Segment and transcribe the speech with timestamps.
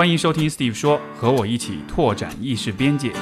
[0.00, 3.12] 欢迎收听 Steve 说，和我一起拓展意识边界。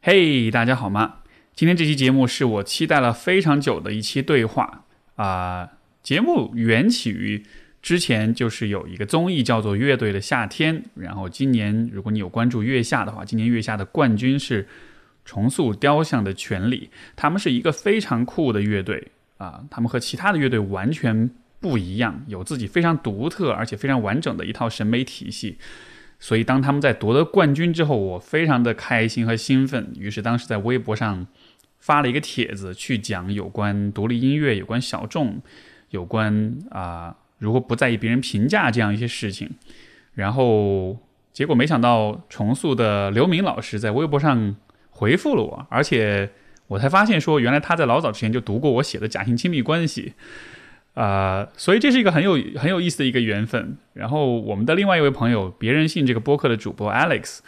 [0.00, 1.14] 嘿，大家好吗？
[1.56, 4.84] 今天这期节目是我期待了非常久的一期对话
[5.16, 5.68] 啊、
[6.00, 7.44] 节目缘起于
[7.82, 14.68] 之前就是有一个综艺叫做《乐队的夏天》，然后今年如果你有关注月下的话，今年月下的冠军是
[15.30, 21.30] 重塑雕像的权利，他们是一个非常酷的乐队啊、他们和其他的乐队完全
[21.60, 25.56] 不一样，有自己非常独特而且非常完整的一套审美体系。
[26.18, 31.24] 所以当他们在夺得冠军之后，我非常的开心和兴奋，于是当时在微博上
[31.78, 35.40] 发了一个帖子，去讲有关独立音乐、有关小众、
[35.90, 39.48] 有关啊、如何不在意别人评价这样一些事情。
[40.14, 40.98] 然后
[41.32, 44.56] 结果没想到重塑的刘明老师在微博上
[45.00, 46.28] 回复了我，而且
[46.66, 50.12] 我才发现说，原来他在老早之前就读过我写的《假性亲密关系》。
[51.00, 53.78] 啊、所以这是一个很有很有意思的一个缘分。
[53.94, 57.38] 然后我们的另外一位朋友，别人信这个播客的主播 Alex，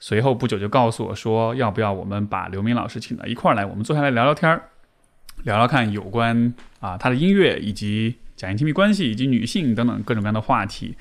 [0.00, 4.62] 随后不久就告诉我说，要不要我们把刘明老师请到一块儿来，我们坐下来聊聊天儿，
[5.44, 10.96] 聊聊看有关啊他的音乐以及假性亲密关系以及女性等等各种各样的话题。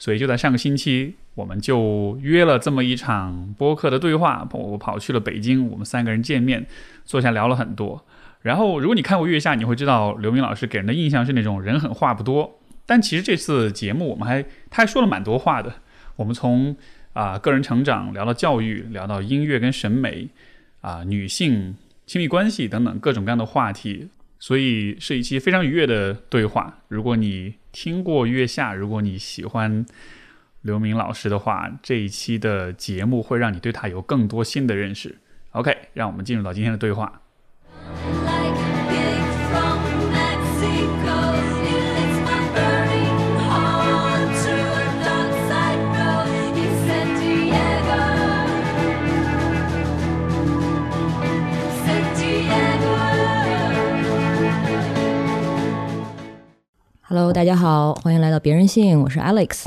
[0.00, 4.48] 所以就在上个星期，我们就约了这么一场播客的对话。
[4.52, 6.66] 我跑去了北京，我们三个人见面，
[7.04, 8.04] 坐下聊了很多。
[8.40, 12.58] 然后，如果你看过《月下》，你会知道刘明老师给人的印象是那种人狠话不多。
[12.86, 15.72] 但其实这次节目，我们还他还说了蛮多话的。
[16.16, 16.74] 我们从
[17.12, 20.28] 啊、个人成长聊到教育，聊到音乐跟审美
[20.80, 26.78] 啊、女性亲密关系等等各种各样的话题，所以是一期非常愉悦的对话。
[26.88, 29.84] 如果你听过《月下》，如果你喜欢
[30.62, 35.18] 刘明老师的话，这一期的节目会让你对他有更多新的认识。
[35.52, 37.22] OK，让我们进入到今天的对话。
[57.12, 59.64] Hello，大家好，欢迎来到别人信，我是 Alex。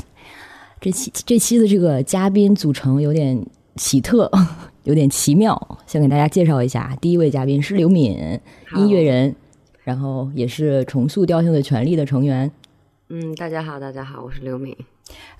[0.80, 3.44] 这期这期的这个嘉宾组成有点
[3.76, 4.30] 奇特，
[4.84, 6.96] 有点奇妙，先给大家介绍一下。
[7.02, 8.40] 第一位嘉宾是刘敏，
[8.76, 9.36] 音乐人，
[9.82, 12.50] 然后也是重塑雕像的权利的成员。
[13.10, 14.74] 嗯，大家好，大家好，我是刘敏。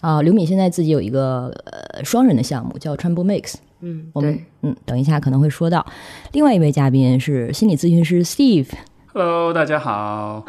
[0.03, 5.87] 啊、刘敏现在自己有一个呃双人的项目叫 Tremble Mix，嗯，我们，嗯等一下可能会说到。
[6.33, 10.45] 另外一位嘉宾是心理咨询师 Steve，Hello，大家好，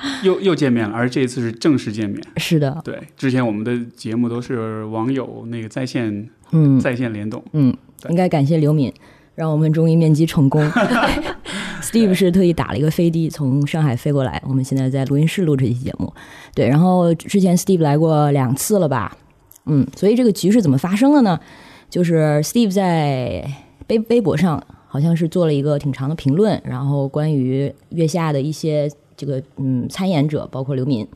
[0.22, 2.22] 又又见面了，而这一次是正式见面。
[2.36, 7.42] 是的，对，之前我们的节目都是网友那个在线嗯在线联动。
[7.52, 7.74] 嗯，
[8.08, 8.92] 应该感谢刘敏，
[9.34, 10.62] 让我们终于面基成功。
[11.82, 16.12] Steve 是特意打了一个飞的从上海飞过来，我们现在在录音室录这期节目。
[16.52, 19.16] 对，然后之前 Steve 来过两次了吧？
[19.66, 21.38] 嗯，所以这个局是怎么发生的呢？
[21.88, 23.48] 就是 Steve 在
[23.88, 31.06] 微微博上好像是做了一个挺长的评论，然后关于月下的一些这个嗯参演者，包括刘敏，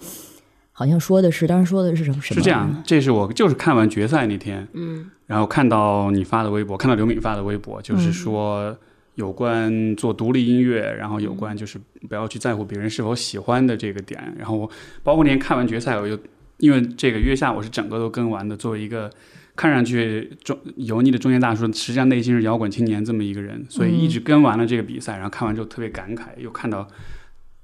[0.73, 2.41] 好像说的是当时说的是什么什么？
[2.41, 8.77] 是这样，这是我就是看完决赛那天，嗯然后看到你发的微博，看到刘敏发的微博，嗯就是说
[9.15, 11.79] 有关做独立音乐，然后有关就是
[12.09, 14.35] 不要去在乎别人是否喜欢的这个点。
[14.39, 14.71] 然后我
[15.03, 16.19] 包括那天看完决赛，我又
[16.59, 19.11] 因为这个月下我是整个都跟完的，作为一个
[19.55, 26.89] 看上去中油腻的中年大叔，实际上内心是摇滚青年这么一个人，所以一直跟完了这个比赛，然后看完之后特别感慨，又看到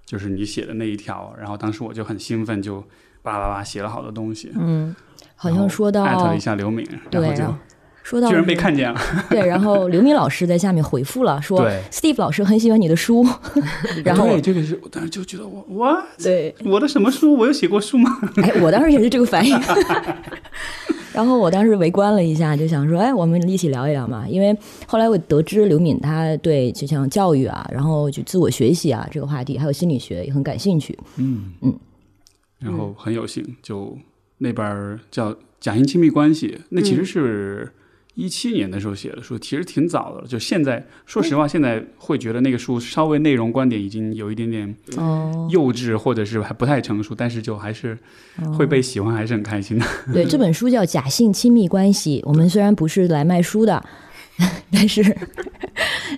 [0.07, 2.81] 就是你写的那一条，然后当时我就很兴奋，就
[3.23, 4.53] 叭叭叭写了好多东西。
[4.57, 4.95] 嗯，
[5.35, 7.55] 好像说到艾特了一下刘敏，然对，后就
[8.05, 9.01] 说到居然被看见了。
[9.29, 13.27] 对，然后刘敏老师在下面回复了，说对 Steve 老师很喜欢你的书，
[14.05, 17.35] 然后对这个是，我当时就觉得我我对，我的什么书？
[17.35, 18.17] 我有写过书吗？
[18.37, 19.59] 哎，我当时也是这个反应。
[21.17, 24.29] 然后我当时围观了一下，就想说，哎，我们一起聊一聊嘛。
[24.29, 24.55] 因为
[24.87, 30.95] 后来我得知刘敏她对就像教育啊，然后就自我学习啊这个话题，还有心理学也很感兴趣。
[31.17, 31.75] 嗯嗯，
[32.59, 33.97] 然后很有幸，就
[34.37, 37.73] 那边叫《假性亲密关系》，那其实是
[38.17, 40.27] 一七年的时候写的书，其实挺早的了。
[40.27, 47.97] 就现在，说实话，现在会觉得那个书稍微内容观点已经有一点点哦，幼稚，或者是还不太成熟，但是就还是
[48.57, 49.87] 会被喜欢，还是很开心的。
[50.13, 52.23] 对，这本书叫《假性亲密关系》。
[52.29, 53.85] 我们虽然不是来卖书的，
[54.71, 55.03] 但是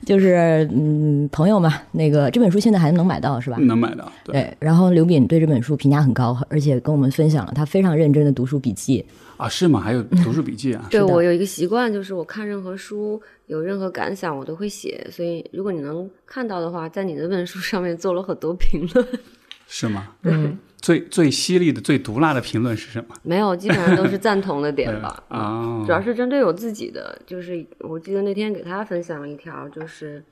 [0.04, 3.56] 就是嗯，朋友嘛，那个这本书现在还能买到是吧？
[3.60, 4.10] 能买到。
[4.24, 9.04] 对对，然后刘敏对这本书评价很高，而且跟我们分享了他非常认真的读书笔记。
[9.36, 9.80] 啊，是吗？
[9.80, 10.86] 还有读书笔记啊？
[10.90, 15.06] 对我有一个习惯，就是我看任何书有任何感想，我都会写。
[15.12, 19.06] 所以如果你能看到的话，在你的那本书上面做了很多评论。
[19.68, 20.08] 是吗？
[20.22, 23.14] 嗯，最最犀利的、最毒辣的评论是什么？
[23.22, 25.22] 没有，基本上都是赞同的 点吧。
[25.28, 30.22] 啊，主要是针对我自己的，就是我记得那天给他分享了一条，就是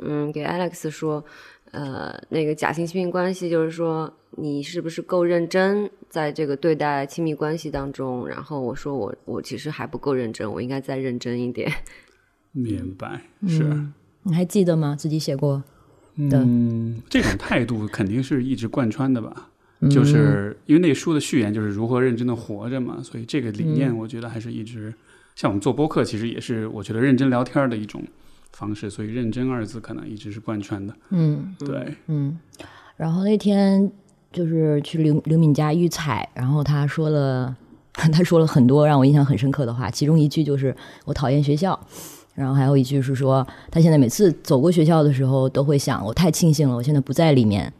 [0.00, 1.24] 嗯，给 Alex 说，
[1.70, 8.28] 呃，那个假性亲密关系，就是说你是不是够认真在这个对待亲密关系当中？
[8.28, 11.72] 然后我说我我其实还不够认真，我应该再认真一点。
[12.52, 13.62] 明白，是。
[13.64, 13.92] 嗯
[14.28, 14.96] 你还记得吗？
[14.98, 15.62] 自己写过
[16.28, 19.50] 的，嗯，这种态度肯定是一直贯穿的吧。
[19.90, 24.94] 就是因为那书的序言就是如何认真的活着嘛，所以这个理念我觉得还是一直，
[25.34, 28.02] 像我们做播客，其实也是我觉得认真聊天的一种
[28.52, 30.94] 方式，所以“认真”二字可能一直是贯穿的。
[31.10, 32.38] 嗯对，嗯。
[32.96, 33.90] 然后那天
[34.32, 37.54] 就是去刘刘敏家预采，然后他说了，
[37.92, 40.74] 他说了很多让我印象很深刻的话，其中一句就是
[41.04, 41.78] 我讨厌学校。
[42.34, 47.72] 然后还有一句是说，他现在每次走过学校的时候，都会想，我太庆幸了，我现在不在里面。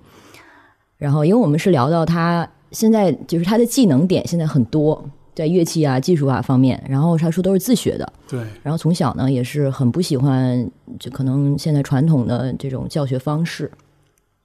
[0.99, 8.13] 然后，因为我们是聊到他现在就是他的技能点现在很多，在乐器啊、技术啊方面，然后他说都是自学的。
[8.29, 13.71] 对，然后从小呢也是很不喜欢，就可能现在传统的这种教学方式。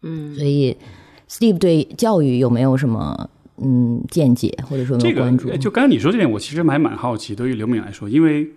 [0.01, 0.75] 嗯，所以
[1.30, 5.50] ，Steve 对教育有没有什么嗯见解，或者说这个有关注？
[5.50, 7.33] 呃就刚刚你说这点，我其实还蛮好奇。
[7.33, 8.48] 对于刘敏来说，因为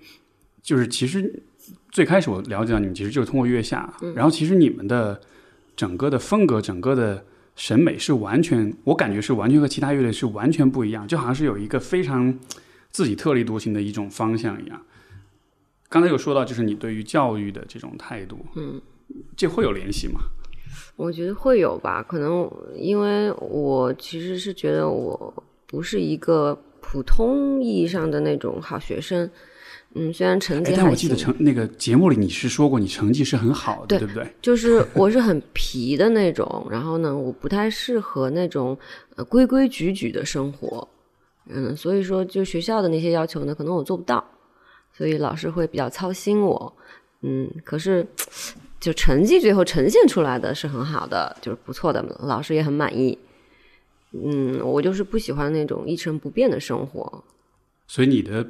[0.63, 1.43] 就是其实
[1.91, 5.21] 最开始我了解到你们，其实就是通过月下，然后其实你们的
[5.77, 7.23] 整个的风格、整个的
[7.57, 12.39] 审美是完全，我感觉是完全和其他乐队是完全不一样，就好像是有一个非常
[12.91, 14.81] 自己特立独行的一种方向一样。
[15.89, 18.81] 刚才有说到，就是你对于教育的这种态度，嗯，
[19.37, 20.21] 这会有联系吗？
[20.97, 29.31] 我觉得会有吧，可能因为我其实是觉得我不是一个普通意义上的那种好学生。
[29.97, 34.29] 嗯，虽然成绩哎，但我记得，成那个节目里你是说过你成绩是很好的，对对不对？
[34.43, 38.77] 就是我是很皮的那种，然后呢，我不太适合那种
[39.15, 40.89] 呃规规矩矩的生活，
[41.49, 44.25] 嗯，所以说就学校的那些要求呢，可能我做不到，
[44.93, 46.77] 所以老师会比较操心我，
[47.23, 48.05] 嗯，可是
[48.81, 53.17] 就成绩最后呈现出来的是很好的，就是不错的，老师也很满意，
[54.11, 57.25] 嗯，我就是不喜欢那种一成不变的生活，
[57.87, 58.45] 所以你的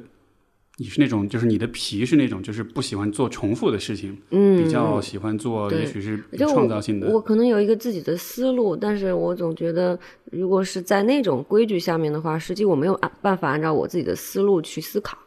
[0.77, 7.09] 你是那种，就是你的皮是那种，就是不喜欢做重复的事情，嗯，比较喜欢做，也许是创造性的。
[7.09, 9.97] 我可能有一个自己的思路，但是我总觉得，
[10.31, 15.17] 如果是在那种规矩下面的话，实际我没有按办法按照我自己的思路去思考，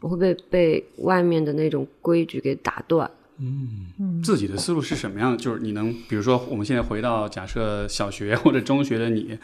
[0.00, 3.10] 我会被被外面的那种规矩给打断。
[3.38, 5.36] 嗯自己的思路是什么样的？
[5.36, 9.38] 就是你能，比如说，我们现在回到假设小学或者中学的你，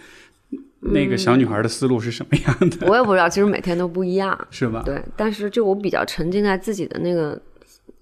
[0.80, 2.86] 那个小女孩的思路是什么样的？
[2.88, 4.38] 我也不知道，其实每天都不一样。
[4.50, 4.82] 是吧？
[4.84, 7.40] 对，但是就我比较沉浸在自己的那个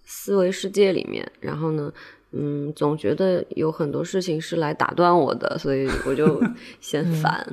[0.05, 1.93] 思维世界里面，然后呢，
[2.33, 6.43] 嗯，总觉得有很多事情是来打断我的，所以我就
[6.81, 7.47] 嫌烦。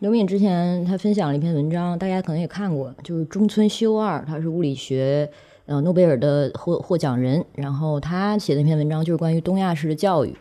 [0.00, 5.30] 刘敏之前他分享了一篇文章，大家可能也看过，就是中村修二，他是物理学
[5.66, 10.34] 呃诺贝尔的获获奖人，然后他写的那篇文章就是关于东亚式的教育，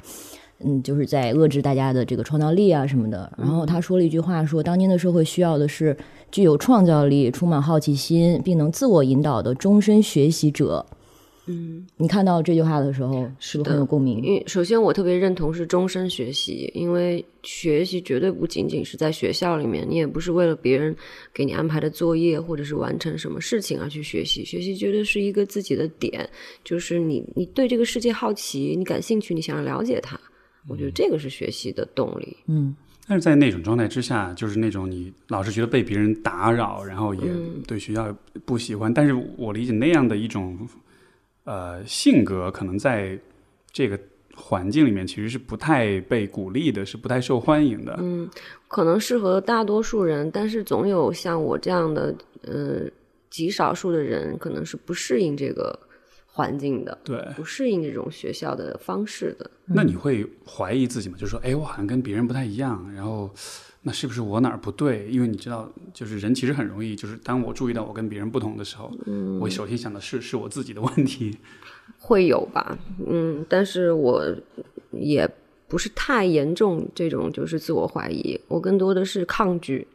[0.64, 3.32] 嗯，就是在遏制大家的这个创造力啊什么的。
[3.38, 5.96] 然后他说了一句话说，当今的社会需要的是
[6.32, 10.86] 具有创造力、充满好奇心，并能自我引导的终身学习者。
[11.52, 14.22] 嗯，你看到这句话的时候，是不是很有共鸣？
[14.22, 20.96] 因为首先我特别认同是终身学习，因为学习绝对不仅仅是在学校里面，你也不是为了别人
[21.34, 26.30] 给你安排的作业或者是完成什么事情而去学习，学习绝对是一个自己的点，
[26.64, 30.20] 就是你你对这个世界好奇，你感兴趣，你想要了解它，
[30.68, 32.38] 我觉得这个是学习的动力。
[32.48, 32.76] 嗯
[33.08, 37.22] 但是在那种状态之下，就是那种你老是觉得被别人打扰，然后也
[37.66, 38.94] 对学校不喜欢。
[38.94, 40.70] 但是我理解那样的一种
[41.46, 43.18] 呃性格，可能在
[43.72, 44.00] 这个
[44.36, 47.98] 环境里面其实是不太被鼓励的，是不太受欢迎的。
[48.00, 48.30] 嗯，
[48.68, 52.14] 可能适合大多数人，但是总有像我这样的，
[52.44, 52.82] 呃，
[53.32, 55.80] 极少数的人可能是不适应这个
[56.32, 59.50] 环境的，对，不适应这种学校的方式的。
[59.66, 61.16] 那你会怀疑自己吗？
[61.18, 63.30] 就是说，哎，我好像跟别人不太一样，然后
[63.82, 65.08] 那是不是我哪儿不对？
[65.10, 68.92] 因为你知道，就是人其实很容易，就是当我注意到我跟别人不同的时候，
[69.40, 71.38] 我首先想的是是我自己的问题。
[71.98, 74.24] 会有吧，嗯，但是我
[74.92, 75.30] 也
[75.68, 79.86] 不是太严重这种就是自我怀疑，我更多的是抗拒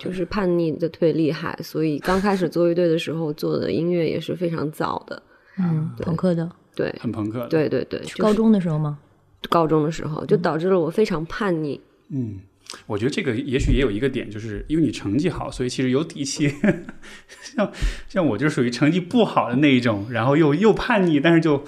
[0.00, 5.22] 就是叛逆的特别厉害，所以刚开始做乐队的时候做的音乐也是非常早的，
[5.58, 8.98] 嗯，朋克的，对很朋克的。，对对对，就是高中的时候吗？
[9.50, 11.80] 高中的时候，就导致了我非常叛逆。
[12.10, 12.38] 嗯，
[12.86, 16.48] 我觉得这个也许也有一个点，就是因为你成绩好，所以其实有底气。
[17.42, 17.70] 像
[18.08, 21.64] 像我就属于成绩不好的那一种，然后又又叛逆，但是就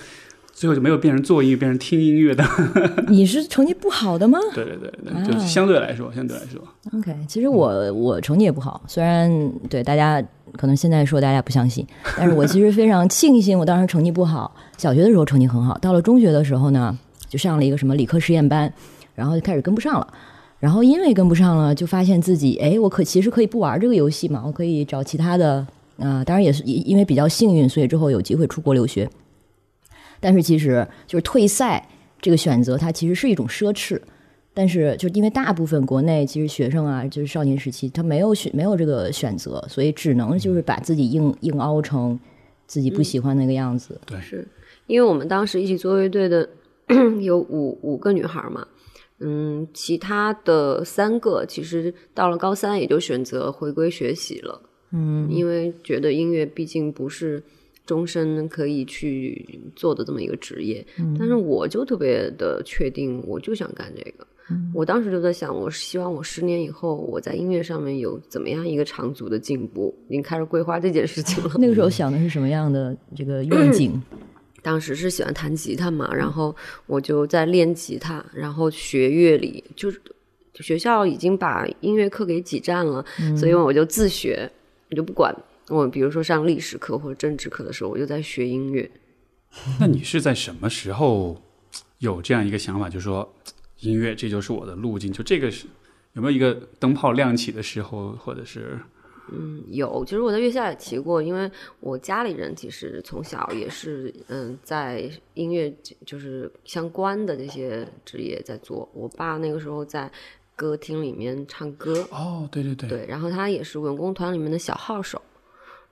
[0.54, 2.44] 最后就没有变成做音乐，变成听音乐的。
[3.08, 6.62] 你是成绩不好的吗对对对对，啊就相对来说，相对来说
[6.96, 9.30] ，？OK，其实我我成绩也不好，虽然
[9.68, 10.22] 对大家
[10.56, 11.84] 可能现在说大家不相信，
[12.16, 14.54] 但是我其实非常庆幸我当时成绩不好。
[14.78, 16.96] 小学的时候成绩很好，到了中学的时候呢，
[17.28, 18.72] 就上了一个什么理科实验班，
[19.14, 20.06] 然后就开始跟不上了。
[20.60, 25.66] 然后因为跟不上了，就发现自己，哎，我可其实可以不玩这个游戏嘛，我可以找其他的
[25.98, 29.08] 啊、当然也是因因为比较幸运，所以之后有机会出国留学。
[30.24, 31.86] 但是其实就是退赛
[32.18, 34.00] 这个选择，它其实是一种奢侈。
[34.54, 42.18] 但是就是因为大部分国内其实学生啊，就是少年时期他没有选没有这个选择，所以只能就是把自己硬硬凹成
[42.66, 44.00] 自己不喜欢那个样子。
[44.06, 44.18] 对。
[44.22, 44.48] 是。
[44.86, 46.48] 因为我们当时一起做乐队的
[47.20, 48.66] 有五五个女孩嘛，
[49.18, 54.62] 嗯，其他的三个其实到了高三也就选择回归学习了，
[54.92, 57.42] 嗯，因为觉得音乐毕竟不是
[57.86, 60.84] 终身可以去做的这么一个职业，
[61.18, 64.26] 但是我就特别的确定，我就想干这个。
[64.74, 71.52] 我当时就在想，我希望我十年以后我在音乐上面有怎么样一个长足的进步，已经开始规划这件事情了。
[71.58, 74.00] 那个时候想的是什么样的这个愿 景？
[74.62, 76.54] 当时是喜欢弹吉他嘛，然后
[76.86, 80.00] 我就在练吉他，然后学乐理，就是
[80.54, 83.04] 学校已经把音乐课给挤占了，
[83.36, 84.50] 所以我就自学，
[84.90, 85.34] 我就不管
[85.68, 88.90] 我，比如说上历史课或者政治课的时候，我就在学音乐。
[89.80, 91.40] 那你是在什么时候
[91.98, 93.32] 有这样一个想法，就是说
[93.80, 95.12] 音乐这就是我的路径？
[95.12, 95.66] 就这个是
[96.14, 98.78] 有没有一个灯泡亮起的时候，或者是
[99.32, 108.88] 嗯有，其实我在月下也提过，因为我家里人其实从小也是嗯，在音乐就是相关的这些职业在做。
[108.92, 110.10] 我爸那个时候在
[110.56, 115.22] 歌厅里面唱歌，哦，对对对，对，然后他也是文工团里面的小号手。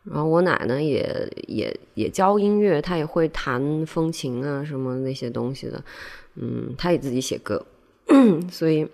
[0.05, 5.83] 然后我奶奶也也也教音乐，她也会弹风琴啊什么那些东西的，
[6.37, 7.65] 嗯，她也自己写歌，
[8.51, 8.87] 所以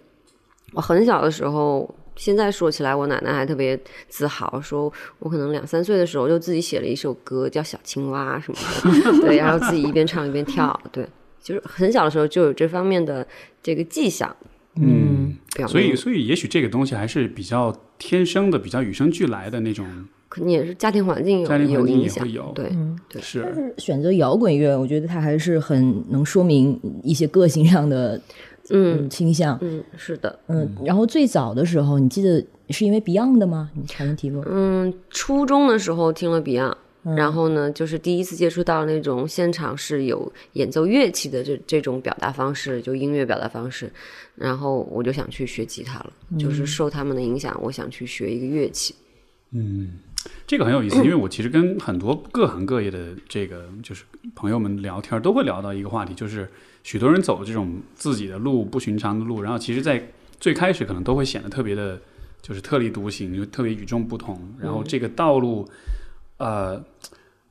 [0.73, 11.09] 我很小的时候，现在说起来，我奶奶还特别自豪，说我可能两三岁的时候就自己写了一首歌，叫《小青蛙》什么的， 对，然后自己一边唱一边跳，对，
[11.43, 13.27] 就是很小的时候就有这方面的
[13.63, 14.37] 这个迹象，
[14.77, 15.37] 嗯，
[15.69, 19.87] 所以所以也许这个东西还是比较天生的，比较与生俱来的那种，
[20.29, 22.71] 可能也是家庭环境有家庭环境有影响也会有，对。
[23.09, 28.21] 对是选择摇滚乐，我觉得它还是很能说明一些个性上的
[28.71, 29.59] 嗯倾向。
[29.63, 33.71] 嗯，是的，嗯，然后最早的时候，你记得是因为 Beyond 的吗？
[33.75, 34.45] 你好像提过。
[34.47, 36.75] 嗯，初中的时候听了 Beyond，、
[37.17, 43.91] 然后呢，就是第一次接触到那种现场是有演奏乐器的这这种表达方式，就音乐表达方式，
[44.35, 48.95] 然后我就想去学吉他了，就是受他们的影响，我想去学一个乐器。
[50.47, 56.51] 这个很有意思， 因为我其实跟很多各行各业的这个就是朋友们聊天，都会聊到一个话题，就是
[56.83, 60.11] 许多人走这种自己的路、不寻常的路，然后其实，在
[60.41, 62.01] 最开始可能都会显得特别的，
[62.41, 64.55] 就是特立独行，就特别与众不同。
[64.61, 65.69] 然后这个道路，
[66.39, 66.83] 呃，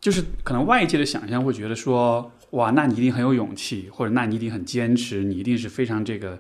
[0.02, 6.38] 就是可能外界的想象会觉得说，哇，那你一定很有勇气，或者那你一定很坚持，你一定是非常这个。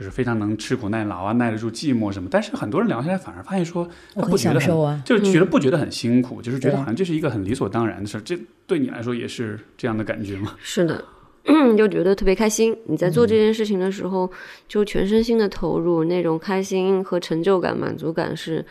[0.00, 2.26] 就是非常能吃苦耐劳啊，耐得住寂寞什么。
[2.30, 8.20] 但是很多人聊下来，反而发现说，不觉得享受啊就是觉得不觉得很辛苦，就是觉得好像这是一个很理所当然的事儿。
[8.22, 8.34] 这
[8.66, 10.56] 对你来说也是这样的感觉吗？
[10.62, 11.04] 是的，
[11.76, 12.74] 就觉得特别开心。
[12.86, 14.30] 你在做这件事情的时候，
[14.66, 18.64] 就全身心的投入，那种开心和成就感、满足感是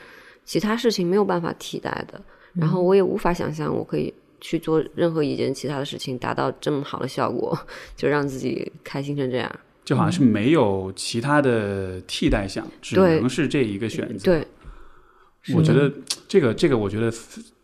[0.44, 2.20] 其他事情没有办法替代的。
[2.54, 7.56] 然后我也无法想象我可以去做任何一件其他的事情，达到这么好的效果，
[7.96, 9.52] 就让自己开心成这样。
[9.90, 14.24] 就好像是没有其他的替代项，只能是这一个选择。
[14.24, 14.48] 对，
[15.56, 15.92] 我觉得
[16.28, 17.12] 这个这个，我觉得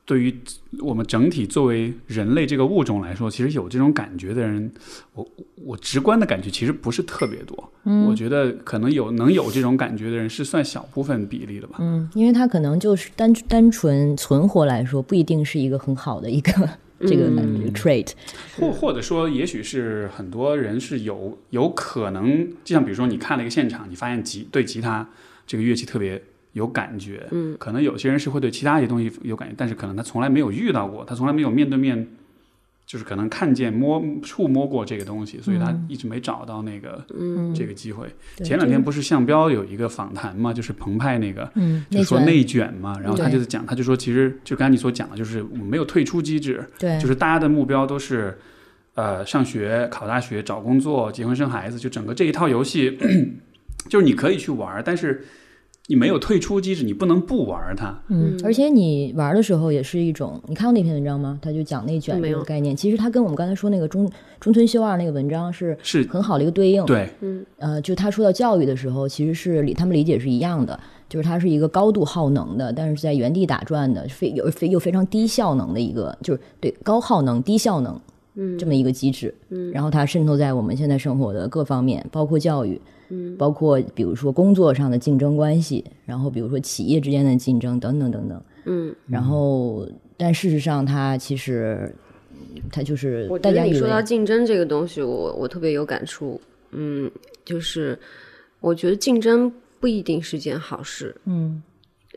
[0.05, 0.35] 对于
[0.79, 4.71] 我们整体作为人类这个物种来说，其实有这种感觉的人，
[5.13, 5.27] 我
[5.63, 7.71] 我直观的感觉其实不是特别多。
[7.83, 11.75] 嗯我觉得可能有能有这种感觉的人是算小部分比例的吧。
[11.77, 16.67] 嗯，因为他可能就是单单纯存活来说，不一定是一个很好的一个
[17.01, 17.29] 这个、
[17.71, 18.11] trait。
[18.57, 25.07] 或或者说，也许是很多人是有有可能，就像比如说你看了一个现场，你发现吉对吉他
[25.45, 26.21] 这个乐器特别
[26.53, 32.07] 有感觉，嗯，可能有些人是会对其他一些东西有感觉，但是可能他从来没有遇到过，他从来没有面对面
[32.85, 37.53] 就是可能看见摸触摸过这个东西，所以他一直没找到那个、嗯。
[37.55, 38.07] 这个机会。
[38.43, 41.49] 前两天不是向彪有一个访谈嘛，就是澎湃那个，
[41.89, 48.37] 就说内卷嘛，然后他就是讲，他就说其实就刚才你所讲的，就是我们没有退出机制，对，就是大家的目标都是，
[48.95, 52.97] 呃，上学、考大学、找工作、结婚生孩子，就整个这一套游戏，
[53.89, 55.23] 就是你可以去玩，但是
[55.87, 57.95] 你没有退出机制，你不能不玩它。
[58.07, 61.37] 嗯，而且你玩的时候也是一种，你看过那篇文章吗？
[61.41, 62.37] 他就讲内卷没有。
[62.37, 66.03] 这个概念，其实它跟我们刚才说那个中中村修二那个文章是是。
[66.07, 67.09] 很好的一个对应。，对，
[67.57, 77.99] 呃，就他说到教育的时候，其实是理他们理解是一样的，就是它是一个高度耗能的，但是在原地打转的，非有非又非常低效能的一个，就是对高耗能低效能，
[78.35, 91.93] 嗯，这么一个机制，嗯，然后它渗透在我们现在生活的各方面，包括教育，嗯，包括比如说工作上的竞争关系，然后比如说企业之间的竞争等等等等，嗯，然后但事实上它其实
[92.71, 96.39] 它就是我觉得大家以为你说到竞争这个东西，我我特别有感触。
[96.71, 97.09] 嗯，
[97.45, 97.97] 就是
[98.59, 101.61] 我觉得竞争不一定是件好事，嗯。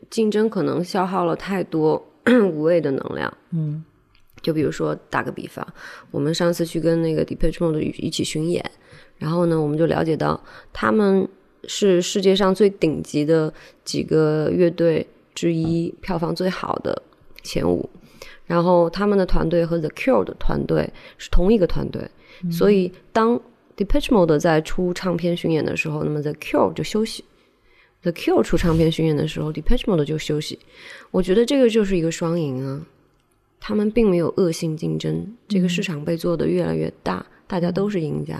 [0.09, 2.01] 竞争可能消耗了太多
[2.53, 3.31] 无谓的能量。
[3.51, 3.83] 嗯。
[4.41, 5.65] 就比如说打个比方，
[6.11, 8.63] 我们上次去跟那个 Depeche Mode 一起巡演，
[9.19, 10.41] 然后呢，我们就了解到
[10.73, 11.27] 他们
[11.65, 13.53] 是世界上最顶级的
[13.85, 16.99] 几个乐队之一，票房最好的
[17.43, 17.87] 前五。
[18.47, 22.09] 然后他们的团队和 The Cure 的团队是同一个团队，
[22.51, 23.39] 所以当
[23.77, 27.23] Depeche Mode 在出唱片巡演的时候，那么 The Cure 就休息。
[28.01, 30.57] The Cure 出唱片巡演的时候，Depeche Mode 就休息。
[31.11, 32.85] 我觉得这个就是一个双赢啊。
[33.59, 38.39] 他们并没有恶性竞争，这个市场被做得越来越大，大家都是赢家。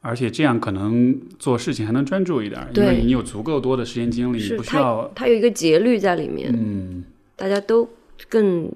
[0.00, 7.04] 而且这样可能做事情还能专注一点，因为你有足够多的时间精力，不需要，它有一个节律在里面，嗯，
[7.36, 7.88] 大家都
[8.28, 8.70] 更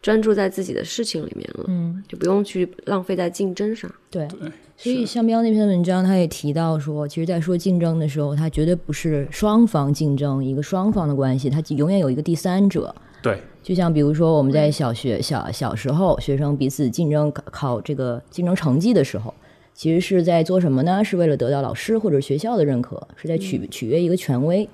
[0.00, 3.90] 专注在自己的事情里面了，嗯，就不用去浪费在竞争上。
[4.10, 4.26] 对。
[4.28, 12.94] 对，所以香标那篇文章，他也提到说，其实，在说竞争的时候，它绝对不是双方竞争一个双方的关系，它永远有一个第三者。
[13.22, 19.34] 对，就像比如说，我们在小学小小时候，学生彼此竞争考考这个竞争成绩的时候，
[19.74, 21.02] 其实是在做什么呢？
[21.04, 24.68] 是为了得到老师或者学校的认可，是在取取悦一个权威。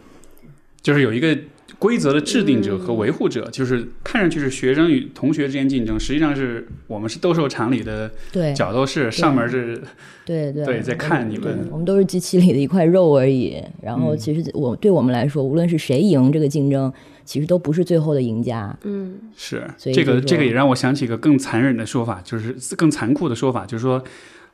[0.82, 1.36] 就是有一个
[1.80, 9.82] 规则的制定者和维护者，就是看上去是学生与同学之间竞争，实际上是我们是斗兽场里的对角斗士，上面是
[10.25, 13.60] 对对对在看你们，我们都是机器里的一块肉而已。
[13.82, 16.92] 然后，其实我对我们来说，无论是谁赢这个竞争，
[17.25, 18.76] 其实都不是最后的赢家。
[18.84, 24.02] 嗯是这个这个也让我想起一个更残忍的说法，就是更残酷的说法，就是说，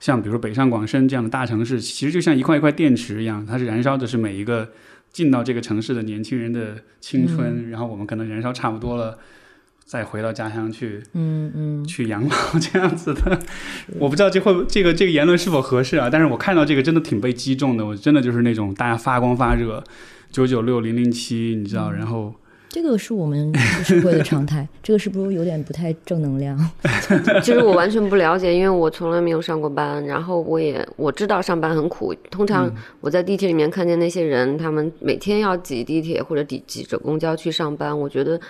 [0.03, 4.73] 像比如北上广深这样的大城市，其实就像一块一块电池一样，它是燃烧的是每一个
[5.13, 9.17] 进到这个城市的年轻人的青春，然后我们可能燃烧差不多了。
[9.85, 13.39] 再回到家乡去，嗯嗯，去养老 这样子的，
[13.99, 16.09] 我不知道这会这个这个言论是否合适啊？
[16.11, 19.85] 但是我看到这个真的挺被击中的，我真的就是那种大家发光发热，
[20.31, 22.35] 九九六零零七，你知道，然后
[22.73, 23.55] 这个是我们
[23.85, 24.67] 社会的 常态。
[24.83, 26.59] 这个是不是有点不太正能量？
[27.43, 32.15] 其 实我完全不了解，因为我从来没有上过班，然后我也我知道上班很苦。
[32.31, 38.41] 通常我在地铁里面看见那些人，他们每天要挤地铁或者挤挤着公交去上班，我觉得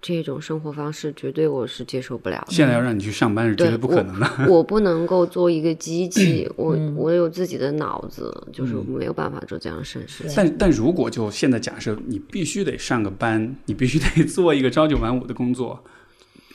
[0.00, 2.46] 这种生活方式绝对我是接受不了的。
[2.52, 4.28] 现在要让你去上班是绝对不可能的。
[4.48, 10.30] 我不能够做一个机器， 我我有自己的脑子，就是没有办法做这样的事情。
[10.36, 15.82] 但但如果就现在假设你必须得上个班，你必须得 做一个朝九晚五的工作，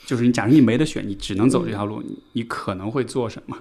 [0.06, 3.54] 就是你假如你没得选，你只能走这条路，你你可能会做什么？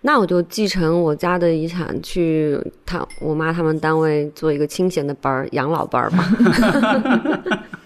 [0.00, 7.68] 那我就继承我家的遗产，去他我妈他们单位做一个清闲的班儿，养老班儿吧。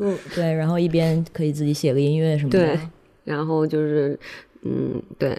[0.00, 2.58] 就对，然后一边可以自己写个音乐什么的。
[2.58, 2.80] 对
[3.24, 4.18] 然后就是，
[4.62, 5.38] 嗯，对，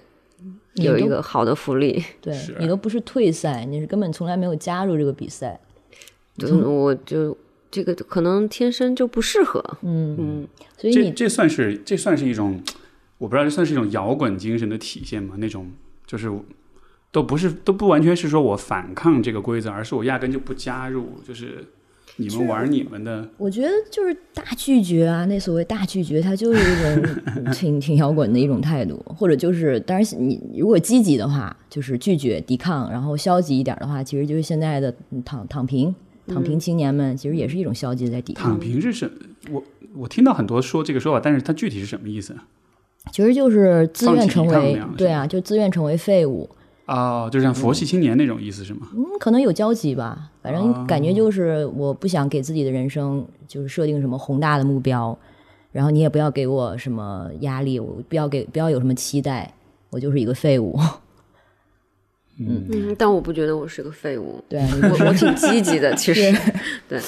[0.76, 2.02] 有一个好的福利。
[2.22, 5.60] 对你都不是退赛，你是根本从来没有加入这个比赛。
[6.38, 7.38] 就我就
[7.70, 9.64] 这个可能天生就不适合。
[9.82, 10.48] 嗯，嗯，
[10.78, 12.62] 所以你这算是这算是一种，
[13.18, 15.36] 我不知道这算是一种摇滚精神的体现吗？
[15.38, 15.70] 那种
[16.06, 16.32] 就是
[17.12, 21.66] 都不是都不完全是说我反抗这个规则，而是我压根就不加入，就是
[22.18, 23.28] 你们玩你们的。
[23.38, 26.96] 我觉得就是大拒绝啊，那所谓大拒绝，它就是一
[27.44, 35.94] 种 挺挺摇滚的一种态度，或者就是，当然你如果积极的话，就是拒绝抵抗，然后消极一点的话，其实就是现在的嗯躺躺平
[36.28, 39.10] 躺平青年们，其实也是一种消极的在抵抗躺，平是什？
[39.50, 39.64] 我
[39.96, 42.36] 我听到很多说这个说法，但是它具体是什么意思？
[43.12, 46.48] 其实就是自愿成为对啊，就自愿成为废物，
[46.86, 48.88] 哦，就像佛系青年那种意思是吗？
[48.94, 55.18] 嗯，可能有交集吧，反正感觉就是我不想给自己的人生就是设定什么宏大的目标，
[55.72, 59.54] 然后你也不要给我什么压力，我不要给不要有什么期待，
[59.90, 60.78] 我就是一个废物。
[62.40, 66.34] 嗯，但我不觉得我是个废物，对，我我挺积极的，其实。
[66.90, 67.00] 对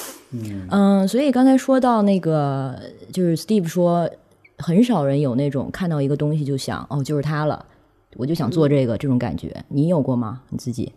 [0.70, 2.78] 嗯，所以刚才说到那个，
[3.12, 4.08] 就是 Steve 说，
[4.58, 7.64] 很少人有那种看到一个东西就想，哦，就是它了，
[8.16, 9.64] 我就想做这个、这种感觉。
[9.68, 10.42] 你有过吗？
[10.50, 10.92] 你自己？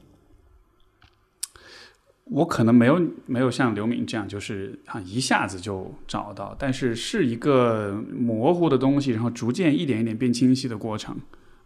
[2.25, 11.15] 我可能没有没有像刘敏这样，就是啊一下子就找到，但是是一个模糊的东西，然后逐渐一点一点变清晰的过程。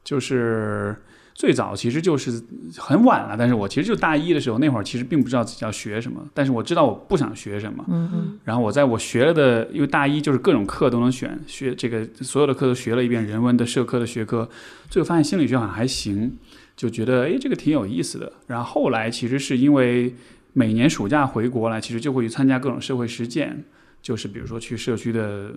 [0.03, 0.95] 就是
[1.33, 2.41] 最早其实就是
[2.77, 7.83] 很晚了，但是我其实就大一的时候，那会儿其实并不知道自己要学什么，但是我知道我不想学什么。
[7.87, 14.47] 嗯嗯然后我在我学了的，因为大一就是各种课都能选，学这个所有的课都学了一遍，人文的、社科的学科，
[14.89, 16.37] 最后发现心理学好像还行，
[16.75, 18.31] 就觉得诶这个挺有意思的。
[18.47, 20.13] 然后后来其实是因为
[20.53, 23.63] 每年暑假回国来，其实就会去参加各种社会实践，
[24.01, 25.51] 就是比如说去社区的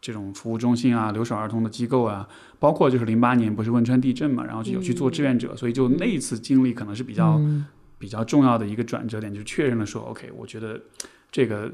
[0.00, 7.66] 这种服务中心啊、留守儿童的机构啊，包括就是零八年不是汶川地震嘛，然后就有去做志愿者，所以就那一次经历可能是比较、嗯。
[7.98, 10.78] 比较重要的一个转折点，就是确认了说，OK，我觉得
[11.32, 11.72] 这个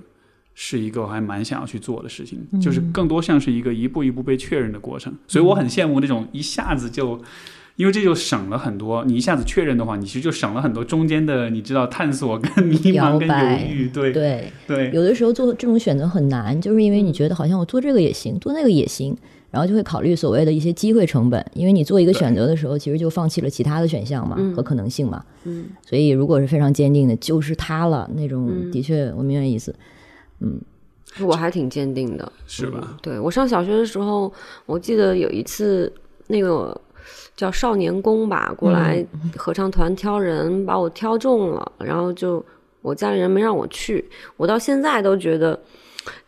[0.54, 5.12] 是一个我还蛮想要去做的事情，就是更多像是一个一步一步被确认的过程。
[5.26, 7.20] 所以我很羡慕那种一下子就，
[7.76, 9.04] 因为这就省了很多。
[9.04, 13.88] 你一下子确认的话，你其实就省了很多中间的，你知道探索跟迷茫跟犹豫。
[13.88, 19.16] 对对，对有的时候做这种选择很难，就是因为你觉得好像我做这个也行，做那个也行，
[19.50, 25.24] 然后就会考虑所谓的一些机会成本，因为你做一个选择的时候，其实就放弃了其他的选项嘛、嗯和可能性嘛。
[25.44, 29.74] 嗯，所以如果是非常坚定的，就是它了，那种嗯的确我明白意思。
[30.40, 30.60] 嗯
[31.20, 32.32] 我还挺坚定的。
[32.46, 32.96] 是吧？
[33.02, 34.32] 对我上小学的时候，
[34.66, 35.92] 我记得有一次
[36.28, 36.78] 那个
[37.42, 39.04] 叫少年宫吧，过来
[39.36, 42.44] 合唱团挑人，把我挑中了，然后就
[42.82, 45.58] 我家里人没让我去，我到现在都觉得，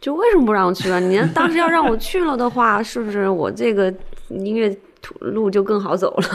[0.01, 0.99] 就为什么不让我去啊？
[0.99, 3.95] 你当时要让我去了的话，是不是我这个
[4.29, 4.81] 音乐途
[5.21, 6.29] 路就更好走了？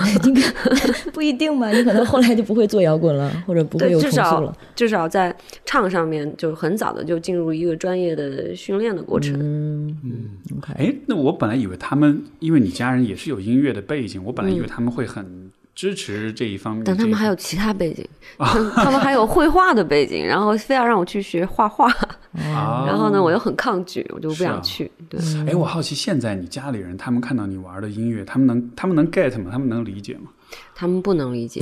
[1.13, 4.57] 不一定吧，你可能后来就不会做摇滚了，或者不会，有重塑至少了。
[4.75, 9.33] 至少在唱上面就很早的就进入一个专业的训练的过程。
[9.39, 16.83] 嗯嗯，OK，哎，那我本来以为他们，因为你家人也是有音乐的背景，我本来以为他们会很支持这一方面。
[16.83, 18.05] 但他们还有其他背景，
[18.37, 21.87] 他们还有绘画的背景，然后非要让我去学画画，
[22.35, 24.91] 啊，然后呢，我又很抗拒，我就不想去。
[25.07, 29.49] 对，哎，我好奇现在你家里人他们看到你玩的音乐，他们能他们能 get 吗？
[29.49, 30.29] 他们能理解吗？
[30.75, 31.61] 他们不能理解，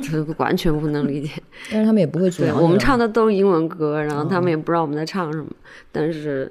[0.00, 1.30] 就是完全不能理解。
[1.70, 5.46] 但是他们也不会阻对我们唱的都是英文歌，然后他们也不知道我们在唱什么，
[5.92, 6.50] 但是，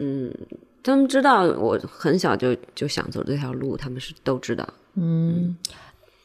[0.00, 0.34] 嗯，
[0.82, 4.66] 他们知道我很小就就想走这条路，他们是都知道。
[4.94, 5.56] 嗯，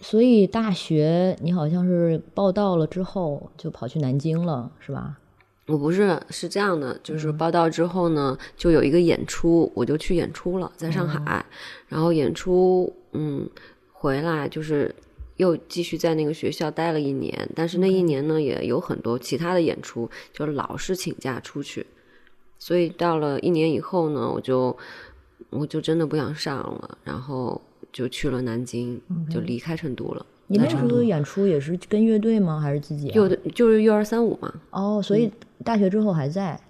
[0.09, 5.17] 所以大学你好像是报到了之后就跑去南京了，是吧？
[5.65, 11.45] 我不是是这样的，就是报道之后呢，就有一个演出，我就去演出了，在上海，
[11.89, 13.49] 然后演出，嗯，
[13.91, 14.95] 回来就是
[15.35, 21.85] 又继续在那个学校待了一年，但是那一年呢，也有很多其他的演出，就老是请假出去，
[22.57, 24.77] 所以到了一年以后呢，我就
[25.49, 27.61] 我就真的不想上了，然后
[27.97, 30.23] 就去了南京，就离开成都了。
[30.45, 32.59] 你那时候演出也是跟乐队吗？
[32.59, 33.11] 还是自己、啊？
[33.11, 35.31] 就就是幼儿三五嘛，哦，所以
[35.63, 36.61] 大学之后还在。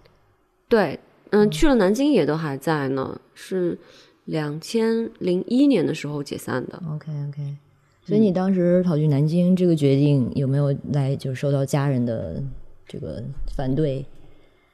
[0.70, 0.98] 对，
[1.32, 3.78] 嗯，去了南京也都还在呢，是
[4.24, 6.82] 两千零一年的时候解散的。
[6.90, 7.58] OK OK，
[8.06, 12.42] 所以你当时跑去南京这个决定有没有来就受到家人的
[12.88, 13.22] 这个
[13.54, 14.06] 反对？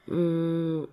[0.06, 0.86] 嗯，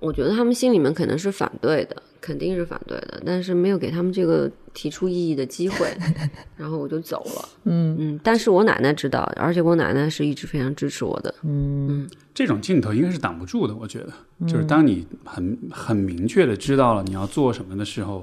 [0.00, 5.88] 我觉得他们心里面可能是反对的，肯定是反对的，但是没有给他们这个提出异议的机会，
[6.56, 7.48] 然后我就走了。
[7.64, 11.34] 嗯嗯，但是我奶奶知道，而且我奶奶是一直非常支持我的。
[11.42, 14.12] 嗯这种镜头应该是挡不住的，我觉得，
[14.46, 18.22] 就是当你很很明确的知道了你要做什么的时候，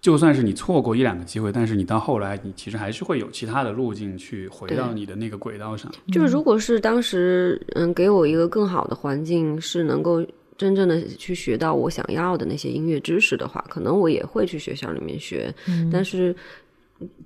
[0.00, 5.92] 就算是你错过一两个机会，但是你到后来，你其实还是会有其他的路径去回到你的那个轨道上。
[6.10, 10.24] 就是如果是当时嗯给我一个更好的环境，是能够
[10.62, 15.52] 真正的去学到我想要的那些音乐知识的话，可能我也会去学校里面学。
[15.90, 16.34] 但是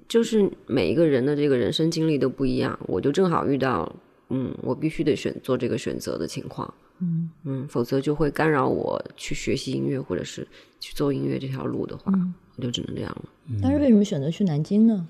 [0.09, 3.95] 就是每一个人的这个人生经历都不一样，我就正好遇到
[4.31, 6.73] 嗯我必须得选做这个选择的情况。
[6.99, 10.49] 嗯嗯，否则就会干扰我去学习音乐或者是
[10.81, 12.11] 去做音乐这条路的话，
[12.57, 13.29] 我就只能这样了。
[13.63, 15.07] 但是为什么选择去南京呢？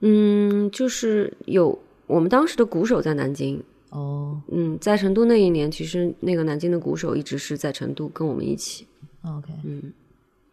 [0.00, 8.86] 嗯，就是有我们当时的鼓手在南京，哦嗯，在成都那一年，其实那个南京的鼓手一直是在成都跟我们一起。
[9.22, 9.92] ，OK，嗯，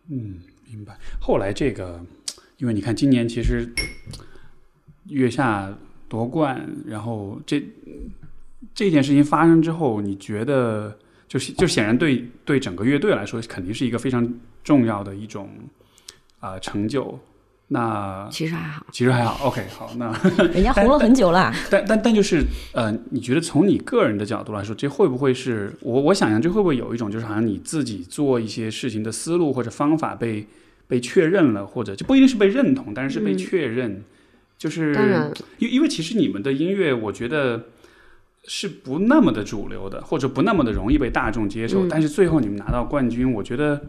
[0.10, 0.98] 嗯，明白。
[1.22, 2.04] 后来这个，
[2.58, 3.68] 因为你看今年其实
[5.08, 5.74] 月下
[6.10, 7.64] 夺冠，然后这
[8.76, 14.34] 这件事情发生之后，你觉得就是就显然对对整个乐队来说，肯定是一个非常
[14.66, 15.50] 重要的一种
[16.42, 17.18] 啊、成就。
[17.72, 18.86] 那其实还好。
[18.92, 20.12] 其实还好，OK，好，那
[20.54, 21.54] 人家红了很久了。
[21.70, 30.48] 但但但就是呃，你觉得从你个人的角度来说，这会不会是我我想象这会不会有一种就是好像你自己做一些事情的思路或者方法被
[30.88, 34.04] 被确认了，或者就不一定是被认同，但是是被嗯确认，
[34.58, 37.66] 就是因因为其实你们的音乐，我觉得
[38.46, 41.86] 是不那么的主流的，或者不那么的容易被大众接受。
[41.86, 43.80] 嗯但是最后你们拿到冠军，我觉得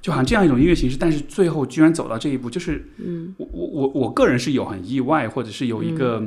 [0.00, 6.26] 就好像这样一种音乐形式，但是最后居然走到这一步，就是嗯我我我我个人是有很意外，或者是有一个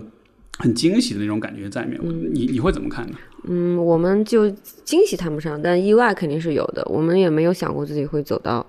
[0.60, 2.00] 很惊喜的那种感觉在里面。
[2.04, 3.18] 我你你会怎么看呢？
[3.46, 4.50] 嗯，我们就
[4.86, 6.86] 惊喜谈不上，但意外肯定是有的。
[6.90, 8.66] 我们也没有想过自己会走到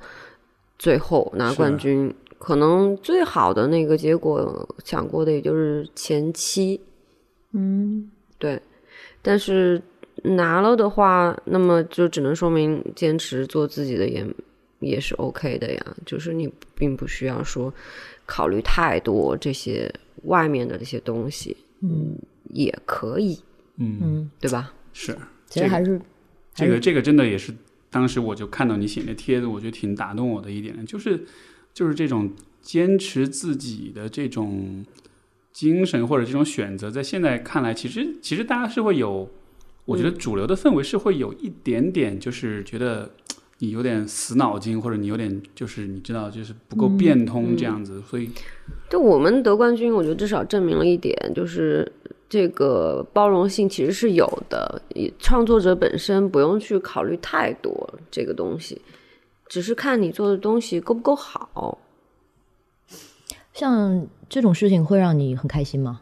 [0.79, 6.81] 最后拿冠军，可能最好的那个结果想过的也就是前期，
[7.53, 8.61] 嗯，对。
[9.23, 9.81] 但是
[10.23, 14.27] 拿了的话，那么就只能说明坚持做自己的也
[14.85, 15.97] 也是 OK 的呀。
[16.07, 17.73] 就是你并不需要说
[18.27, 19.92] 考虑太多这些
[20.25, 22.16] 外面的这些东西，嗯，
[22.51, 23.38] 也可以，
[23.77, 24.73] 嗯，嗯，对吧？
[24.92, 25.16] 是
[25.49, 26.01] 其实还是
[26.55, 27.53] 这个这个真的也是
[27.90, 31.25] 当时我就看到你写那帖子，我觉得挺打动我的一点，就是
[31.73, 34.85] 就是这种坚持自己的这种
[35.53, 39.29] 精神或者这种选择，在现在看来，其实其实大家是会有，
[39.85, 43.11] 我觉得主流的氛围是会有一点点，就是觉得。
[43.64, 48.31] 你有点死脑筋，或者你有点就是你知道，就是不够变通这样子，所以
[48.90, 51.90] 就我们得冠军，我觉得至少证明了一点，就是
[52.29, 54.83] 这个包容性其实是有的。
[55.18, 58.81] 创作者本身不用去考虑太多这个东西，
[59.48, 61.79] 只是看你做的东西够不够好。
[63.53, 66.00] 像这种事情会让你很开心吗？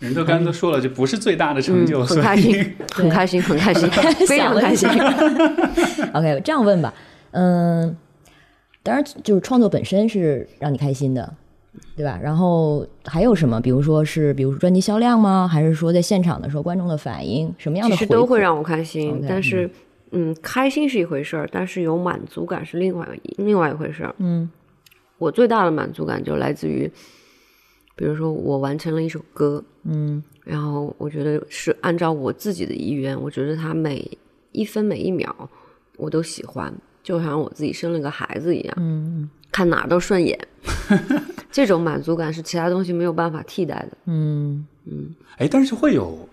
[0.00, 3.88] 人都刚刚都说了，这不是最大的成就，嗯，所以很开心， 很开心，很开心，
[4.26, 4.88] 非常开心。
[6.14, 6.92] OK，这样问吧，
[7.30, 7.96] 嗯，
[8.82, 11.32] 当然就是创作本身是让你开心的，
[11.96, 12.18] 对吧？
[12.22, 13.60] 然后还有什么？
[13.60, 15.46] 比如说是，比如说专辑销量吗？
[15.46, 19.70] 还是说在现场的时候观众的反应，什么样其的其实都会让我开心但是，
[20.12, 24.14] 嗯，开心是一回事儿，但是有满足感是另外一另外一回事儿。
[24.18, 24.50] 嗯
[25.18, 26.90] 我最大的满足感就来自于，
[28.00, 34.10] 比如说我完成了一首歌，嗯然后我觉得是按照我自己的意愿，我觉得它每
[34.52, 35.50] 一分每一秒
[35.98, 40.38] 我都喜欢，就好像我自己生了个孩子一样，嗯看哪儿都顺眼。
[41.52, 43.98] 这种满足感是其他东西没有办法替代的。
[44.06, 46.26] 嗯嗯哎，但是会有，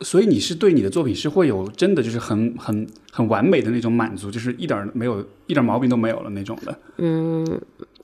[0.00, 6.78] 所以你是对你的作品是会有真的就是很很很完美的那种满足，就是一点没有一点毛病都没有了那种的。
[6.96, 7.44] 嗯，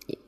[0.07, 0.19] 也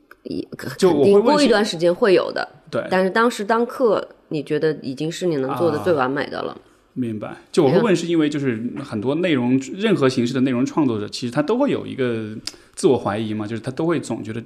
[0.79, 6.57] 就我会过一段时间会有的，对，但是当时当刻你觉得已经是你能做的最完美的了。
[6.95, 7.37] 明白。
[7.53, 12.35] 就我会问，是因为就是很多内容，任何形式的内容创作者，其实他都会有一个
[12.75, 14.43] 自我怀疑嘛，就是他都会总觉得。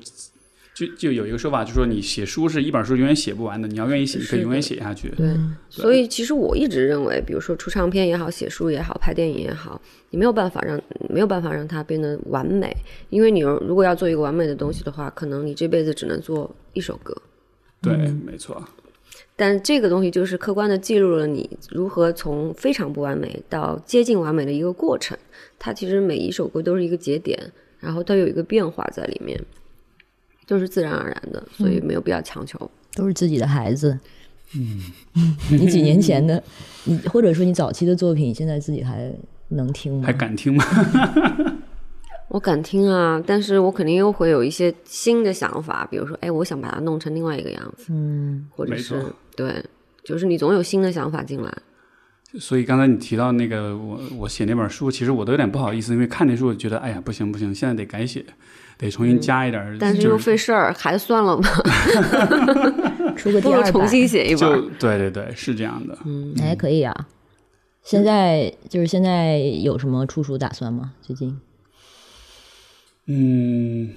[0.79, 5.09] 就就有一个说法，就是说你写书是一本书永远写不完的，你要愿意写，你可以永远写下去。
[5.17, 5.27] 对，
[5.69, 12.73] 所以其实我一直认为，比如说出唱片也好，写书也好，拍电影也好，你没有办法让没有办法让它变得完美，
[13.11, 17.17] 因为你如果要做一个完美的东西的话，可能你这辈子只能做一首歌。
[17.83, 18.63] 对，没错。
[19.35, 25.17] 但这个东西就是客观的记录了你如何从非常不完美到接近完美的一个过程。
[25.59, 27.37] 它其实每一首歌都是一个节点，
[27.81, 29.41] 然后它有一个变化在里面，
[30.49, 32.59] 都是自然而然的，所以没有必要强求。
[32.95, 33.97] 都是自己的孩子。
[34.57, 34.81] 嗯，
[35.51, 36.43] 你几年前的，
[36.85, 39.13] 你或者说你早期的作品，现在自己还
[39.49, 40.07] 能听吗？
[40.07, 40.65] 还敢听吗？
[42.29, 49.03] 我敢听啊，但是我肯定又会有一些新的想法，比如说，哎，我想把它弄成另外一个样子，嗯或者是
[49.37, 49.65] 对，
[50.03, 51.53] 就是你总有新的想法进来。
[52.39, 58.25] 所以刚才你提到那个我我写那本书，其实我都有点不好意思，因为看那书我觉得，哎呀，不行不行，现在得改写，
[58.79, 61.49] 得重新加一点但是又费事儿，还算了吧，
[63.17, 64.61] 出个第二版，重新写一本就。
[64.79, 65.99] 对对对，是这样的。
[66.05, 67.09] 嗯还可以啊。
[67.83, 70.93] 现在就是现在有什么出书打算吗？
[71.03, 71.41] 最近？
[73.07, 73.91] 嗯，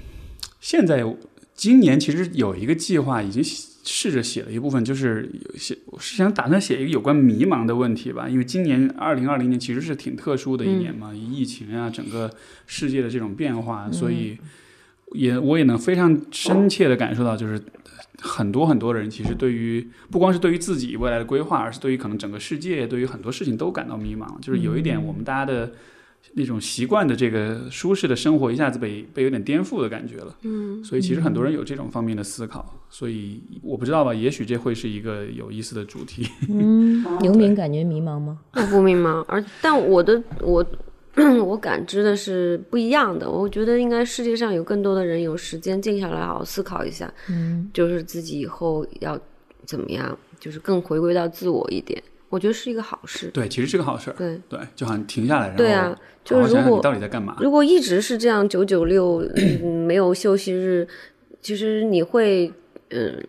[0.60, 1.06] 现在
[1.54, 12.32] 今年其实有一个计划，已经试着写了一部分，就是有写，我是想打算写一个有关迷茫的问题吧，因为今年二零二零年其实是挺特殊的一年嘛，疫情啊，整个
[12.66, 14.38] 世界的这种变化，所以
[15.14, 17.62] 也我也能非常深切的感受到，就是
[18.20, 25.72] 很多很多人其实对于不光是对于自己未来的规划，而是对于可能整个世界，对于很多事情都感到迷茫，就是有一点我们大家的。
[26.34, 30.34] 那种习惯的这个舒适的生活一下子被被有点颠覆的感觉了。
[30.44, 36.26] 嗯，所以其实很多人有这种方面的思考，所以我不知道吧，也许这会是一个有意思的主题。
[36.48, 38.40] 嗯，刘敏感觉迷茫吗？
[38.54, 40.64] 我不迷茫，而但我的我
[41.46, 43.30] 我感知的是不一样的。
[43.30, 49.20] 我觉得应该世界上有更多的人有时间静下来好好思考一下，嗯，就是自己以后要
[49.66, 52.02] 怎么样，就是更回归到自我一点。
[52.30, 53.28] 我觉得是一个好事。
[53.34, 54.14] 对，其实是个好事。
[54.18, 55.94] 对，对，就好像停下来，然后对啊
[56.24, 57.36] 就是如果到底在干嘛。
[57.42, 60.88] 如果一直是这样九九六，嗯没有休息日，
[61.42, 62.50] 其实你会，
[62.92, 63.22] 嗯，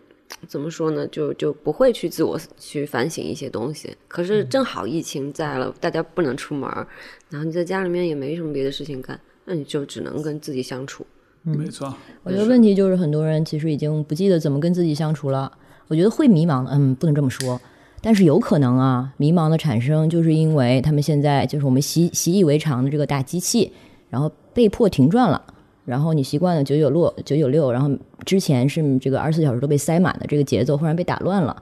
[0.47, 1.07] 怎么说呢？
[1.07, 3.95] 就就不会去自我去反省一些东西。
[4.07, 6.87] 可是正好疫情在了，大家不能出门儿，
[7.29, 11.05] 然后你在家里面也没什么别的事情干，那你就只能跟自己相处。
[11.43, 15.51] 没错，我觉得问题就是很多人其实已经不记得怎么跟自己相处了。
[15.87, 17.59] 我觉得会迷茫，嗯，不能这么说，
[18.01, 23.71] 但是有可能啊，迷茫的产生就是因为他们现在就是我们习习以为常的这个大机器，
[24.09, 25.52] 然后被迫停转了。
[25.85, 27.89] 然后你习惯了九九六九九六，然后
[28.25, 31.61] 之前是这个二十四小时都被塞满的这个节奏忽然被打乱了，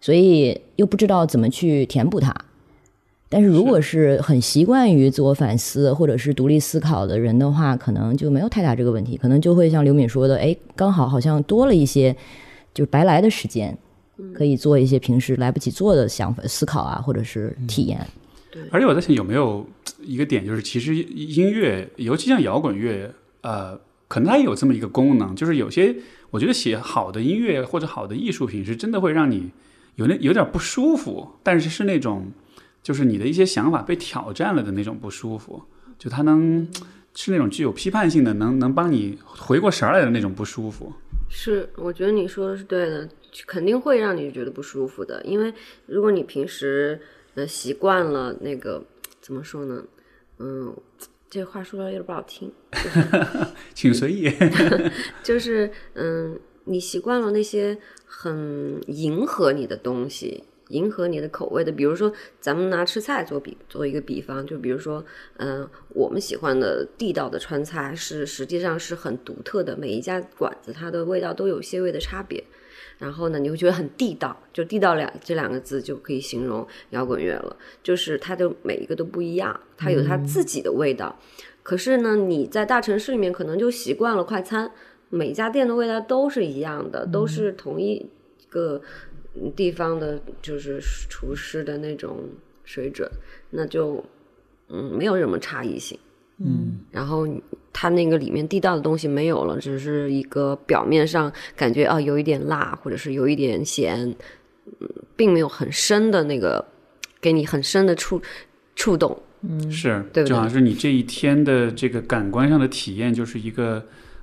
[0.00, 2.34] 所以又不知道怎么去填补它。
[3.30, 12.10] 但是如果是很习惯于自我反思或者是独立思考的人的话，可能就没有太大这个问题，可能就会像刘敏说的，哎，刚好好像多了一些
[12.72, 13.76] 就是白来的时间，
[14.32, 18.00] 可以做一些平时来不及做的想法、思考啊，或者是体验。
[18.70, 19.66] 而且我在想有没有
[20.00, 23.12] 一个点，就是其实音乐，尤其像摇滚乐，
[23.42, 25.94] 呃，可能它有这么一个功能，就是有些
[26.30, 29.50] 我觉得写好的音乐或者好的艺术品，是真的会让你
[29.96, 32.30] 有那有点不舒服，但是是那种
[32.82, 35.62] 就是你的一些想法被挑战了的那种不舒服，
[35.98, 36.66] 就它能
[37.14, 40.92] 是那种具有批判性的，能能帮你回过神来的那种不舒服。
[41.28, 43.08] 是，我觉得你说的是对的，
[43.46, 45.22] 肯定会让你觉得不舒服的。
[45.24, 45.52] 因为
[45.86, 47.00] 如果你平时
[47.34, 48.82] 呃习惯了那个
[49.20, 49.84] 怎么说呢，
[50.38, 50.74] 嗯，
[51.30, 52.50] 这话说的有点不好听，
[53.74, 54.32] 请随意。
[55.22, 62.10] 就是嗯，你习惯了那些很迎合你的东西，迎合你的口味的，比如说
[62.40, 65.04] 咱们拿吃菜做比做一个比方，就比如说，
[65.36, 72.42] 嗯、我们喜欢的地道的川菜是实际上是很独特的，每一家馆子它的味道都有些微的差别。
[72.98, 81.16] 然后呢，你会觉得很地道，就地道两这两个字就可以形容摇滚乐了，就是它的每一个都不一样，它有它自己的味道。
[81.62, 84.70] 可是呢，你在大城市里面可能就习惯了快餐，
[85.10, 88.04] 每家店的味道都是一样的，都是同一
[88.48, 88.80] 个
[89.34, 92.24] 嗯地方的，就是厨师的那种
[92.64, 93.08] 水准，
[93.50, 94.04] 那就
[94.68, 95.98] 嗯没有什么差异性。
[96.38, 97.26] 嗯，然后
[97.72, 104.12] 它那个里面地道的东西没有了，只是一个表面上感觉啊有一点辣，或者是有一点咸，
[104.80, 106.64] 嗯，并没有很深的那个
[107.20, 108.20] 给你很深的触
[108.74, 109.16] 触动。
[109.42, 113.80] 嗯是，对对就好像是你这一天的这个感官上的体验，就是一个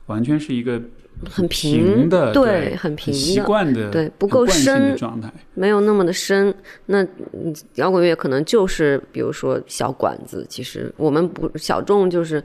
[0.07, 0.81] 完全是一个
[1.29, 5.31] 很平的，对对，很平的习惯的，对不够深的深状态。
[5.53, 6.53] 没有那么的深。
[6.87, 12.43] 那嗯摇滚乐可能就是比如说小馆子，其实我们不小众就是。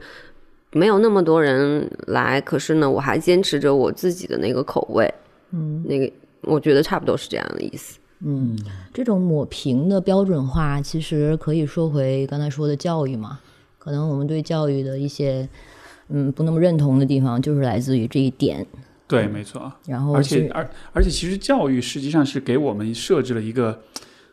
[0.73, 5.13] 没有那么多人来，可是呢，我还坚持着我自己的那个口味，
[5.51, 7.99] 嗯，那个我觉得差不多是这样的意思。
[8.23, 8.57] 嗯，
[8.93, 13.39] 这种抹平的标准化，其实可以说回刚才说的教育嘛。
[13.79, 15.49] 可能我们对教育的一些
[16.09, 18.65] 嗯不那么认同的地方，就是来自于这一点。
[19.07, 19.73] 对，没错。
[19.87, 23.81] 然后而且而而且，其实教育实际上是给我们设置了一个，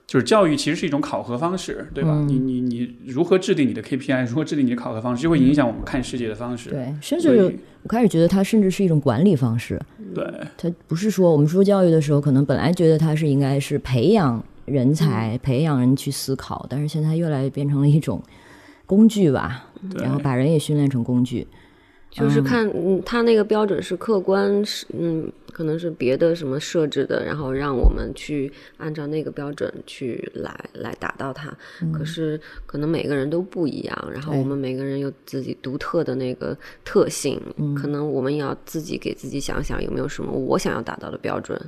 [0.09, 2.11] 就是教育其实是一种考核方式，对吧？
[2.13, 6.71] 嗯你你你如何制定你的 KPI，如何制定你的考核方式，就会影响我们看世界的方式。
[6.71, 9.79] 对，甚至我开始觉得它甚至是一种管理方式。
[10.15, 10.25] 对
[10.57, 18.23] 它不是说我们说教育的时候，可能本来觉得它是应该是培养人才、培养人去思考，但是现在越来越变成了一种
[18.87, 21.47] 工具吧，对然后把人也训练成工具。
[22.11, 31.55] 就是看，嗯，他那个标准是客观，是嗯，可能是别的什么设置的，然后让我们去按照那个标准去来来达到它。
[31.93, 37.41] 可是可能每个人都不一样，然后我们每个人有自己独特的那个特性，
[37.77, 41.61] 可能我们也要自己给自己想想有没有什么我想要达到的标准。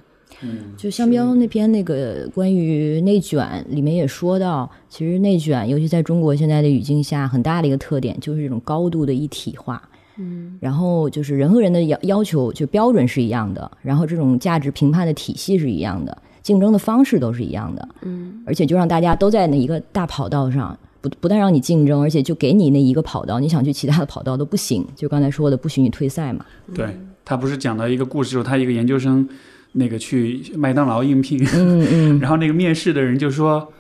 [0.43, 9.87] 嗯就香标那篇那个关于内卷里面也说到，其实内卷，尤其在中国现在的语境下，很大的一个特点就是这种高度的一体化。
[10.21, 17.89] 嗯，然后就是人和人的要要求就标准是一样的，然后这种价值评判的体系是一样的，竞争的方式都是一样的。
[18.03, 24.87] 嗯，而且就让大家都在那一个大跑道上，不不但让你竞争，而且就给你那一个跑道，你想去其他的跑道都不行。
[24.95, 26.45] 就刚才说的，不许你退赛嘛。
[26.75, 29.27] 对，他不是讲到一个故事，就是他一个研究生
[29.73, 33.73] 那个去麦当劳应聘，嗯嗯， 然后那个面试的人就说：“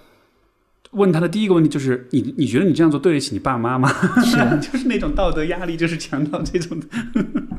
[0.92, 3.88] 问他的第一个问题就是你你觉得你这样做对得起你爸妈吗？
[4.24, 6.86] 是 就是那种道德压力，就是强到这种的。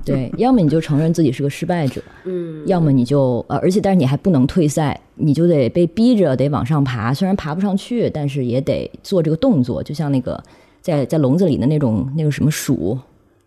[0.03, 10.41] 对，要么你就承认自己是个失败者，嗯，要么你就呃，而且但是你还不能退赛，你就得被逼着得往上爬，虽然爬不上去，但是也得做这个动作，就像那个
[10.81, 12.97] 在在笼子里的那种那个什么鼠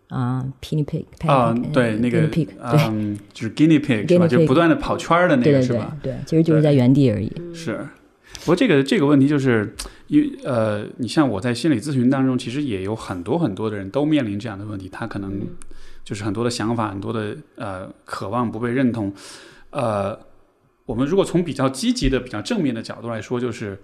[0.07, 2.81] 啊，guinea pig 啊、对，那个 guinea pig，对。
[2.89, 5.97] 嗯，就是 guinea pig 是吧就不断的跑圈儿的那对对对个是吧？
[6.01, 7.31] 对，其实就是在原地而已。
[7.53, 7.85] 是。
[8.45, 9.75] 不过这个这个问题就是，
[10.05, 15.41] 因为呃，你像我在心理咨询当中，其实也有很多很多的人都面临这样的问题，他可能
[16.03, 19.11] 就是很多的想法，很多的呃渴望不被认同。
[19.71, 20.15] 呃，
[20.85, 23.81] 我们如果从比较积极的、比较正面的角度来说，就是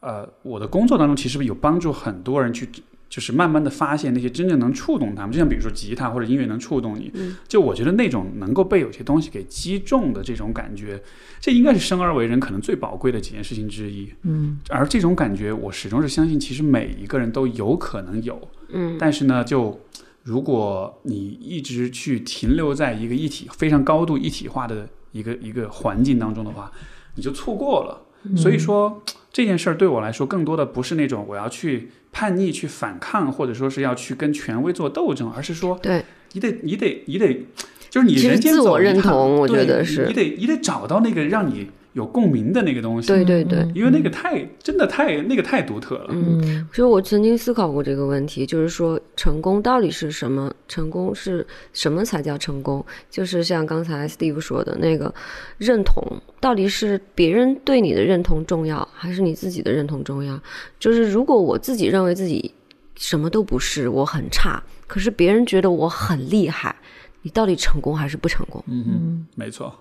[0.00, 2.68] 呃，我的工作当中其实有帮助很多人去。
[3.08, 7.10] 就是慢慢的发现那些真正能触动他们，就像比如说吉他或者音乐能触动你，
[7.46, 11.02] 就我觉得那种能够被有些东西给击中的这种感觉，
[11.40, 14.12] 这应该是生而为人可能最宝贵的几件事情之一。
[14.22, 18.38] 嗯，而这种感觉，我始终是相信，其实每一个人都有可能有。
[18.68, 19.80] 嗯，但是呢，就
[20.22, 26.70] 如果你一直去停留在一个一体非常高度一体化的一个一个环境当中的话，
[27.14, 28.04] 你就错过了。
[28.36, 29.02] 所以说
[29.32, 37.46] 这件事儿对我来说，更多的不是那种我要去叛逆、去反抗，或者说是要去跟权威做斗争，而是说对，你得你得你得，
[37.90, 40.06] 就是你人间自我走一趟认同我对觉得是。
[40.06, 41.68] 你得你得找到那个让你
[41.98, 43.08] 有共鸣的那个东西。
[43.08, 46.06] 对对对，因为那个太真的太那个太独特了。
[46.10, 50.50] 嗯，嗯其实我曾经思考过这个问题，就是说成功到底是什么？
[50.68, 52.84] 成功是什么才叫成功？
[53.10, 55.12] 就是像刚才 Steve 说的那个
[55.58, 56.02] 认同，
[56.40, 60.40] 到底是别人对你的认同重要，还是你自己的认同重要？
[60.78, 62.54] 就是如果我自己认为自己
[62.94, 66.76] 什么都不是，我很差，可是别人觉得我很厉害，
[67.22, 68.62] 你到底成功还是不成功？
[68.68, 69.74] 嗯哼，没错。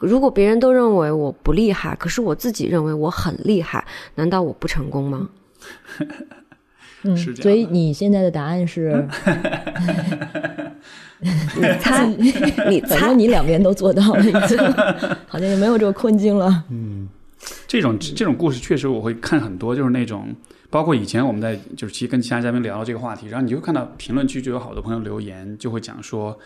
[0.00, 3.84] 如果别人都认为我不厉害，可是我自己认为我很厉害，
[4.14, 5.28] 难道我不成功吗？
[7.02, 9.06] 嗯，所以你现在的答案是，
[11.20, 12.06] 你猜，
[12.68, 14.58] 你猜反正，你两边都做到了，已经，
[15.28, 16.64] 好像也没有这个困境了。
[16.70, 17.08] 嗯
[17.66, 20.34] 这种这种故事确实我会看很多，就是那种
[20.70, 26.36] 包括以前我们在就是其实跟其他嘉宾聊到这个话题，然后你就会看到评论区就有好多朋友留言，就会讲说，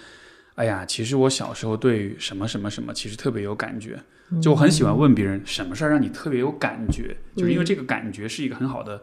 [0.55, 3.99] 哎呀，其实我小时候对什么什么什么其实特别有感觉，
[4.41, 9.01] 就我很喜欢问别人什么事儿让你特别有感觉，就是因为这个感觉是一个很好的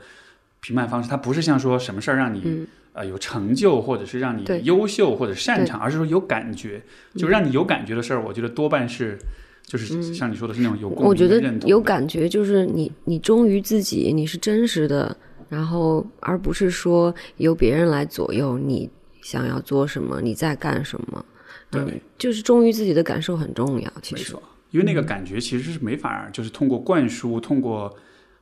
[0.62, 2.42] 评判方式，它不是像说什么事儿让你。
[2.46, 2.68] 嗯。
[2.92, 6.82] 呃，有成就，或者是让你优秀或者擅长，而是说有感觉，
[7.16, 9.18] 就让你有感觉的事儿，我觉得多半是，
[9.64, 15.16] 就是像你说的是那种有共鸣我觉得的认同的有感觉，就是你你忠于自己，你是真实的，
[15.48, 18.90] 然后而不是说由别人来左右你
[19.22, 21.24] 想要做什么，你在干什么。
[21.70, 23.92] 对嗯，就是忠于自己的感受很重要。
[24.02, 24.36] 其实，
[24.72, 27.94] 因为那个感觉其实是没法儿，就是通过灌输、通过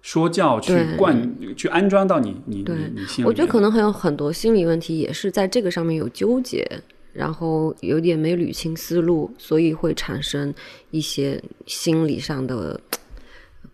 [0.01, 3.27] 说教去灌、去安装到你你对你你心里。
[3.27, 6.65] 我觉得可能还有很多心理问题也是在这个上面有纠结，
[7.13, 10.53] 然后有点没捋清思路，所以会产生
[10.91, 12.79] 一些心理上的。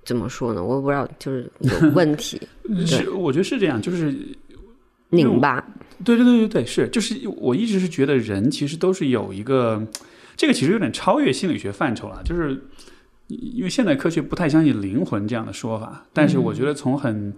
[0.05, 0.61] 怎么说呢？
[0.61, 2.37] 我不知道，就是有问题，
[2.85, 4.13] 是，我觉得是这样，就是
[5.13, 5.63] 拧巴。
[6.03, 9.87] 对对对对对，是，就是我一直是觉得人其实都是有一个，
[10.35, 12.61] 这个其实有点超越心理学范畴了，就是
[13.27, 17.33] 因为现代科学不太相信灵魂这样的说法，但是我觉得从很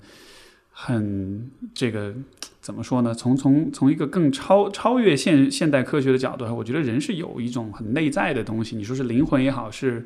[0.72, 2.14] 很这个
[2.60, 3.14] 怎么说呢？
[3.14, 10.04] 从从从一个更超超越现现代科学的角度，我觉得人是有一种很内在的东西，你说是灵魂也好，是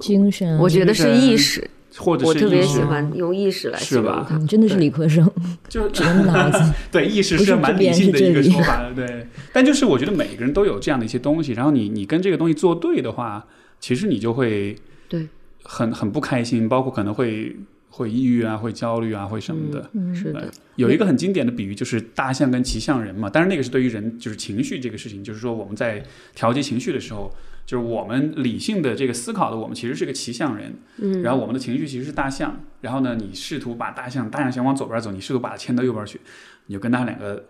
[0.00, 1.68] 精神，我觉得是意识，
[1.98, 4.36] 或者我特别是意识喜欢用意识来是吧形容它。
[4.36, 5.28] 嗯，真的是理科生，
[5.68, 6.72] 就只能脑子。
[6.92, 9.26] 对，意识不是蛮理性的一个说 法，对。
[9.52, 13.46] 但就是我觉得每个人都有这样的一些东西，然后你你跟这个东西做对的话，
[13.80, 14.76] 其实你就会
[15.08, 15.26] 对
[15.64, 17.56] 很很不开心，包括可能会
[17.88, 19.90] 会抑郁啊，会焦虑啊，会什么的。
[19.94, 26.02] 嗯是的，有一个很经典的比喻就是大象跟骑象人嘛，但是那个是对于人就是情绪这个事情，就是说我们在
[26.34, 27.30] 调节情绪的时候，
[27.70, 36.20] 就是我们理性的这个思考的我们其实是个骑象人，嗯，然后我们的情绪其实是大象，然后呢，你试图把大象，大象想往左边走，你试图把它牵到右边去，
[36.66, 37.44] 你就跟它两个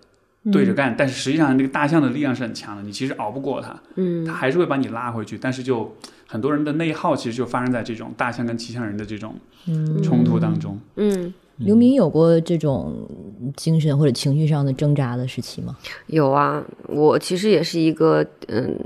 [0.53, 4.23] 对着干，但是实际上那个大象的力量是很强的，你其实熬不过它，嗯。
[4.27, 5.97] 它还是会把你拉回去，但是就
[6.27, 9.35] 很多人的内耗其实就发生在这种大象跟骑象人的这种
[9.69, 10.79] 嗯，冲突当中。
[10.97, 13.09] 嗯，刘明有过这种
[13.57, 15.79] 精神或者情绪上的挣扎的时期吗？
[16.09, 18.79] 有啊，我其实也是一个嗯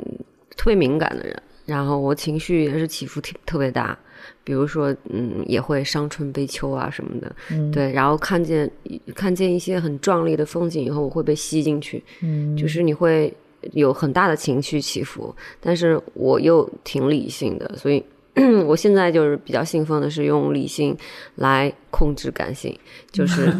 [0.65, 3.95] 特别敏感的人，然后我情绪也是起伏特特别大，
[4.43, 8.71] 比如说嗯也会伤春悲秋啊什么的，嗯，对，然后看见
[9.15, 13.31] 看见一些很壮丽的风景以后，我会被吸进去，嗯，就是你会
[13.73, 18.03] 有很大的情绪起伏，但是我又挺理性的，所以
[18.65, 20.97] 我现在就是比较信奉的是用理性
[21.35, 22.75] 来控制感性，
[23.13, 23.55] 就 是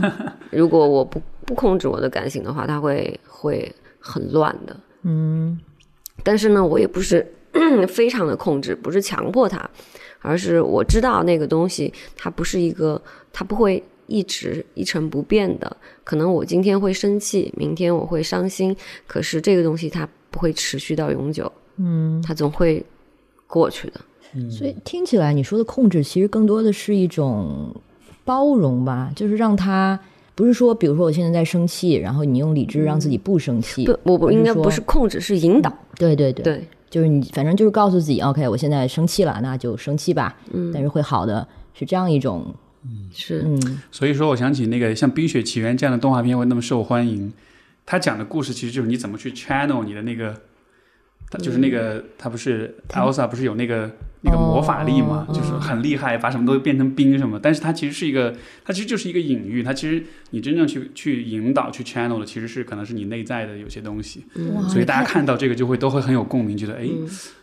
[0.51, 4.75] 如果我不不控制我的感性的话，它会会很乱的。
[5.03, 5.61] 嗯
[6.25, 7.25] 但是呢，我也不是
[7.87, 9.71] 非常的控制，不是强迫他，
[10.21, 13.01] 而是我知道那个东西它不是一个，
[13.33, 15.77] 它不会一直一成不变的。
[16.03, 22.85] 可能我今天会生气，明天我会伤心，可是这个东西它不会持续到永久，嗯，它总会
[23.47, 24.01] 过去的。
[24.51, 27.73] 所以听起来你说的控制，其实更多的是一种
[28.25, 29.97] 包容吧，就是让他
[30.35, 35.73] 不是说，比如说我现在在生气，然后你用理智让自己不生气，不，我不应该不是控制，是引导。
[35.97, 40.73] 对对对，对，就是你反正就是告诉自己，OK，我现在生气了，那就生气吧，嗯。
[40.73, 42.53] 但是会好的，是这样一种，
[42.85, 43.09] 嗯。
[43.13, 43.81] 是，嗯。
[43.93, 47.33] 所以说，我想起那个像《冰雪奇缘》这样的动画片会那么受欢迎，
[47.87, 50.35] 他讲的故事其实就是你怎么去 channel 你的那个，
[51.31, 53.89] 它就是那个，他不是 Elsa 不是有那个
[54.27, 64.25] 那个魔法力嘛，就是很厉害，把什么都变成冰什么，但是它其实是一个，它其实就是一个隐喻，它其实你真正去去引导去 channel 的，其实是可能是你内在的有些东西，
[64.71, 66.89] 所以大家看到这个就会都会很有共鸣，觉得哎，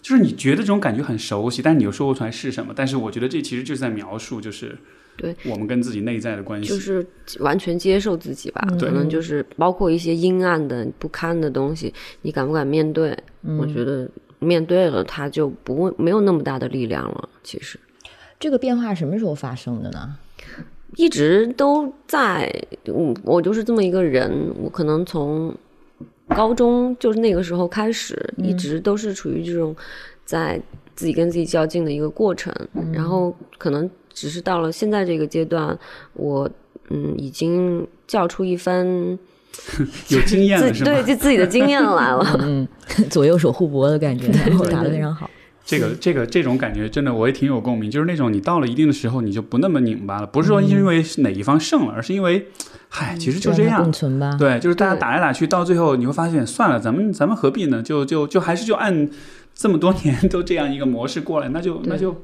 [0.02, 4.76] 就是你觉得这种感觉很熟悉，但是你又说不出来是什么，但是我觉得这其实就是在描述，就是
[5.18, 7.06] 对我们跟自己内在的关系，就是
[7.42, 8.90] 完全接受自己吧，对。
[8.90, 13.16] 可能就是包括一些阴暗的、不堪的东西，你敢不敢面对？
[13.60, 14.10] 我觉得
[14.42, 17.30] 面对了，他就不会没有那么大的力量了。
[17.44, 17.80] 其实
[18.40, 20.18] 这个变化什么时候发生的呢？
[20.98, 22.52] 一直都在，
[22.88, 25.56] 我我就是这么一个人，我可能从
[26.28, 29.76] 高中就是那个时候开始，一直都是处于这种
[30.26, 30.60] 在
[30.96, 32.54] 自己跟自己较劲的一个过程，
[32.92, 35.78] 然后可能只是到了现在这个阶段，
[36.14, 36.50] 我
[36.90, 39.18] 嗯已经较出一番
[40.10, 40.92] 有经验了是吧？
[40.92, 42.26] 对就自己的经验来了。
[42.42, 42.68] 嗯，
[43.10, 45.30] 左右手互搏的感觉，然后打得非常好。
[45.64, 52.48] 这个这个这种感觉真的我也挺有共鸣，就是那种你到了一定的时候，你就不那么拧巴了，不是说因为哪一方胜了，而是因为，
[52.90, 53.94] 嗨，其实就这样共。
[53.94, 54.36] 存吧。
[54.38, 57.82] 对，就是大家打来打去，到最后你会发现，算了，咱们咱们何必呢？
[57.82, 59.08] 就就就还是就按
[59.54, 62.22] 这么多年都这样一个模式过来，那就那就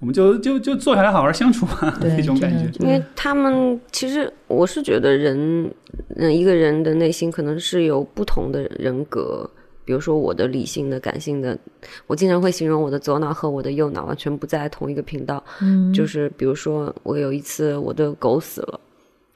[0.00, 2.70] 我们就就就坐下来好好相处吧，对， 那种感觉。
[2.78, 5.70] 因为他们其实我是觉得人，
[6.16, 9.48] 嗯，一个人的内心可能是有不同的人格。
[9.84, 11.58] 比如说我的理性的、感性的，
[12.06, 15.42] 我经常会形容我的左脑和我的右脑完全不在同一个频道。
[15.62, 18.78] 嗯，就是比如说我有一次我的狗死了，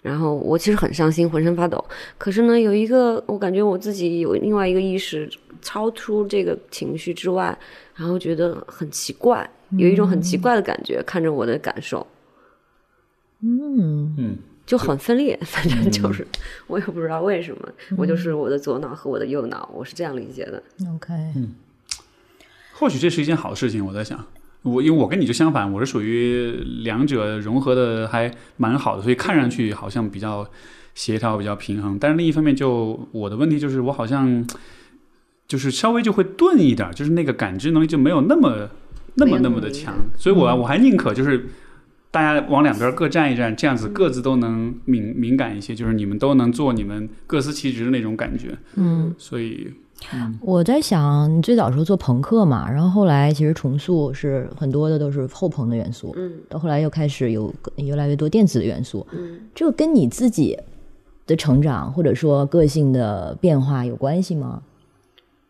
[0.02, 1.82] 然后我其实很伤心，浑身发抖。
[2.18, 5.30] 可是呢，有一个我感觉我自己有另外一个意识
[5.62, 7.56] 超出这个情绪之外，
[7.94, 9.48] 然后觉得很奇怪，
[9.78, 12.04] 有一种很奇怪的感觉，看着我的感受。
[13.44, 14.36] 嗯，嗯，
[14.66, 16.26] 就很分裂， 反正就是、
[16.66, 20.62] 我也不知道为什么，我就是我的左脑和我的右脑，我是这样理解的。
[20.94, 21.12] OK，
[22.74, 23.84] 或许这是一件好事情。
[23.84, 24.24] 我在想，
[24.62, 26.50] 我因为我跟你就相反，我是属于
[26.82, 30.48] 两者融合的还蛮好的，所以看上去好像比较
[30.94, 31.98] 协调、比较平衡。
[31.98, 34.46] 但是另一方面就，我的问题就是我好像
[35.46, 38.68] 就是稍微就会钝一点，就是那个感知能力就没有那么
[39.14, 41.46] 那么那么那么的强，所以我我还宁可就是。
[42.12, 48.54] 大家往两边各站一站，这样子各自都能敏敏感一些，就是你们都能做你们各司其职的那种感觉。
[48.74, 49.72] 嗯，所以
[50.40, 56.32] 我在想，你最早时候做朋克嘛，然后后来其实重塑是很多的都是后朋的元素，嗯。
[56.48, 60.58] 到后来又开始有越来越多电子的元素，嗯，这个跟你自己
[61.26, 64.62] 的成长或者说个性的变化有关系吗？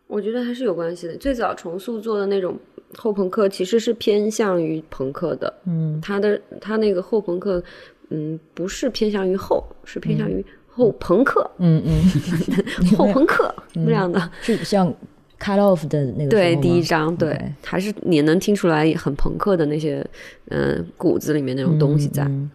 [0.07, 1.17] 我觉得还是有关系的。
[1.17, 2.55] 最早重塑做的那种
[2.95, 5.99] 后朋克其实是偏向于朋克的，嗯。
[6.01, 7.63] 他的他那个后朋克，
[8.09, 10.45] 嗯，不是偏向于后，是偏向于
[10.75, 14.29] 后朋克、嗯嗯，后朋克那样的。
[14.43, 14.91] 就像
[15.39, 17.39] cut off 的那个对，第一章对？
[17.63, 20.05] 还是你能听出来很朋克的那些，
[20.49, 22.23] 嗯、骨子里面那种东西在。
[22.23, 22.49] 嗯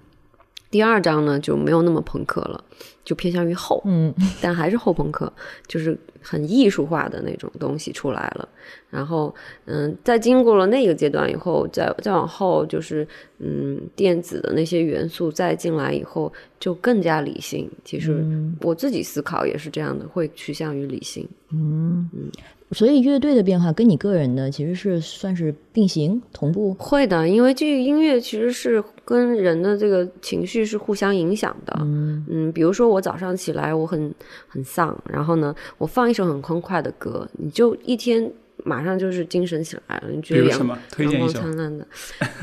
[0.71, 2.62] 第二章呢就没有那么朋克了，
[3.05, 5.33] 就偏向于后，嗯但还是后朋克，
[5.66, 8.49] 就是很艺术化的那种东西出来了。
[8.91, 13.07] 然后，嗯，在经过了那个阶段以后，再再往后就是，
[13.39, 17.71] 嗯，电子的那些元素再进来以后，就更加理性。
[17.85, 21.27] 其实嗯我自己思考也是这样的，会趋向于理性。
[21.51, 22.31] 嗯嗯，
[22.73, 26.75] 所以乐队的变化跟你个人的其实是算是并行同步。
[26.75, 31.75] 会的，因为这个音乐其实是跟人的这个情绪是互相影响的。
[31.81, 34.14] 嗯嗯，比如说我早上起来我很
[34.47, 38.31] 很丧，然后呢，我放一首很欢快的歌，你就一天
[38.64, 41.29] 马上就是精神起来了，你觉得阳比如什么推阳光？
[41.31, 41.87] 灿烂的。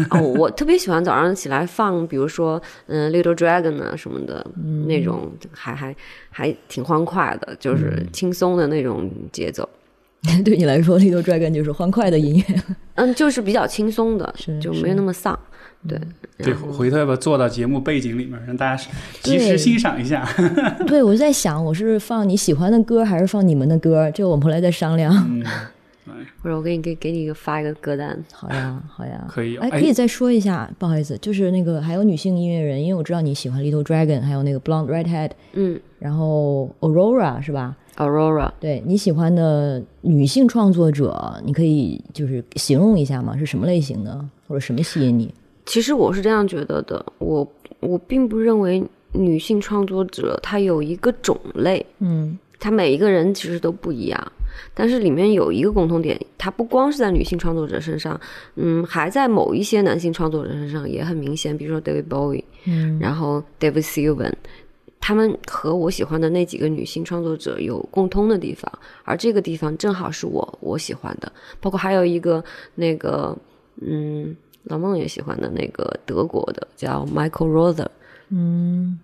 [0.09, 4.43] 哦，我特别喜欢早上起来放，比如说嗯、Little Dragon 啊什么的、
[4.87, 5.95] 那种，还还
[6.31, 9.69] 还挺欢快的，就是轻松的那种节奏。
[10.43, 12.45] 对你来说，Little Dragon 就是欢快的音乐。
[12.95, 15.37] 嗯，就是比较轻松的是，就没有那么丧。
[15.87, 15.99] 对，
[16.37, 18.83] 对，回头要不要做到节目背景里面，让大家
[19.21, 20.27] 及对时欣赏一下？
[20.87, 24.09] 对，我在想，我是放你喜欢的歌，还是放你们的歌？
[24.11, 25.13] 这个我们后来再商量。
[25.29, 25.43] 嗯，
[26.41, 28.17] 或者我给你给给你一个发一个歌单。
[28.31, 37.75] 好呀，好呀，可以哎，哎可以再说一下，不好意思，就是那个还有女性音乐人，因为我知道你喜欢 Little Dragon，还有那个 Blonde Redhead，嗯然后 Aurora 是吧？
[37.97, 43.37] ，Aurora，对你喜欢的女性创作者，你可以就是形容一下吗？
[43.37, 45.33] 是什么类型的，或者什么吸引你？
[45.65, 47.47] 其实我是这样觉得的，我
[47.79, 54.31] 我并不认为女性创作者她有一个种类，嗯她每一个人其实都不一样。
[54.73, 58.17] 但是里面有一个共同点，它不光是在女性创作者身上，
[58.55, 64.31] 嗯，还在某一些男性创作者身上也很明显，比如说 David Bowie，嗯然后 David Sylvian，
[65.05, 68.71] 他们和我喜欢的那几个女性创作者有共通的地方，
[69.03, 71.31] 而这个地方正好是我我喜欢的，
[71.61, 72.43] 包括还有一个
[72.73, 73.37] 那个，
[73.81, 77.87] 嗯，老孟也喜欢的那个德国的叫 Michael Rother，
[78.29, 78.97] 嗯。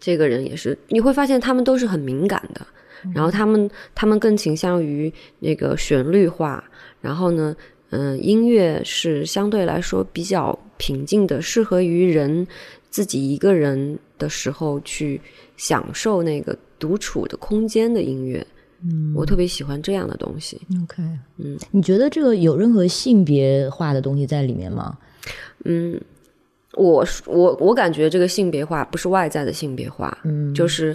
[0.00, 2.66] 这个人也是，你会发现他们都是很敏感的，
[3.14, 6.64] 然后他们他们更倾向于那个旋律化，
[7.00, 7.54] 然后呢，
[7.90, 12.44] 嗯、音乐是相对来说比较平静的，适合于人
[12.90, 15.20] 自己一个人的时候去
[15.56, 18.46] 享受那个独处的空间的音乐。
[18.82, 19.12] 嗯。
[19.14, 20.60] 我特别喜欢这样的东西。
[20.82, 21.02] ，OK，
[21.38, 24.98] 嗯，你觉得这个有任何性别化的东西在里面吗？
[25.64, 25.98] 嗯，
[26.74, 30.94] 我我我感觉这个性别化不是外在的性别化，嗯，就是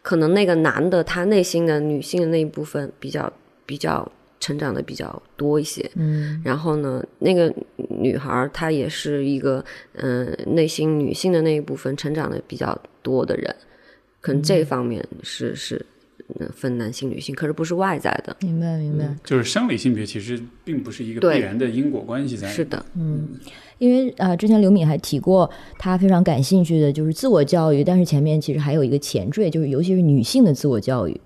[0.00, 3.30] 可能那个男的他内心的女性的那一部分比较
[3.66, 6.40] 比较成长的比较多一些，嗯。
[6.42, 9.62] 然后呢，那个女孩儿她也是一个
[9.94, 13.54] 嗯、呃内心女性的那一部分成长的比较多的人，
[14.26, 15.86] 可能这方面是是
[16.40, 19.14] 嗯分男性女性，可是不是外在的，明白明白。
[19.22, 22.48] 就是生理性别其实并不是一个必然的因果关系在。
[22.48, 23.28] 是，的，嗯
[23.78, 25.48] 因为啊、呃之前刘敏还提过，
[25.78, 31.20] 她非常感兴趣的就是自我教育，但是前面其实还有一个前缀，就是尤其是女性的自我教育，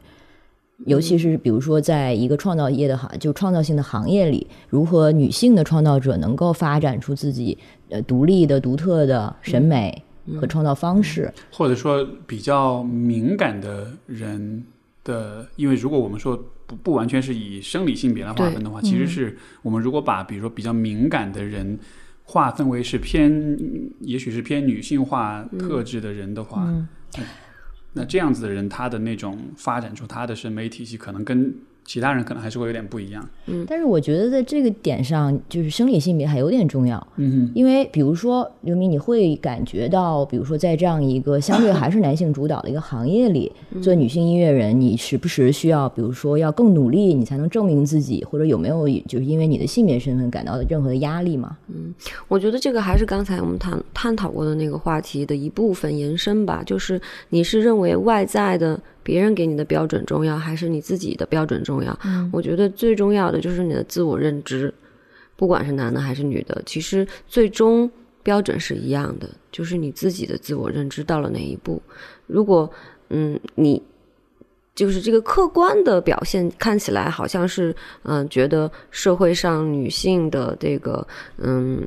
[0.84, 7.56] 尤其是比如说在一个创造业的行，就创造性的行业里，如何女性的创造者能够发展出自己
[7.88, 10.02] 呃独立的、独特的审美
[10.40, 11.32] 和创造方式。
[11.52, 14.64] 或者说比较敏感的人
[15.04, 21.78] 的，因为如果我们说不不完全是以生理性别来划分的话，其实是我们如果把比如说比较敏感的人
[22.24, 23.58] 划分为是偏，
[24.00, 26.72] 也许是偏女性化特质的人的话，
[27.92, 31.52] 那这样子的人，他的那种发展出他的审美体系，可能跟
[31.84, 33.28] 其他人可能还是会有点不一样。
[33.46, 37.04] 嗯但是我觉得在这个点上，就是生理性别还有点重要。
[37.16, 43.50] 嗯因为比如说刘明，你会感觉到，比如说在这样一个相对还是男性主导的一个行业里，
[43.82, 51.56] 做女性音乐人，你时不时需要，比如说要更努力，你才能证明自己，或者有没有就是因为你的性别身份感到任何的压力嘛？
[52.28, 57.00] 我觉得这个还是刚才我们探探讨过的那个话题的一部分延伸吧，就是
[57.30, 61.98] 你是认为外在的别人给你的标准重要，还是你自己的标准重要？
[62.32, 64.72] 我觉得最重要的就是你的自我认知，
[65.36, 67.90] 不管是男的还是女的，其实最终
[68.22, 71.82] 标准是一样的，就是你自己的自我认知到了哪一步。
[72.26, 72.70] 如果
[73.08, 73.82] 嗯你
[74.74, 77.74] 就是这个客观的表现看起来好像是，
[78.04, 81.06] 嗯、觉得社会上女性的这个，
[81.38, 81.86] 嗯，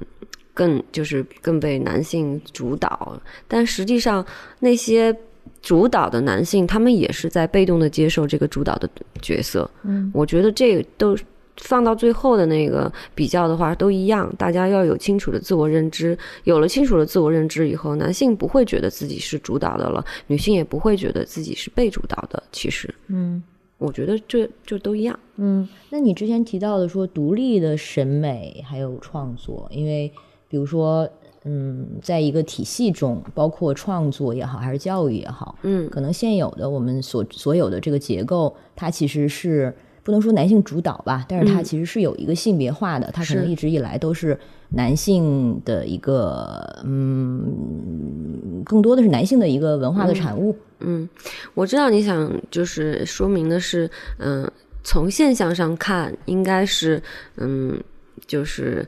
[0.53, 4.23] 更就是更被男性主导，但实际上
[4.59, 5.15] 那些
[5.63, 8.89] 主导的男性，他们也是在被动的接受这个主导的
[9.21, 9.67] 角色。
[9.83, 11.17] 嗯，我觉得这个都
[11.55, 16.17] 放到最后的那个比较的话，都一样，大家要有清楚的自我认知。
[16.43, 22.43] 有了清楚的自我认知以后，男性不会觉得自己是主导的了，女性也不会觉得自己是被主导的。
[22.51, 23.41] 其实，嗯
[23.77, 25.17] 我觉得这就都一样。
[25.37, 30.11] 嗯，那你之前提到的说独立的审美还有创作，因为
[30.49, 31.09] 比如说。
[31.45, 39.73] 嗯，在一个体系中，包括创作也好，还是教育也好，嗯可能现有的我们所所有的这个结构，它其实是
[40.03, 44.37] 不能说男性主导吧，但是它嗯其实是有一个性别化的，它可能一直以来都是
[44.69, 50.55] 男性的一个，嗯，更多的是男性的一个文化的产物。
[50.79, 51.07] 嗯，
[51.53, 53.89] 我知道你想就是说明的是，
[54.19, 54.49] 嗯、
[54.83, 57.01] 从现象上看，应该是，
[57.37, 57.81] 嗯，
[58.25, 58.85] 就是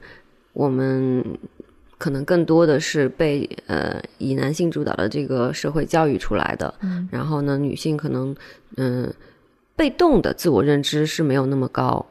[0.52, 1.24] 我们
[2.06, 8.36] 可能更多的是被呃以男性主导的这个社会教育出来的，嗯然后呢，女性可能
[8.78, 9.12] 嗯、
[9.76, 12.06] 被动的自我认知是没有那么高，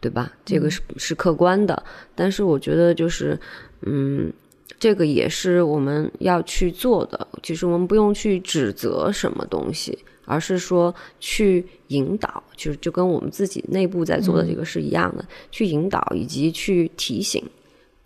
[0.00, 0.32] 对吧？
[0.44, 1.80] 这个是是客观的，
[2.16, 3.38] 但是我觉得就是
[3.82, 4.32] 嗯。
[4.78, 7.26] 这个也是我们要去做的。
[7.42, 17.42] 其实我们不用去指责什么东西，而是说去引导，就是就跟我们自己内部在做的这个是一样的，去引导以及去提醒。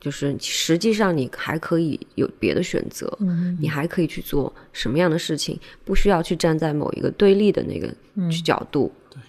[0.00, 3.18] 就是实际上你还可以有别的选择，
[3.60, 7.92] 你还可以去做什么样的事情，不需要去站在某一个对立的那个
[8.44, 8.90] 角度。
[9.10, 9.20] 对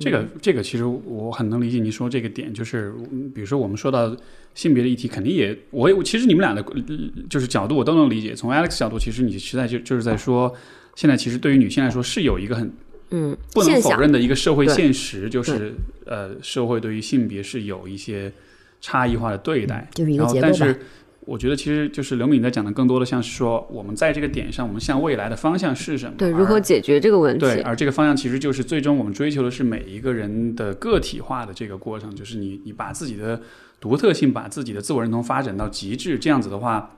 [0.00, 4.16] 这个这个其实我很能理解你说这个点，就是嗯比如说我们说到
[4.54, 6.82] 性别的议题，肯定也我也其实你们俩的呃
[7.28, 8.34] 就是角度我都能理解。
[8.34, 10.54] 从 Alex 角度，其实你实在就就是在说，
[10.94, 12.72] 现在其实对于女性来说是有一个很
[13.10, 15.74] 嗯，不能否认的一个社会现实，就是
[16.06, 18.32] 呃社会对于性别是有一些
[18.80, 20.80] 差异化的对待，就是一个然后结构吧但是
[21.20, 26.14] 我觉得其实就是刘敏在讲的更多的像是说，我们在这个点上，我们向未来的方向是什么？
[26.16, 27.40] 对，如何解决这个问题？
[27.40, 33.42] 对，而这个方向其实就是最终我们追求的是每一个人的个体化的这个过程，就是你你把自己的
[33.78, 36.96] 独特性、把自己的自我认同发展到极致，这样子的话，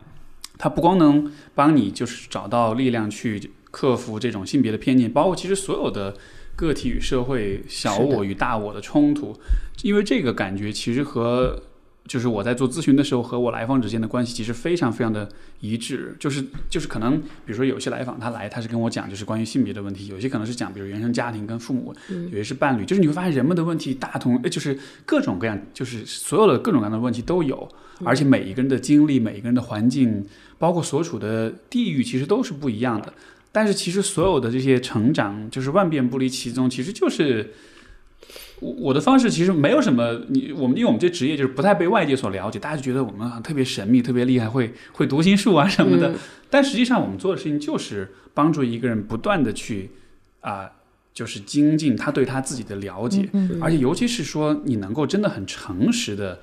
[0.59, 6.15] 它不光能帮你就是找到力量去克服这种性别的偏见，包括其实所有的
[6.55, 9.37] 个体与社会、小我与大我的冲突，
[9.83, 11.61] 因为这个感觉其实和
[12.07, 15.29] 就是我在做咨询的时候和我来访之间的关系其实非常非常的
[15.61, 24.77] 一致，就是就是可能比如说有些来访他来他是跟我讲就是关于性别的问题，有些可能是讲比如原生家庭跟父母，有些是伴侣，就是你会发现人们的问题大同，呃就是
[25.07, 27.69] 各种各样，就是所有的各种各样的问题都有，
[28.05, 30.27] 而且每一个人的经历、每一个人的环境，
[30.59, 33.13] 包括所处的地域，其实都是不一样的。
[33.53, 37.53] 但是其实所有的这些成长，就是万变不离其宗，其实就是
[38.61, 46.15] 我我的方式其实没有什么，你我们因为我们这职业就是不太被外界所了解，大家就觉得我们特别神秘、特别厉害，会会读心术啊什么的。
[46.49, 49.91] 但实际上我们做的事情就是帮助一个人不断的去
[50.41, 50.71] 啊、
[51.13, 53.29] 就是精进他对他自己的了解，
[53.61, 56.41] 而且尤其是说你能够真的很诚实的。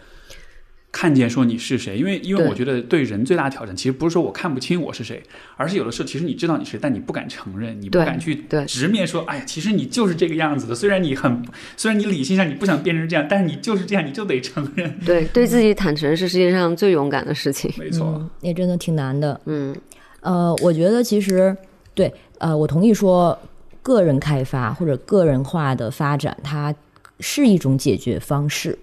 [0.99, 5.21] 看见说你是谁，因为因为我觉得对人最大的挑战，其实不是说我看不清我是谁，
[5.55, 10.73] 而是有的时候其实你知道你是谁，但你不敢承认，你不敢去对直面说，哎呀，其实你就是这个样子的。
[10.73, 11.45] 虽然你很，
[11.77, 14.91] 虽然你理性上你不想变成这样，但是你就是这样，你就得承认。
[15.05, 17.71] 对，对自己坦诚是世界上最勇敢的事情。
[17.77, 19.39] 没错，嗯，也真的挺难的。
[19.45, 19.75] 嗯，
[20.21, 21.55] 呃，我觉得其实
[21.93, 23.37] 对，呃，我同意说，
[23.83, 26.73] 个人开发或者个人化的发展，它
[27.19, 28.75] 是一种解决方式，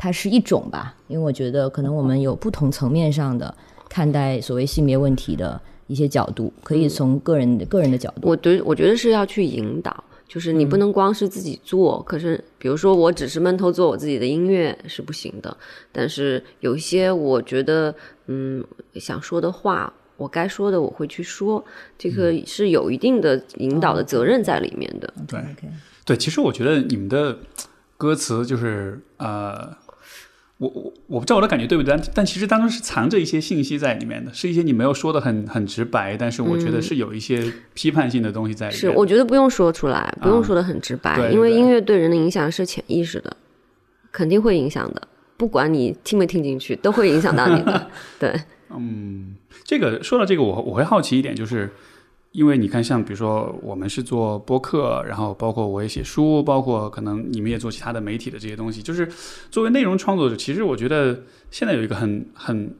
[0.00, 0.94] 它是一种吧。
[1.08, 3.54] 因为我觉得可能我们有不同层面上的
[3.86, 15.54] 看待所谓性别问题的一些角度，可以从个人的、个人的角度，我对我觉得是要去引导，就是你不能光是自己做，可是比如说我只是闷头做我自己的音乐是不行的，
[15.92, 17.94] 但是有一些我觉得
[18.28, 19.92] 嗯想说的话。
[20.16, 21.64] 我该说的我会去说，
[21.96, 25.10] 这个是有一定的引导的责任在里面的。
[26.04, 27.38] 对其实我觉得你们的
[27.96, 29.74] 歌词就是呃，
[30.60, 38.78] 我我我不知道我的感觉对不对，但但其实当中是藏着一些信息在里面的，是一些你没有说的很很直白，但是我觉得是有一些批判性的东西在里面。
[38.78, 43.34] 是，我觉得不用说出来，不用说的很直白，因为音乐对人的影响是潜意识的，
[44.12, 45.08] 肯定会影响的，
[45.38, 47.86] 不管你听没听进去，都会影响到你的。
[48.20, 48.38] 对，
[48.76, 49.34] 嗯
[49.64, 51.70] 这个说到这个，我我会好奇一点，就是
[52.32, 59.08] 因为你看，像比如说我们是做播客，然后包括我也写书，包括可能你们也做其他的媒体的这些东西，就是
[59.50, 62.74] 作为内容创作者，其实我觉得现在有一个很很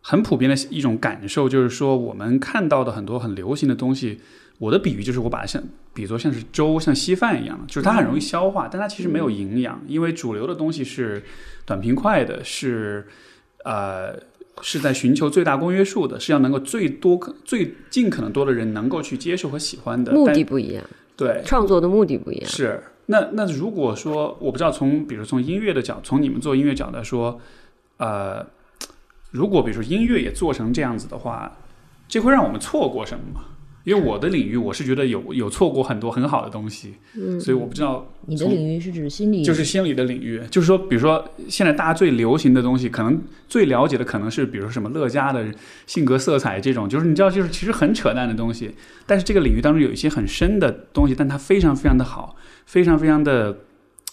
[0.00, 4.20] 很普遍的一种感受，就是说我们看到的很多很流行的东西。
[4.58, 5.62] 我的比喻就是，我把它像
[5.94, 11.22] 比作像是粥、像稀饭一样，就是它很容易消化，但它其实没有营养，因为主流的东西是
[11.64, 13.08] 短平快的，是
[13.64, 14.14] 呃
[14.62, 20.12] 是在寻求最大公约数的，是要能够最多可最尽可能多的人能够去接受和喜欢的。
[20.12, 20.84] 目的不一样，
[21.16, 22.48] 对创作的目的不一样。
[22.48, 27.40] 是那那如果说我不知道从比如从音乐的角，从你们做音乐角来说，
[27.96, 28.46] 呃，
[29.30, 31.56] 如果比如说音乐也做成这样子的话，
[32.08, 33.46] 这会让我们错过什么吗？
[33.84, 45.46] 因为我的领域，我是觉得有有错过很多很好的东西，嗯，所以我不知道你的领域是指心理，就是心理的领域，就是说，比如说现在大家最流行的东西，可能最了解的可能是，比如说什么乐嘉的
[45.86, 48.70] 性格色彩这种，就是你知道，就是其实很扯淡的东西。
[49.06, 53.56] 但是这个领域当中有一些很深的东西，但它非常非常的好，非常非常的，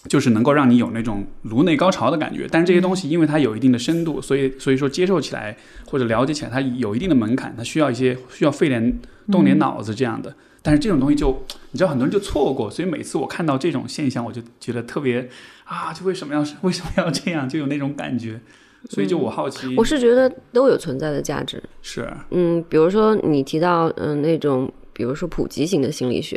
[0.06, 2.46] 就是能够让你有那种颅内高潮的感觉。
[2.50, 10.34] 但是这些东西因为它有一定的深度，所以所以说接受起来或者了解起来，它有一定的门槛，它需要一些需要费点动点脑子这样的。
[10.62, 15.28] 但是这种东西就你知道很多人就错过，所以每次我看到这种现象，我就觉得特别
[15.64, 18.40] 啊，就为什么要 为什么要这样，就有那种感觉。
[18.90, 21.60] 所以就我好奇，我是觉得都有存在的价值。
[21.82, 26.36] 是嗯，比如说你提到嗯、呃那种，比如说普及型的心理学，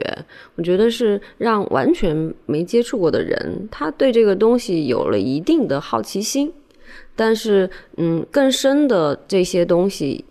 [0.53, 6.53] 我觉得是让完全没接触过的人，他对这个东西有了一定的好奇心。
[7.15, 10.23] 但是嗯，更深的这些东西。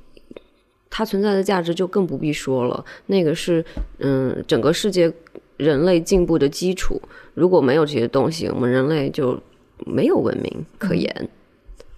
[0.93, 3.65] 它存在的价值就更不必说了，那个是
[3.99, 5.11] 嗯整个世界
[5.57, 7.01] 人类进步的基础。
[7.33, 9.41] 如果没有这些东西，我们人类就
[9.87, 11.29] 没有文明可言。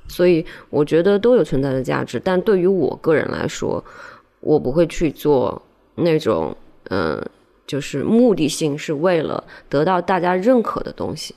[0.09, 3.83] 所以我觉得都有存在的价值，但对于我个人来说，
[4.41, 5.61] 我不会去做
[5.95, 6.57] 那种
[6.91, 7.23] 嗯、
[7.67, 11.35] 就是目的性是为了得到大家认可的东西。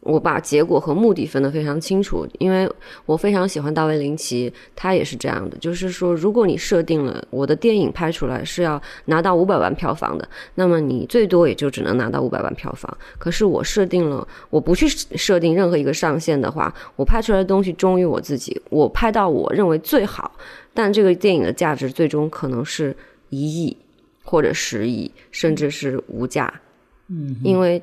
[0.00, 2.70] 我把结果和目的分得非常清楚，因为
[3.06, 12.94] 我非常喜欢大卫林奇，他也是这样的，就是说，如果你设定了我的电影拍出来是要拿到五百万票房的，那么你最多也就只能拿到五百万票房。
[13.18, 20.30] 可是我设定了，我不去设定任何一个上限的话，我拍出来的东西忠于我自己，我拍到我认为最好，
[20.74, 22.94] 但这个电影的价值最终可能是
[23.34, 23.76] 一亿
[24.22, 26.60] 或者十亿，甚至是无价。
[27.08, 27.82] 嗯，因为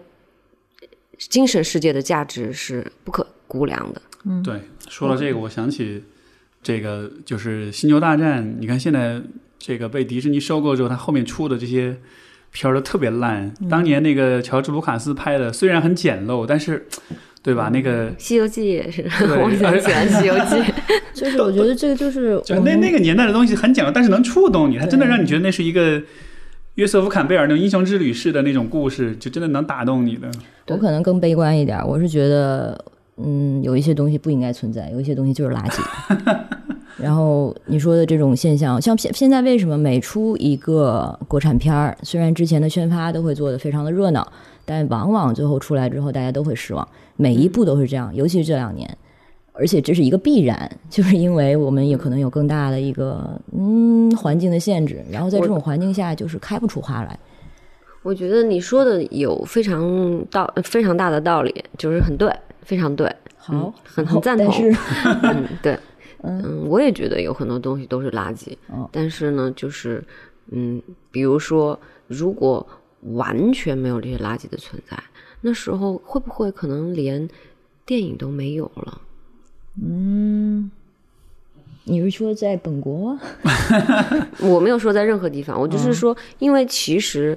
[1.17, 4.01] 精神世界的价值是不可估量的。
[4.23, 6.03] 嗯对，说到这个，我想起
[6.63, 9.21] 这个就是《星球大战》，你看现在
[9.59, 11.97] 这个被迪士尼收购之后，它后面出的这些
[12.51, 13.53] 片儿都特别烂。
[13.69, 16.87] 当年那个乔治·卢卡斯拍的，虽然很简陋，但是
[17.43, 17.69] 对吧？
[17.73, 19.01] 那个《西游记》也是，
[19.41, 20.55] 我也很喜欢《西游记》。
[21.13, 26.01] 就是我觉得这个就是 就我那那个年代的东西很简单，但是能触动你，它真的让你觉得那是一个
[26.75, 30.29] 约瑟夫·坎贝尔那种英雄之旅式的那种故事，就真的能打动你的。
[30.67, 32.79] 我可能更悲观一点，我是觉得，
[33.17, 35.81] 嗯，有一些东西不应该存在，有一些东西就是垃圾。
[36.97, 44.31] 然后你说的这种现象，像现现在为什么每出一个国产片儿，虽然之前的宣发都会做得非常的热闹，
[44.65, 46.87] 但往往最后出来之后，大家都会失望。
[47.15, 48.97] 每一步都是这样，尤其是这两年，
[49.53, 57.19] 而且这是一个必然，就是因为我们也可能有更大的一个嗯环境的限制，然后在这种环境下，就是开不出花来。
[58.03, 62.33] 我觉得你说的有非常道非常大的道理，就是很对，
[62.63, 63.07] 非常对，
[63.37, 64.77] 好，嗯很很赞同但是
[65.21, 65.79] 嗯， 对，
[66.23, 70.03] 嗯，我也觉得有很多东西都是垃圾，哦但是呢，就是
[70.49, 70.81] 嗯，
[71.11, 72.65] 比如说，如果
[73.01, 74.97] 完全没有这些垃圾的存在，
[75.41, 77.27] 那时候会不会可能连
[77.85, 79.01] 电影都没有了？
[79.81, 80.69] 嗯
[81.85, 83.17] 你是说在本国？
[84.39, 87.35] 我没有说在任何地方，我就是说，因为其实，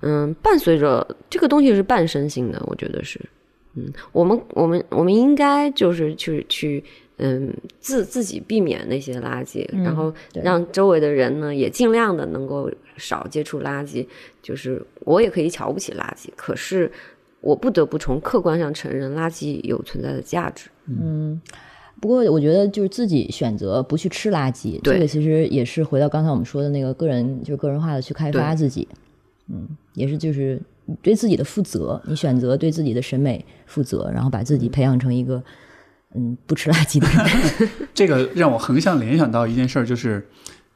[0.00, 3.20] 嗯，伴随着这个东西是半身性的，我觉得是，
[3.74, 6.82] 嗯，我们我们我们应该就是去去，
[7.18, 14.06] 嗯，自自己避免那些垃圾，然后让周围的人呢也尽量的能够少接触垃圾。
[14.42, 16.90] 就是我也可以瞧不起垃圾，可是
[17.40, 20.68] 我不得不从客观上承认垃圾有存在的价值。
[20.86, 21.40] 嗯
[21.98, 28.86] 不过我觉得就是自己选择不去吃垃圾，对这个其实也是回到刚才我们说的那个个人，就是个人化的去开发自己，
[29.48, 30.60] 嗯，也是就是
[31.00, 35.44] 对自己的负责，你选择对自己的审美负责，然后把自己培养成一个嗯
[36.46, 37.70] 不吃垃圾的人。
[37.94, 40.28] 这个让我横向联想到一件事儿，就是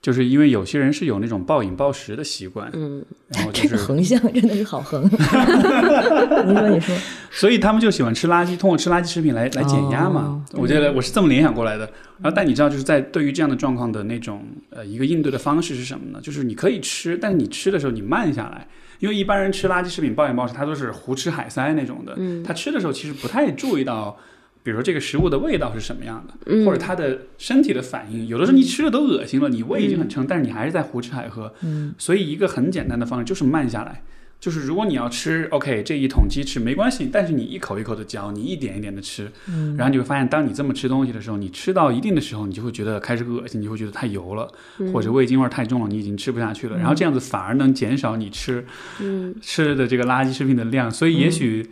[0.03, 5.05] 就是因为有些人是有那种暴饮暴食的习惯，嗯， 然后就这是个横向真的是好横。
[5.11, 6.97] 你说，你说，
[7.31, 10.43] 所以他们就喜欢吃垃圾，通过吃垃圾食品来来减压嘛。
[10.53, 11.85] 我觉得我是这么联想过来的。
[12.23, 16.21] 然后，但你知道，就是在对于这样的状况的那种呃一个应对的方式是什么呢？
[16.23, 18.67] 就是你可以吃，但是你吃的时候你慢下来，
[19.01, 22.15] 因为一般人吃垃圾食品暴饮暴食，他都是胡吃海塞那种的。
[22.17, 24.17] 嗯，他吃的时候其实不太注意到。
[24.63, 31.53] 比如说这个食物的味道是什么样的，或者他的身体的反应，有的时候你吃的都恶心了，你胃已经很撑，但是你还是在胡吃海喝。
[31.63, 34.03] 嗯，所以一个很简单的方式就是慢下来，
[34.39, 44.47] 就是如果你要吃，OK，这一桶鸡翅没关系，但是你一口一口的嚼，你一点一点的吃，嗯，然后你会发现，当你这么吃东西的时候，你吃到一定的时候，你就会觉得开始恶心，你就会觉得太油了，
[44.93, 46.77] 或者味精味太重了，你已经吃不下去了。
[46.77, 48.65] 然后这样子反而能减少你吃，
[49.01, 50.91] 嗯，吃的这个垃圾食品的量。
[50.91, 51.71] 所以也许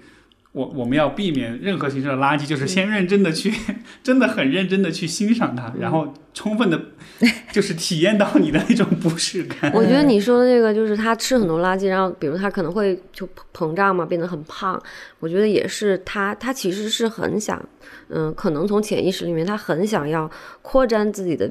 [0.58, 3.54] 我我们要避免任何形式的垃圾，就是先认真的去，
[4.02, 6.80] 真的很认真的去欣赏它，然后充分的，
[7.52, 9.70] 就是体验到你的那种不适感。
[9.74, 14.82] 我觉得你说的这个就是他吃很多垃圾，然后比如他可能会就膨胀嘛，变得很胖。
[15.20, 17.64] 我觉得也是他，他其实是很想，
[18.08, 20.28] 嗯，可能从潜意识里面他很想要
[20.62, 21.48] 扩展自己的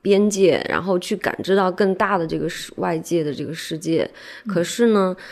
[0.00, 4.08] 边界，然后去感知到更大的这个世外界的这个世界。
[4.46, 5.24] 可是呢，嗯，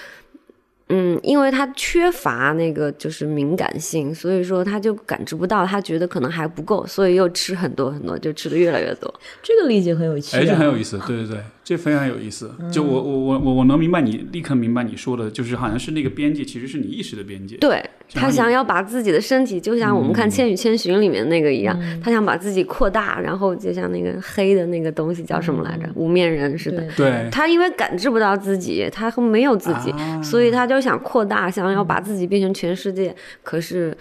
[1.22, 9.12] 因为他缺乏那个就是敏感性，所以说他就感知不到，他觉得可能还不够，所以又吃很多很多，就吃的越来越多。
[9.42, 12.54] 这个理解很有趣、啊，哎，这很有意思，对对对，这非常有意思。
[12.70, 17.56] 就我我我我我能明白你，立刻明白你说的，就是好像是那个边界其实是你意识的边界。
[17.56, 25.88] 对他想要把自己的身体，就像我们看嗯《千与千寻》里面那个一样，他想把自己扩大，然后就像那个黑的那个东西叫什么来着？
[25.94, 26.78] 无面人似的。
[26.92, 33.14] 对对，他因为感知不到自己，他没有自己，啊所以他就想扩大，想要把自己变成全世界。
[33.42, 33.96] 可是，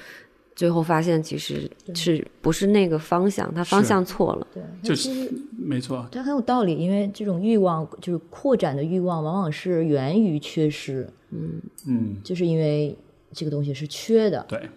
[0.56, 4.48] 最后发现其实是不是那个方向，他方向错了。
[4.54, 5.10] 对，就是
[5.58, 12.96] 没错，他很有道理，因为这种欲望就是扩展的欲望，往往是源于缺失，嗯嗯，就是因为
[13.36, 14.70] 这个东西是缺的，对。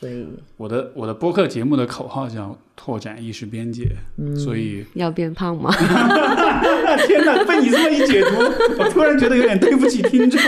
[0.00, 3.86] 所以我的我的播客节目的口号叫拓展意识边界，
[4.18, 5.70] 嗯所以要变胖吗？
[7.06, 8.36] 天哪，被你这么一解读，
[8.76, 10.40] 我突然觉得有点对不起听众。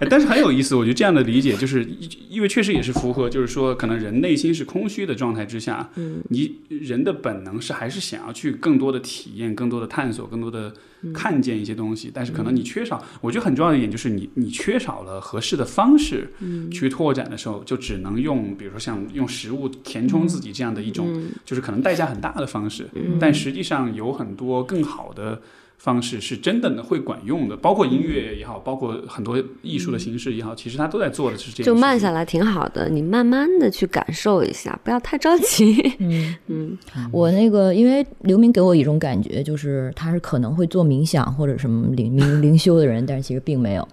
[0.00, 1.84] 哎但是很有意思，我觉得这样的理解就是，
[2.28, 10.72] 因为确实也是符合，就是说，可能人内心是空虚的状态之下，嗯，你人的本能是还是想要去更多的体验、更多的探索、更多的
[11.12, 16.30] 看见一些东西，但是可能你缺少，我觉得很重要的一点就是你你缺少了合适的方式
[16.70, 22.88] 去拓展的时候，就只能用，比如说像用食物填充自己这样的一种，就是可能代价很大的方式，
[23.18, 25.42] 但实际上有很多更好的。
[25.78, 31.62] 方式是真的会管用的，包括音乐也好，包括很多艺术的形式也好，其实他都在做的是这。
[31.62, 35.80] 就慢下来挺好的，你慢慢的去感受一下，不要太着急。
[36.00, 36.76] 嗯 嗯，
[37.12, 43.88] 我那个，因为刘明给我一种感觉，就是他是可能会做冥想或者什么灵灵灵修的人，但是其实并没有。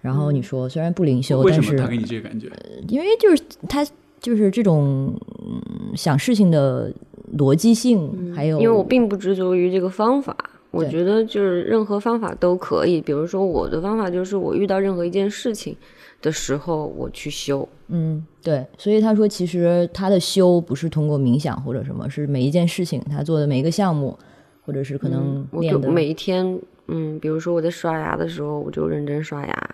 [0.00, 2.50] 然后你说虽然不灵修，为但是什么他给你这个感觉？
[2.88, 3.86] 因为就是他
[4.20, 5.12] 就是这种、
[5.44, 6.90] 嗯、想事情的
[7.36, 10.34] 逻辑性，还有因为我并不执着于这个方法，
[10.76, 13.00] 我觉得就是任何方法都可以。
[13.00, 15.76] 比如说我的方法就是我遇到任何一件事情
[16.22, 17.68] 的时候，我去修。
[17.88, 24.18] 嗯，对，所以他说，其实他的修不是通过冥想或者什么，是每一件事情他做的每一个项目，
[24.64, 26.58] 或者是可能嗯我练的，就每一天，
[26.88, 29.70] 嗯，比如说我在刷牙的时候，我就认真刷牙，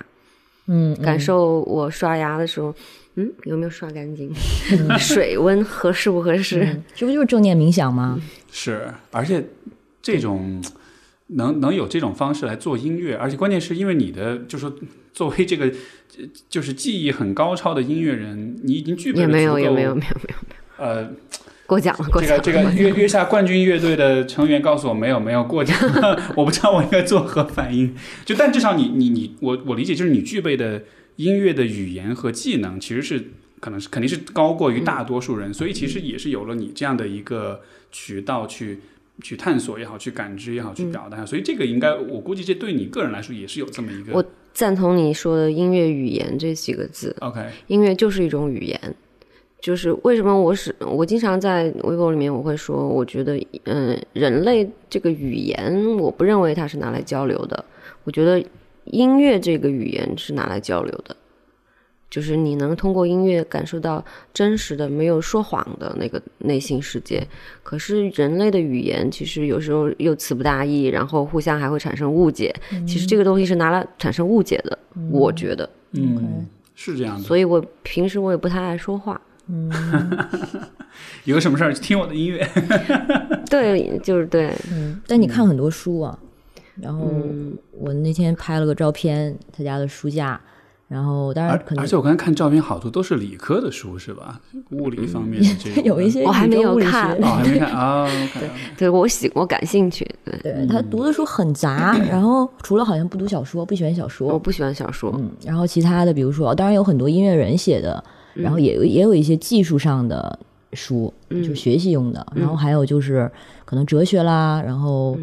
[0.67, 2.75] 嗯，感受我刷牙的时候，
[3.15, 4.31] 嗯，有没有刷干净，
[4.99, 6.63] 水温合适不合适。
[6.65, 8.21] 嗯这不就是正念冥想吗？
[8.51, 9.43] 是，而且
[10.03, 10.63] 这种
[11.35, 14.75] 能能有这种方式来做音乐，而且关键是因为你的，就是说
[15.13, 21.11] 作为这个呃 就是技艺很高超的音乐人，你已经具备了也没有，也没有没有，没有，没有，呃，
[21.67, 22.43] 过奖了，过这奖了。
[22.43, 25.77] 这个这个约约下冠军乐队的成员告诉我没有没有过奖，
[26.37, 27.95] 我不知道我应该作何反应。
[28.25, 30.83] 就但至少你你你我我理解就是你具备的
[31.17, 33.31] 音乐的语言和技能其实是
[33.61, 38.81] 可能是肯定是高过于大多数人，所以其实也是有了你这样的一个渠道去。
[39.23, 44.13] 去探索也好，去感知也好，去表达，所以这个应该，我估计这对你个人来说也是有这么一个。
[44.13, 48.79] 我赞同你说的音乐语言这几个字，OK，音乐就是一种语言。
[49.61, 57.65] 就是为什么我是我经常在微博里面我会说，我觉得嗯，人类这个语言，我不认为它是拿来交流的，
[58.03, 58.45] 我觉得
[58.87, 61.17] 音乐这个语言是拿来交流的，
[62.13, 64.05] 就是你能通过音乐感受到
[64.35, 67.27] 真实的、没有说谎的那个内心世界。
[67.63, 72.55] 可是人类的语言其实有时候又词不达意，然后互相还会产生误解。
[72.87, 74.79] 其实这个东西是拿来产生误解的，
[75.11, 75.67] 我觉得。
[75.93, 77.25] 嗯，是这样的。
[77.25, 79.19] 所以我平时我也不太爱说话。
[79.49, 79.71] 嗯
[81.25, 82.47] 有什么事儿听我的音乐，
[83.51, 86.19] 对，就是对，嗯，但你看很多书啊，
[86.81, 90.41] 然后嗯我那天拍了个照片，他家的书架，
[90.93, 94.39] 然后当然而可能而且我刚才看照片，好多都是理科的书，是吧？
[94.73, 95.43] 物理方面
[95.85, 98.07] 有一些我还没有看哦，还没看啊。
[98.77, 100.07] 对 我喜我感兴趣。
[100.23, 105.11] 对，对他读的书很杂，然后除了好像不读小说，不喜欢小说我，不喜欢小说。
[105.17, 110.39] 嗯，然后其他的，比如说，当然有很多音乐人写的，然后也有也有一些技术上的
[110.75, 113.31] 书，就学习用的，然后还有就是
[113.65, 115.19] 可能哲学啦，然后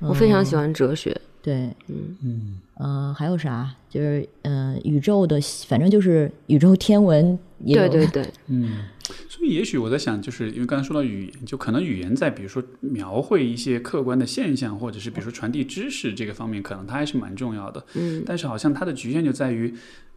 [0.00, 1.16] 我非常喜欢哲学。
[1.44, 3.70] 对，嗯，嗯、还有啥？
[3.90, 5.38] 就是嗯、呃宇宙的，
[5.68, 8.86] 反正就是宇宙天文也有，对对对， 嗯，
[9.28, 17.84] 所以也许我在想，就是因为刚才说到语言，就可能语言在比如说描绘一些客观的现象，或者是比如说传递知识这个方面，可能它还是蛮重要的。
[17.92, 19.74] 嗯，但是好像它的局限就在于，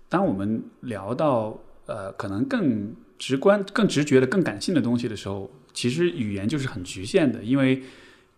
[0.07, 7.83] 当我们聊到呃可能更直观、更直觉的、更感性的东西的时候，其实语言就是很局限的，因为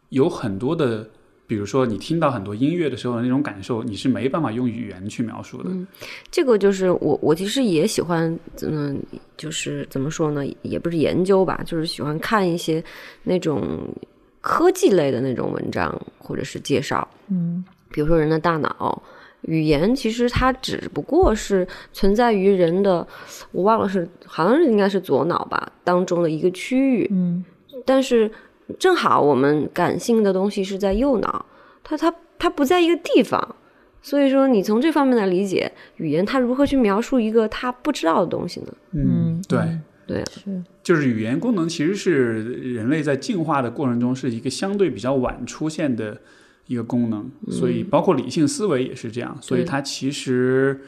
[0.10, 1.08] 有很多的。
[1.50, 5.72] 比如说，你听到很多音乐的时候的那种感受，你是没办法用语言去描述的。
[6.30, 9.02] 这个就是我我其实也喜欢，嗯，
[9.36, 12.84] 就是怎么说呢，也不是研究吧，就是喜欢看一些
[13.24, 13.80] 那种
[14.42, 17.08] 科技类的那种文章或者是介绍。
[17.30, 19.02] 嗯比如说人的大脑。
[19.44, 23.08] 语言其实它只不过是存在于人的，
[23.54, 27.42] 我忘了是好像是应该是左脑吧当中的一个区域，嗯
[27.86, 28.30] 但是
[28.78, 31.46] 正好我们感性的东西是在右脑，
[31.84, 33.56] 它它它不在一个地方，
[34.02, 38.74] 所以说你从这方面来理解语言，它如何去描述一个它不知道的东西呢？
[38.92, 42.44] 嗯对，对，是就是语言功能其实是
[42.74, 46.18] 人类在进化的过程中是一个相对比较晚出现的
[46.68, 50.80] 一个功能，所以包括理性思维也是这样，所以它其实。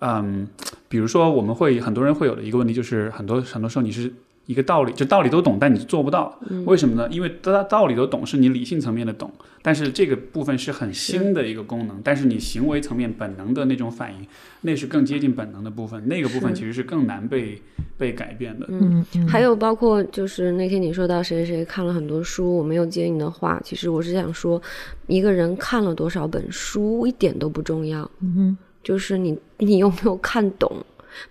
[0.00, 0.46] 嗯，
[0.86, 4.12] 比如说我们会很多人会有的一个问题就是很多很多时候你是
[4.46, 7.08] 一个道理，就道理都懂，但你做不到，为什么呢？
[7.10, 9.30] 因为道道理都懂是你理性层面的懂，
[9.62, 14.26] 但是这个部分是很新的一个功能，但是你行为层面本能的那种反应，
[14.62, 17.60] 那是更接近本能的部分，那个部分其实是更难被
[17.96, 18.66] 被改变的。
[18.68, 24.60] 嗯嗯，还有包括就是那天你说到谁谁谁看了很多书，我没有接你的话，其实我是想说，
[25.06, 30.70] 一个人看了多少本书一点都不重要，嗯就是你你有没有看懂，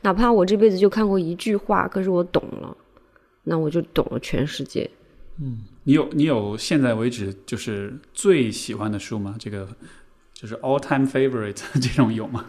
[0.01, 2.76] 哪怕我这辈子就看过一句话，可是我懂了，
[3.44, 4.89] 那我就懂了全世界。
[5.41, 9.36] 嗯你有你有现在为止就是最喜欢的书吗？
[9.39, 9.68] 这个
[10.34, 12.46] 就是 all time favorite 这种有吗？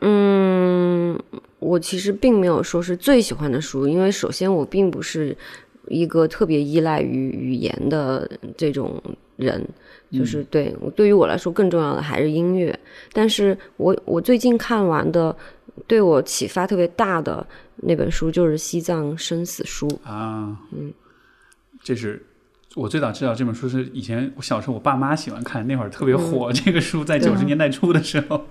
[0.00, 1.18] 嗯，
[1.58, 5.36] 我其实并没有说是最喜欢的书，因为首先我并不是
[5.88, 9.00] 一个特别依赖于语言的这种
[9.36, 9.64] 人，
[10.12, 12.76] 就是对我对于我来说更重要的还是音乐。
[13.12, 15.34] 但是我我最近看完的，
[15.86, 17.46] 对我启发特别大的
[17.76, 19.88] 那本书就是《西藏生死书》。
[20.04, 20.92] 啊，嗯，
[21.82, 22.24] 这是
[22.74, 26.52] 我最早知道这本书是以前我小时候我爸妈喜欢看，那会儿特别火。
[26.52, 28.46] 这个书在九十年代初的时候，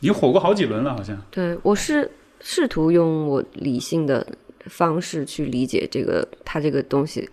[0.00, 1.20] 已经火过好几轮了，好像。
[1.30, 2.10] 对我是
[2.40, 4.26] 试图用我理性的
[4.66, 7.28] 方式去理解这个它这个东西。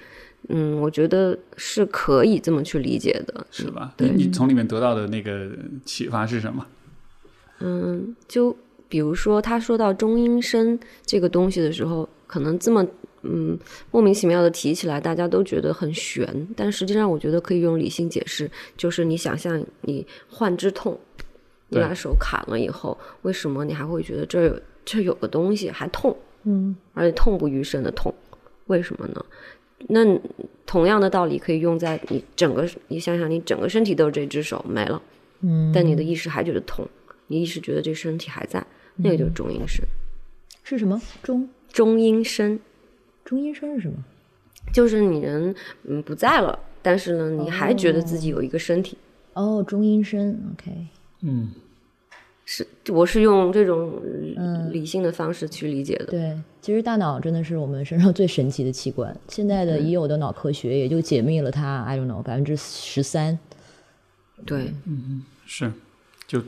[0.49, 3.93] 嗯，我觉得是可以这么去理解的，是吧？
[3.95, 5.49] 对你你从里面得到的那个
[5.85, 6.65] 启发是什么？
[7.59, 8.53] 嗯，就
[8.93, 12.85] 比如说他说到中音声这个东西的时候，可能这么
[13.23, 13.57] 嗯
[13.89, 20.95] 莫名其妙的提起来，大家都觉得很悬，但实际上我觉得可以用理性解释，就是你想象你患肢痛，
[21.69, 28.13] 你把手砍了以后，为什么你还会觉得这儿有这儿有个东西还痛，嗯而且痛不欲生的痛，
[28.67, 29.25] 为什么呢？
[29.87, 30.05] 那
[30.67, 35.01] 同样的道理可以用在你整个，你想想，你整个身体都是这只手没了。
[35.41, 36.87] 嗯，但你的意识还觉得痛，
[37.25, 38.63] 你意识觉得这身体还在，
[38.95, 39.85] 那个就是中阴身。
[40.63, 42.59] 是什么中中阴身
[43.25, 43.95] 中阴身是什么？
[44.71, 48.97] 就是你人嗯不在了，但是呢，你还觉得自己有一个身体。
[49.33, 50.71] 哦，中阴身，OK，
[51.21, 51.51] 嗯，
[52.45, 54.01] 是，我是用这种
[54.37, 56.05] 嗯理性的方式去理解的。
[56.05, 59.15] 对，其实大脑真的是我们身上最神奇的器官。
[59.27, 63.37] 现在的已有的脑科学也就解密了它，I don't know 百分之十三。
[64.45, 65.71] 对，嗯嗯是，
[66.27, 66.41] 就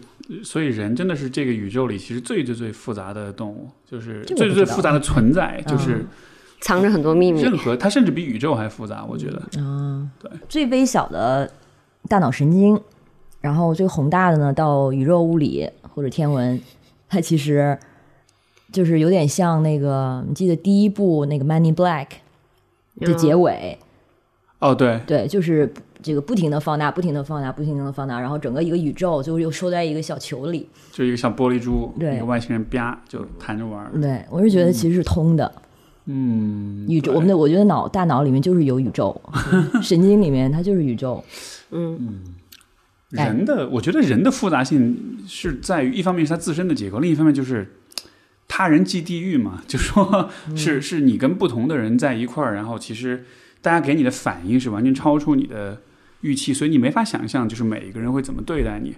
[0.44, 6.06] 所以人真的是这个宇宙里其实最最最复杂的动物，就是最最最复杂的存在，就是
[6.62, 7.42] 藏着很多秘密。
[7.42, 9.62] 任何它甚至比宇宙还复杂，我觉得。
[9.62, 11.52] 啊，对，最微小的
[12.08, 12.80] 大脑神经，
[13.42, 16.60] 然后最宏大的呢，到宇宙物理或者天文，
[17.08, 17.78] 它其实
[18.72, 22.08] 就是有点像那个，你记得第一部那个《in Black》
[23.06, 23.78] 的结尾，
[24.60, 25.72] 哦，对，对，就是
[26.06, 30.70] 这个不停的放大，不停的放大，不停的放大，然后整个一个宇宙就又收在一个小球里。
[30.92, 33.92] 就一个小玻璃珠，对一个外星人啪就弹着玩儿。
[34.00, 35.52] 对我是觉得其实是通的。
[36.06, 39.20] 嗯，宇宙，我们的我觉得脑大脑里面就是有宇宙，
[39.82, 41.24] 神经里面它就是宇宙。
[41.72, 42.22] 嗯，
[43.16, 47.78] 哎人的，我觉得人的复杂性是在于，一方面是他自身的结构，另一方面就是
[48.48, 53.26] 他人即地狱嘛，就说是是你跟不同的人在一块儿，然后其实
[53.64, 55.82] 大家给你的反应是完全超出你的
[56.26, 58.96] 预期，所以你没法想象，就是每一个人会怎么对待你。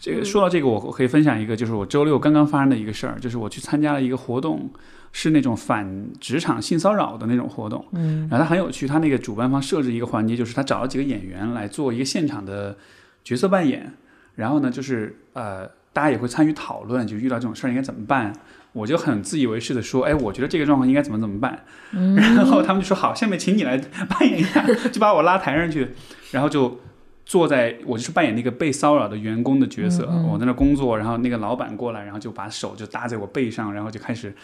[0.00, 4.70] 这个说到这个，我我可以分享一个，就是我周六刚刚发生的一个事儿，就是我去参加了一个活动，
[5.12, 5.86] 是那种反
[6.18, 7.84] 职场性骚扰的那种活动。
[7.92, 12.78] 嗯然后它很有趣，它那个主办方设置一个环节，就是他找了几个演员来做一个现场的
[13.22, 13.92] 角色扮演，
[14.36, 18.32] 然后呢，就是呃，大家也会参与讨论，就遇到这种事儿应该怎么办。
[18.72, 21.64] 我就很自以为是的说，哎，我觉得这个状况应该怎么怎么办。
[21.90, 23.76] 然后他们就说好，下面请你来
[24.08, 25.88] 扮演一下，就把我拉台上去，
[26.30, 26.78] 然后就
[27.24, 34.34] 坐在我就是扮演那个被骚扰的员工的角色，我在那工作，然后那个老板过来，然后就把手就搭在我背上，然后就开始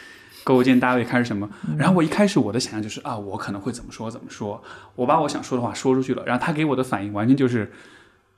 [0.45, 1.49] 勾肩搭背，开始什么。
[1.77, 4.63] 然后我一开始我的想象就是啊，我可能会怎么说怎么说，
[4.95, 7.73] 我把我想说的话说出去了，然后他给我的反应完全就是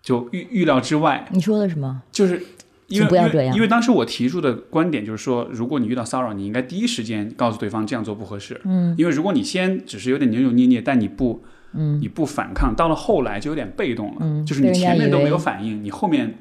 [0.02, 2.02] 就预预料之外，你说的什么？
[2.10, 2.42] 就是
[2.86, 8.58] 因为不要这样因为因为当时我提出的观点就是说，如果你遇到骚扰，你应该第一时间告诉对方这样做不合适。
[8.64, 11.44] 嗯，因为如果你先只是有点扭扭捏捏，但你不
[11.74, 16.38] 嗯你不反抗，到了后来就有点被动了，嗯就是你前面都没有反应，你后面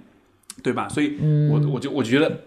[0.61, 0.87] 对吧？
[0.89, 2.41] 所以嗯我我就我觉得。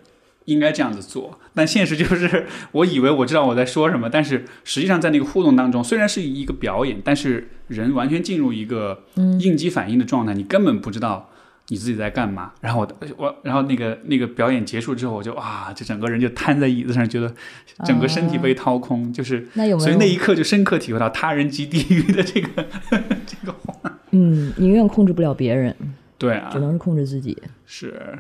[0.47, 11.29] 应该这样子做，但现实就是，我以为我知道我在说什么，但是实际上在那个互动当中，虽然是一个表演，但是人完全进入一个嗯应激反应的状态，你根本不知道
[11.71, 12.53] 你自己在干嘛。
[12.61, 17.34] 然后我我然后那个那个表演结束之后，我就啊，就整个人就瘫在椅子上，觉得
[17.84, 20.17] 整个身体被掏空，就是那有没所以那一？
[20.17, 22.67] 刻就深刻体会到他人即地狱的这个
[23.26, 23.99] 这个话。
[24.11, 25.75] 嗯，你永远控制不了别人，
[26.18, 27.42] 对啊只，能是控制自己。
[27.64, 28.18] 是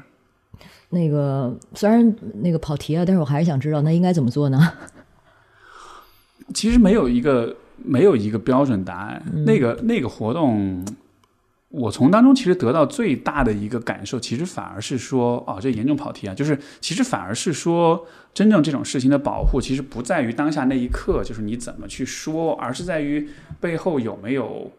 [0.88, 4.72] 那个虽然那个跑题啊，但是我还是想知道，那应该怎么做呢？
[6.54, 9.22] 其实没有一个没有一个标准答案。
[9.32, 10.82] 嗯那个那个活动，
[11.70, 23.28] 我从当中其实得到最大的一个感受，其实反而是说，哦，这严重跑题啊，就是其实反而是说，真正这种事情的保护，其实不在于当下那一刻，就是你怎么去说，而是在于
[23.60, 24.70] 背后有没有。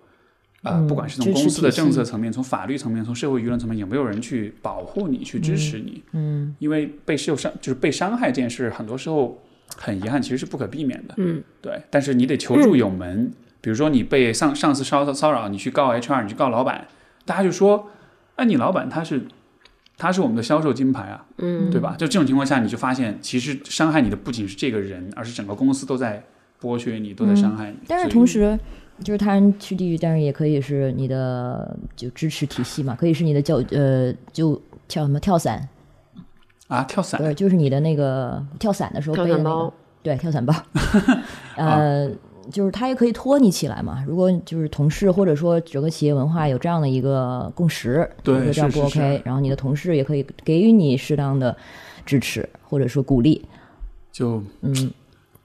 [0.64, 6.04] 啊、嗯不管是从公司的政策层面，从法律层面，从社会舆论层面，有没有人去保护你，去支持你？
[6.12, 9.42] 嗯因为被受伤，就是被伤害这件事，很多时候
[9.76, 11.16] 很遗憾，其实是不可避免的。
[11.18, 13.32] 嗯，对，但是你得求助有门。
[13.62, 16.88] 比如说你被上上司骚骚扰，你去告 HR，你去告老板，
[17.26, 17.88] 大家就说，
[18.36, 19.24] 哎，你老板他是
[19.98, 21.70] 他是我们的销售金牌啊，嗯。
[21.70, 21.96] 对吧？
[21.98, 26.24] 就这种情况下，你就发现其实伤害你的不仅是这个人，而是整个公司都在
[26.60, 27.78] 剥削你，都在伤害你。
[27.88, 28.60] 但是同时，
[29.04, 35.68] 就是他人去地狱，但是也可以是你的就支持体系嘛，可以是你的教呃就跳什么跳伞，
[36.68, 37.22] 啊，跳伞。
[37.22, 39.74] 不是就是你的那个跳伞的时候背的那个跳伞包，
[40.04, 40.54] 对，跳伞包，
[41.58, 42.10] 呃，
[42.52, 44.04] 就是他也可以托你起来嘛。
[44.08, 51.56] 如果就是同事或者说整个企业文化有这样的一个共识，对这样不是是 OK，是然后你的同事也可以给予你适当的
[52.06, 53.44] 支持或者说鼓励，
[54.12, 54.92] 就嗯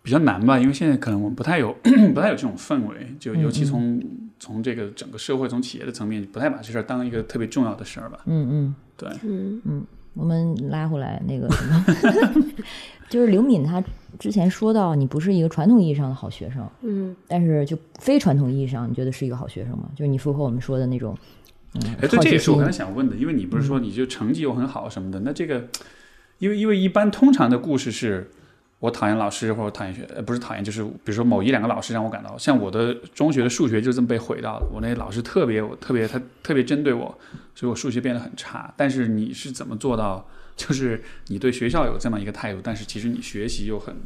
[0.03, 1.75] 比较难吧，因为现在可能我们不太有
[2.15, 4.01] 不太有这种氛围，就尤其从、
[4.39, 8.21] 从这个整个社会从企业的层面，不太把这事儿当一个特别重要的事儿吧。
[8.27, 8.75] 嗯嗯。
[8.97, 11.85] 对，嗯嗯我们拉回来那个什么，
[13.09, 13.83] 就是刘敏她
[14.19, 19.91] 之前说到，你不是一个传统意义上的好学生，嗯，但是就非传统意义上，你觉得是一个好学生吗？
[19.95, 21.17] 就是你符合我们说的那种，
[21.75, 25.69] 嗯，哎，对，这也是我刚才想问的，因为你不是说你就成绩又很好什么的，那这个，
[26.39, 28.31] 因为因为一般通常的故事是。
[28.79, 34.67] 我讨厌老师，或者讨厌学，呃，不是讨厌，就是比如说某一两个老师让我感到，像我的中学的数学就这么被毁掉了。
[34.73, 37.19] 我那老师特别，我特别，他特别针对我，
[37.55, 38.73] 所以我数学变得很差。
[38.77, 43.97] 但是你是怎么做到， 就是你对学校有这么一个态度，但是其实你学习又很，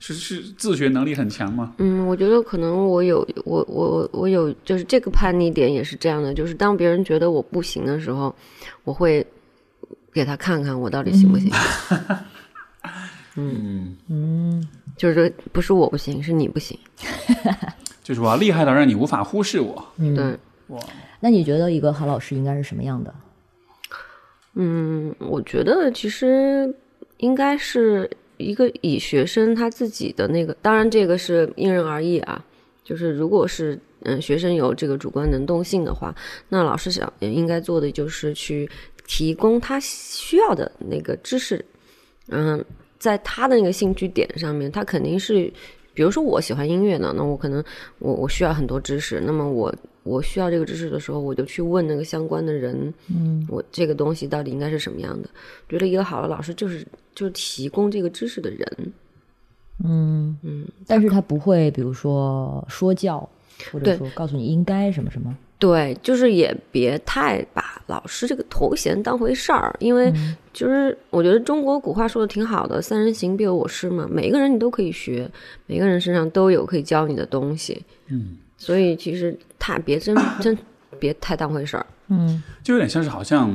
[0.00, 1.74] 是是自学能力很强吗？
[1.76, 8.34] 嗯，我觉得可能我有我我我有就是这个叛逆点也是这样的，就是当别人觉得我不行的时候，
[8.84, 9.26] 我会
[10.12, 11.50] 给他看看我到底行不行。
[11.90, 12.18] 嗯，
[13.38, 16.78] 嗯嗯，就是说不是我不行，是你不行。
[18.02, 19.84] 就是我要厉害到让你无法忽视我。
[19.98, 20.24] 嗯对，
[20.68, 20.80] 哇，
[21.20, 23.14] 那你觉得一个好老师应该是什么样的？
[24.54, 26.74] 嗯，我觉得其实
[27.18, 32.44] 应该是一个以学生他自己的那个，当然这个是因人而异啊。
[32.82, 36.14] 就是如果是嗯学生有这个主观能动性的话，
[36.48, 38.66] 那老师想应该做的就是去
[39.06, 41.62] 提供他需要的那个知识，
[42.28, 42.64] 嗯，
[42.98, 45.52] 在他的那个兴趣点上面，他肯定是，
[45.94, 47.62] 比如说我喜欢音乐呢，那我可能
[47.98, 55.28] 我我需要很多知识，那么我我需要这个知识的时候，我就去问那个相关的人，嗯我这个东西到底应该是什么样的？
[55.68, 58.92] 觉得一个好的老师就是就是提供这个知识的人，
[59.84, 63.28] 嗯嗯，但是他不会，比如说说教，
[63.70, 65.36] 或者说告诉你应该什么什么。
[65.58, 70.12] 对，就是也别太把老师这个头衔当回事儿，因为
[70.52, 75.28] 就是我觉得中国古话说的挺好的，“三人行必有我师”嘛，每个人你都可以学，
[75.66, 80.56] 每个人身上都有可以教你的东西，嗯，所以其实太别真真
[81.00, 81.84] 别太当回事儿。
[82.06, 82.40] 嗯。
[82.62, 83.50] 就有点像是好像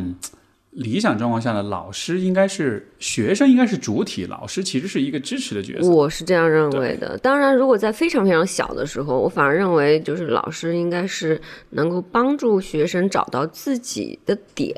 [0.75, 5.89] 理想状况下的老师应该是学生应该是主体，老师其实是一个支持的角色。
[5.89, 7.15] 我是这样认为的。
[7.19, 11.39] 当然，如果在非常非常小的时候，我反而认为就是老师应该是
[11.71, 14.75] 能够帮助学生找到自己的点，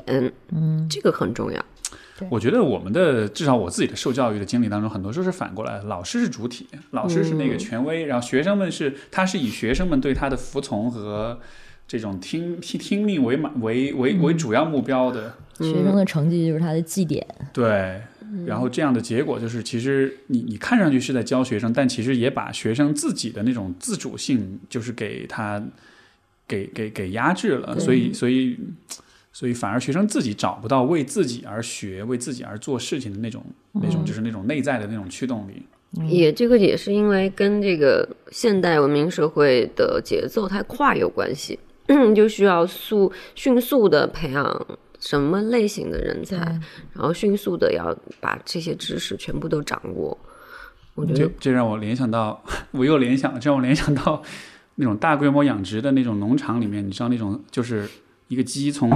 [0.52, 1.64] 嗯这个很重要。
[2.30, 11.38] 我觉得我们的至少我自己的受教育的经历当中，很多时候是反过来的，老师是主体，老师是那个权威，然后学生们是他是以学生们对他的服从和
[11.88, 15.32] 这种听听听命为满为为为主要目标的。
[15.58, 17.26] 学生的成绩就是他的绩点。
[17.52, 18.00] 对，
[18.46, 25.62] 然后这样的结果就是，其实你你看上去是在教学生，但其实也把学生自己的那种自主性，就是给他
[26.46, 28.58] 给给给压制了，所以所以
[29.32, 35.62] 所以反而学生自己找不到为自己而学、为自己而做事情的那种那种就是那种内在的那种驱动力。
[36.08, 41.58] 也这个也是因为跟这个现代文明社会的节奏太快有关系，
[42.14, 44.66] 就需要速迅速的培养
[45.06, 46.36] 什么类型的人才，
[46.92, 50.18] 然后迅速的要把这些知识全部都掌握。
[50.96, 52.42] 我觉得这这让我联想到，
[52.72, 54.20] 我又联想，这让我联想到
[54.74, 57.88] 那种大规模养殖的那种农场里面，你知道那种就是
[58.26, 58.90] 一个鸡从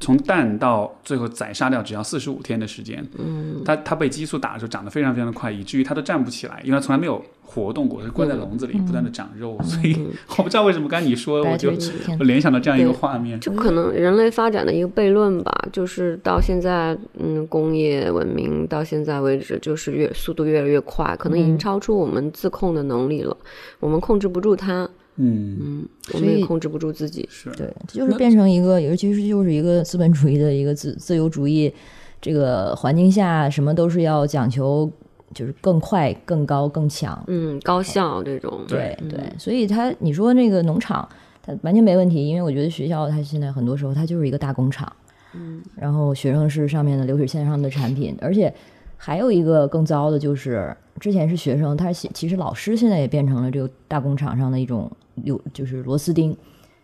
[0.00, 10.08] 从蛋到最后宰杀掉只要四十五天的时间，嗯，它它被激素打的时候长得非常非常的快，以至于它都站不起来，因为它从来没有活动过，就关在笼子里不断的长肉，所以嗯。
[10.36, 11.72] 我不知道为什么刚才你说，我就
[12.18, 13.38] 我联想到这样一个画面。
[13.40, 21.58] 就可能人类发展的一个悖论吧，就是到现在，嗯，工业文明到现在为止，就是越速度越来越快，可能已经嗯。
[21.58, 23.36] 超出我们自控的能力了，
[23.78, 31.72] 我们控制不住它，嗯，嗯，我所以们也控制不住自己，是，对，这就是变成一个，尤其是就是一个资本主义的一个自自由主义
[32.20, 34.90] 这个环境下，什么都是要讲求
[35.34, 37.22] 就是更快、更高、更强。
[37.26, 38.96] 嗯，高效这种，对。
[39.00, 41.06] 对对，所以他你说那个农场，
[41.42, 44.90] 它完全没问题，因为我觉得学校它现在很多时候它就是一个大工厂，
[45.34, 48.52] 嗯，然后学生是上面的流水线上的产品，而且
[48.96, 54.90] 还有一个更糟的就是，之前是学生，他其其实老师现在也变成了这个大工厂上的一种
[55.24, 56.36] 有就是螺丝钉，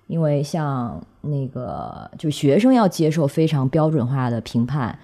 [0.06, 4.98] 因为像那个就学生要接受非常标准化的评判，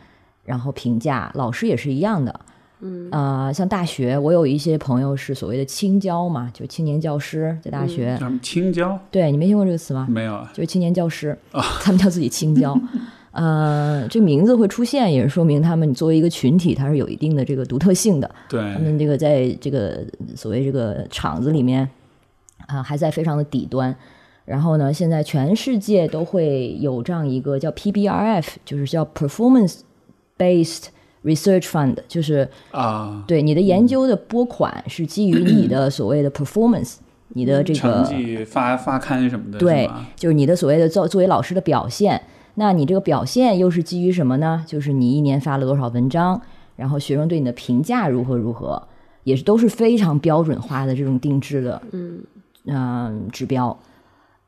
[0.45, 2.41] 然后评价，老师也是一样的。
[2.81, 8.19] 嗯，呃，像大学，我有一些朋友是所谓的青椒嘛，就青年教师，在大学。
[8.43, 8.99] 青椒？
[9.11, 10.07] 对你没听过这个词吗？
[10.11, 11.39] 没有啊，就是青年教师，
[11.81, 12.79] 他们叫自己青椒。
[13.31, 18.31] 呃，这名字会出现，也是说明他们作为一个群体，它是有一定的这个独特性的。
[18.49, 20.05] 对他，们这个在这个
[20.37, 21.89] 所谓这个厂子里面
[22.67, 23.95] 啊、还在非常的底端。
[24.45, 29.81] 然后呢，现在全世界都会有这样一个叫 PBRF，就是叫 Performance
[30.37, 30.89] Based
[31.25, 36.97] Research Fund，就是啊，对你的研究的拨款是基于你的 所谓的 performance，
[37.29, 42.21] 你的这个成个绩发发刊什么的，对是，就是你的所谓的作作为老师的表现。
[42.57, 44.63] 那你这个表现又是基于什么呢？
[44.67, 46.39] 就是你一年发了多少文章，
[46.77, 48.81] 然后学生对你的评价如何如何，
[49.25, 52.21] 也是都是非常标准化的这种定制的，嗯
[53.33, 53.79] 指标。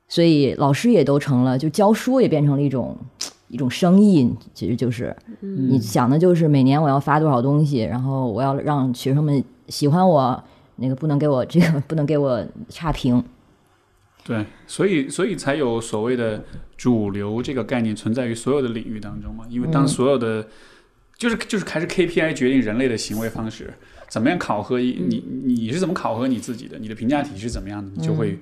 [0.09, 2.97] 所以老师也都成了，就教书也变成了一种
[3.49, 10.45] 一种生意，其实就是你想的就是每年我要发多少东西，然后我要让学生们喜欢我，
[10.77, 13.23] 那个不能给我这个不能给我差评。
[14.25, 16.45] 对，所以所以才有所谓的
[16.77, 19.45] 主流这个概念存在于所有的领域当中嘛。
[19.49, 20.47] 因为嗯当所有的、
[21.17, 23.75] 就是就是还是 KPI 决定人类的行为方式，
[24.09, 26.79] 怎么样考核你你你是怎么考核你自己的？
[26.79, 27.91] 你的评价体系是怎么样的？
[27.97, 28.39] 你就会、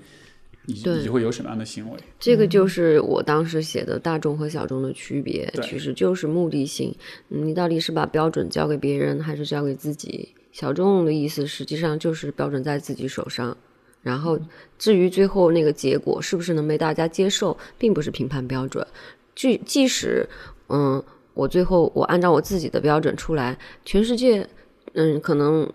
[0.67, 1.99] 你你就会有什么样的行为？
[2.19, 6.95] 这个就是我当时写的大众和小众的区别，对其实就是目的性。
[7.31, 10.29] 嗯你到底是把标准交给别人，还是交给自己？
[10.53, 13.57] 小众的意思实际上就是标准在自己手上，
[14.03, 14.39] 然后
[14.79, 18.87] 至于最后那个结果是不是能被大家接受，并不是评判标准。
[19.35, 20.25] 即即使
[20.69, 21.03] 嗯，
[21.35, 24.49] 我最后我按照我自己的标准出来，全世界
[24.95, 25.71] 嗯可能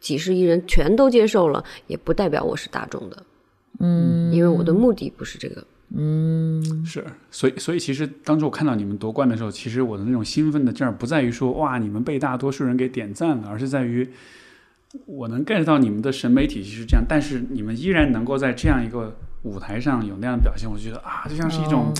[0.00, 3.22] 几十亿人全都接受了，也不代表我是大众的。
[3.78, 5.64] 嗯，因为我的目的不是这个。
[5.94, 14.08] 嗯是，所以所以其实当初我看到你们夺冠的时候，其实我的那种兴奋的劲儿不在于说哇你们被大多数人给点赞了，而是在于
[15.06, 21.86] 我能 get 到你们的审美体系是这样，但是你们依然能够在这样一个舞台上有那样的表现，我觉得啊，就像是一种。
[21.86, 21.94] 哦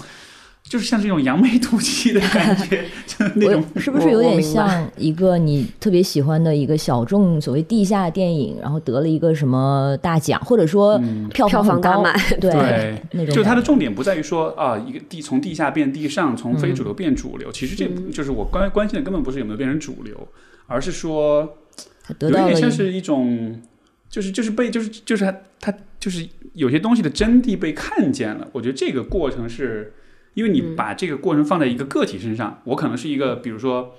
[0.73, 10.99] 就是像这种扬眉吐气的感觉，就是那种是不是有点像一个你特别喜欢的一个小众所谓地下电影，然后得了一个什么大奖，或者说
[11.31, 17.53] 票票房很高，房大卖对对那种就它的重点不在于说啊，一个地从地下变地上，从非主流变主流。
[17.53, 20.27] 其实这就是我关关心的根本不是有没有变成主流，
[20.67, 21.55] 而是说
[22.03, 23.61] 他得到了一点像是一种，
[24.09, 28.49] 就是就是被就是就是它它就是有些东西的真谛被看见了。
[28.53, 29.93] 我觉得这个过程是，
[30.35, 33.95] 因为你把这个过程放在一个个体身上，我可能是一个，比如说，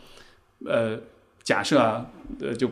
[0.65, 0.99] 呃，
[1.43, 2.07] 假设啊，
[2.39, 2.71] 呃，就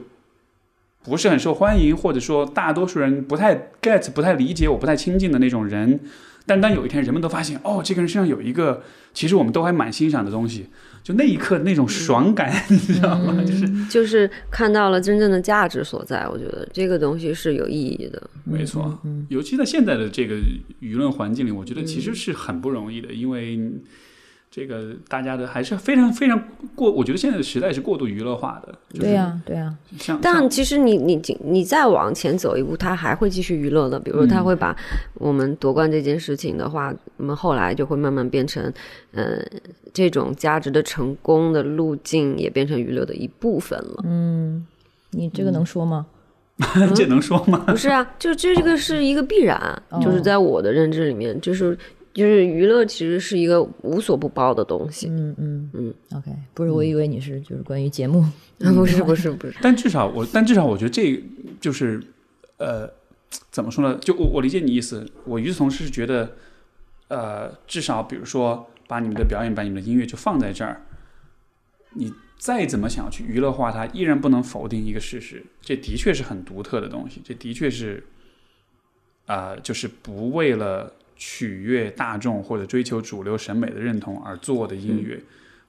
[1.03, 5.99] 不是很受欢迎，或者说大多数人不太 get、不太理解我、不太亲近的那种人。
[6.43, 8.81] 但当有一天人们都发现，哦，这个人身上有一个
[9.13, 10.65] 其实我们都还蛮欣赏的东西，
[11.03, 13.43] 就那一刻那种爽感，你知道吗？
[13.45, 18.21] 就是就是看到了真正的价值所在，我觉得这个东西是有意义的。
[18.43, 18.99] 没错，
[19.29, 20.35] 尤其在现在的这个
[20.81, 23.59] 舆论环境里，我觉得其实是很不容易的，因为
[24.53, 26.37] 这个大家的还是非常非常
[26.75, 33.97] 过，我觉得现在的时代是过度娱乐化的，就是对呀、对呀、像但其实你你你再往前走一步，他还会继续娱乐的。
[33.97, 34.75] 比如说，他会把
[35.13, 38.61] 我们夺冠这件事情的话，我们后来就会慢慢变成，
[39.13, 39.41] 呃，
[39.93, 44.03] 这种价值的成功的路径也变成娱乐的一部分了。
[44.03, 44.67] 嗯
[45.11, 46.05] 你这个能说吗？
[46.93, 47.63] 这能说吗？
[47.67, 51.77] 不是啊，就这这个是一个必然，就是在我的认知里面，就是
[52.13, 55.07] 就是娱乐其实是一个无所不包的东西。
[55.07, 58.23] 嗯嗯嗯，OK，不是，我以为你是就是关于节目，
[58.59, 61.23] 不是不是不是，但至少我，但至少我觉得这
[61.59, 62.01] 就是，
[62.57, 62.89] 呃，
[63.49, 63.97] 怎么说呢？
[64.01, 66.35] 就我我理解你意思，我与此同时是觉得，
[67.07, 70.81] 呃，至少比如说把你们的表演、把你们的音乐就放在这儿，
[71.93, 78.03] 你再怎么想去娱乐化它，依然不能否定一个事实，这的确是很独特的东西，这的确是，
[79.27, 80.91] 啊、就是不为了
[81.23, 85.21] 取悦大众或者追求主流审美的认同而做的音乐。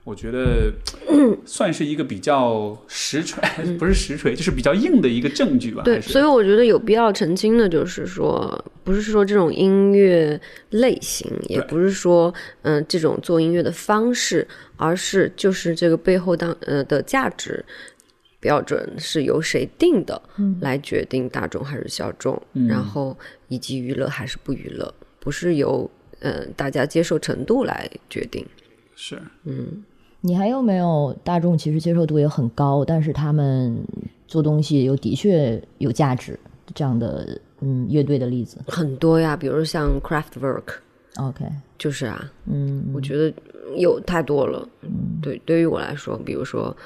[0.03, 0.73] 我觉得
[1.45, 3.39] 算是一个比较实锤，
[3.79, 5.83] 不是实锤，就是比较硬的一个证据吧。
[5.85, 17.62] 对，所以我觉得有必要澄清的就是说，不是说这种音乐类型，也不是说嗯、这种做音乐的方式，而是就是这个背后当呃的价值
[18.41, 20.20] 标准是由谁定的，
[20.61, 23.16] 来决定大众还是小众，然后
[23.47, 24.93] 以及娱乐还是不娱乐，
[25.23, 25.89] 不是由
[26.19, 28.44] 呃大家接受程度来决定。
[28.97, 29.85] 是嗯
[30.20, 33.77] 你还有没有大众其实接受度也很高，但是他们
[34.28, 36.39] 做东西又的确有价值
[36.74, 41.44] 这样的嗯乐队的例子很多呀，比如像 Craftwork，OK，
[41.77, 43.35] 就是啊，嗯，我觉得
[43.77, 44.69] 有太多了。
[45.20, 46.77] 对，对于我来说，比如说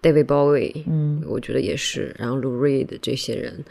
[0.00, 2.14] David Bowie，嗯，我觉得也是。
[2.16, 3.64] 然后 Lou Reed 这些人，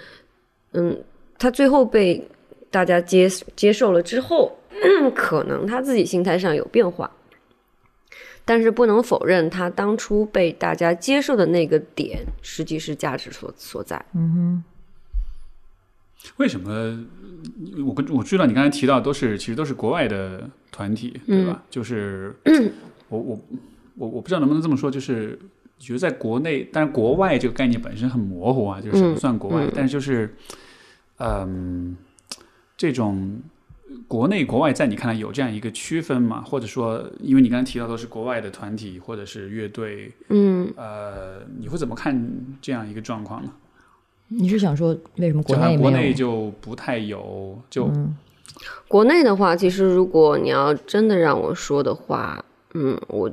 [0.73, 1.01] 嗯，
[1.37, 2.27] 他最后被
[2.73, 4.57] 大家接接受了之后，
[5.13, 7.11] 可能他自己心态上有变化，
[8.43, 14.03] 但是不能否认他当初被大家接受的那个点，实际是价值所所在。
[14.15, 14.63] 嗯
[16.37, 17.05] 为什么？
[17.85, 21.61] 我跟我知道你刚才提到都是其实都是国外的团体，对吧？
[21.69, 22.33] 就是
[23.09, 23.39] 我我
[23.97, 25.37] 我我不知道能不能这么说，就是
[25.77, 29.67] 觉得在国内，但是国外这个概念本身很模糊啊，就是什么算国外？
[29.75, 30.33] 但是就是
[31.19, 31.95] 嗯，
[32.83, 33.39] 这种
[34.09, 36.43] 国内国外在你看来有这样一个区分吗？
[36.45, 42.29] 或者说，因为你刚才提到都是国外的团体或者是乐队，嗯，呃，你会怎么看
[42.61, 43.49] 这样一个状况呢？
[44.27, 48.13] 你是想说为什么国内国内就不太有，就、嗯
[48.89, 52.43] 国内的话，其实如果你要真的让我说的话，
[52.73, 53.31] 嗯，我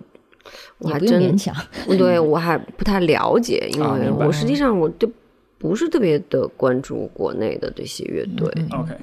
[0.79, 1.53] 我也还真不勉强。
[1.99, 5.11] 对我还不太了解，因为我实际上我就
[5.59, 8.95] 不是特别的关注国内的这些乐队，OK，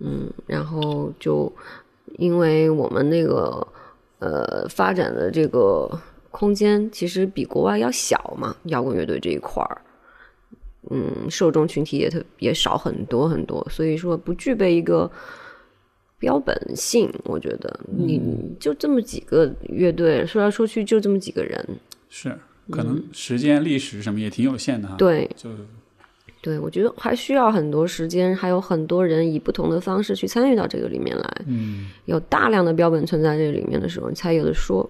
[0.00, 1.50] 嗯，然后就
[2.18, 3.66] 因为我们那个
[4.18, 5.88] 呃发展的这个
[6.30, 9.80] 空间其实比国外要小嘛，摇滚乐队这一块儿，
[10.90, 15.10] 嗯，受众群体也特也少很多很多，所以说不具备一个
[16.18, 17.08] 标本性。
[17.24, 18.20] 我觉得你
[18.58, 21.66] 就这么几个乐队，说来说去就这么几个人，
[22.08, 22.36] 是
[22.70, 25.50] 可能时间、历史什么也挺有限的哈。，对，就
[26.44, 31.42] 对，我觉得还需要很多时间，还有很多人以不同的方式去参与到这个里面来。
[31.46, 34.88] 嗯，有大量的标本存在这里面的时候，你才有的说。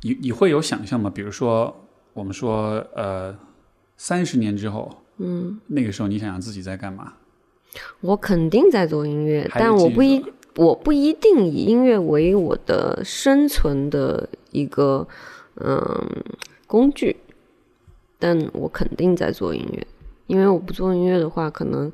[0.00, 1.12] 你你会有想象吗？
[1.14, 1.84] 比如说，
[2.14, 3.36] 我们说呃，
[3.98, 7.12] 三十年之后，嗯，那个时候你想想自己在干嘛？
[8.00, 10.24] 我肯定在做音乐，但我不一
[10.56, 15.06] 我不一定以音乐为我的生存的一个
[15.56, 16.08] 嗯
[16.66, 17.14] 工具，
[18.18, 19.86] 但我肯定在做音乐，
[20.28, 21.90] 因为我不做音乐的话，可能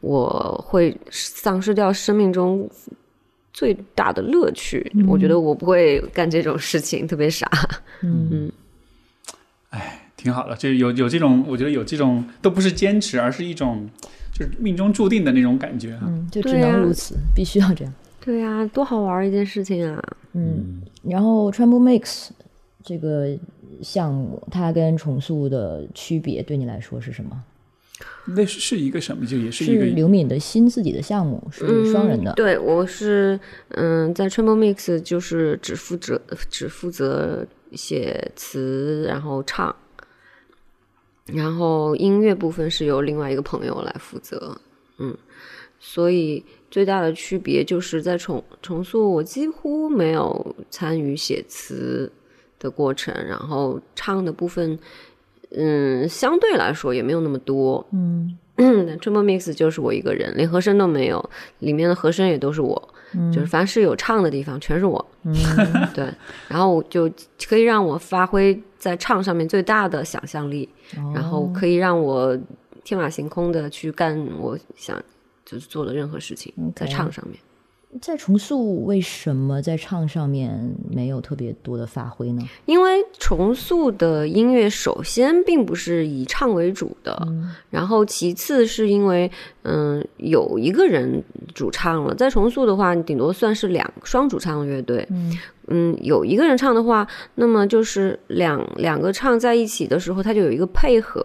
[0.00, 2.66] 我会丧失掉生命中
[3.52, 4.90] 最大的乐趣。
[5.06, 7.46] 我觉得我不会干这种事情，特别傻。
[8.02, 8.50] 嗯，
[9.68, 13.88] 哎挺好的，就是有有这种，我觉得有这种都不是坚持，而是一种
[14.32, 16.02] 就是命中注定的那种感觉啊。
[16.06, 17.92] 嗯，就只能如此，必须要这样。
[18.24, 20.00] 对呀、多好玩一件事情啊！
[20.34, 22.28] 嗯，然后 Tremble Mix
[22.84, 23.36] 这个
[23.82, 27.42] 项目，它跟重塑的区别对你来说是什么？
[28.24, 29.26] 那是是一个什么？
[29.26, 32.34] 就也是一是个刘敏的新自己的项目，是双人的嗯。。
[32.34, 33.38] 对，我是
[33.70, 36.20] 嗯，在 Triple Mix 就是只负责
[36.50, 39.74] 只负责写词，然后唱，
[41.26, 44.56] 然后音乐部分是由另外一个朋友来负责。
[44.98, 45.16] 嗯，
[45.80, 52.10] 所以最大的区别就是在重重塑，我几乎没有参与写词
[52.60, 54.78] 的过程，然后唱的部分，
[55.54, 57.84] 嗯，相对来说也没有那么多。
[57.92, 61.30] 嗯 嗯 Triple Mix 就是我一个人，连和声都没有，
[61.60, 62.94] 里面的和声也都是我，
[63.32, 65.04] 就是凡是有唱的地方全是我。
[65.24, 65.34] 嗯
[65.94, 66.06] 对，
[66.48, 67.10] 然后就
[67.48, 70.68] 可以让我发挥在唱上面最大的想象力，
[71.14, 72.38] 然后可以让我
[72.84, 75.02] 天马行空的去干我想
[75.44, 77.38] 就是做的任何事情，在唱上面。
[78.00, 82.42] 在重塑为什么在唱上面没有特别多的发挥呢？
[82.64, 87.28] 因为重塑的音乐首先并不是以唱为主的，
[87.68, 89.30] 然后其次是因为
[89.62, 91.22] 嗯有一个人
[91.54, 95.06] 主唱了，在重塑的话，你顶多算是两双主唱的乐队，
[95.68, 101.22] 嗯有一个人唱的话，那么就是两两个唱在一起的时候，它就有一个配合。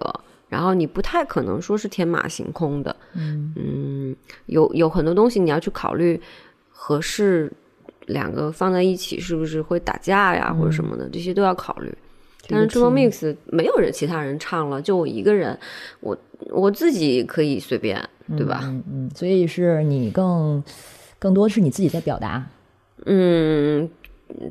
[0.49, 4.15] 然后你不太可能说是天马行空的，嗯
[4.45, 6.18] 有有很多东西你要去考虑
[6.88, 7.52] 合适
[8.06, 11.94] 两个放在一起是不是会打架呀，或者什么的，这些都要考虑。
[12.48, 15.60] 但是这 Triple 个 Mix 没有人其他人唱了，就我一个人，
[16.00, 16.18] 我
[16.50, 18.02] 我自己可以随便，
[18.38, 18.62] 对吧？
[18.64, 20.64] 嗯嗯，所以是你更
[21.20, 22.48] 更多是你自己在表达。
[23.06, 23.90] 嗯，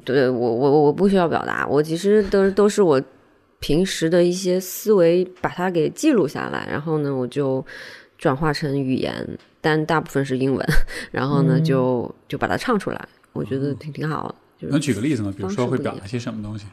[0.05, 3.03] 对我我我不需要表达，我其实都都是我
[3.61, 7.65] 平时的一些思维，把它给记录下来，然后呢，我就
[8.19, 9.27] 转化成语言，
[9.67, 10.65] 但大部分是英文，
[11.11, 14.35] 然后呢，就就把它唱出来，我觉得挺挺好的。
[14.57, 15.35] 就是能举个例子吗？
[15.37, 16.67] 比如说会表达些什么东西？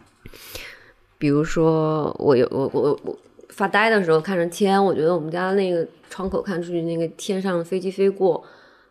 [1.17, 3.17] 比如说，我有我我我
[3.49, 8.43] 发呆的时候看着天，我觉得我们家那个窗口看出去那个天上的飞机飞过，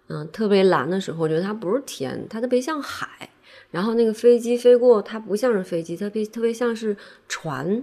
[0.08, 3.28] 嗯，特别蓝的时候，我觉得它不是天，它特别像海。
[3.70, 6.96] 然后那个飞机飞过，它不像是飞机，它别特别像是
[7.28, 7.80] 船，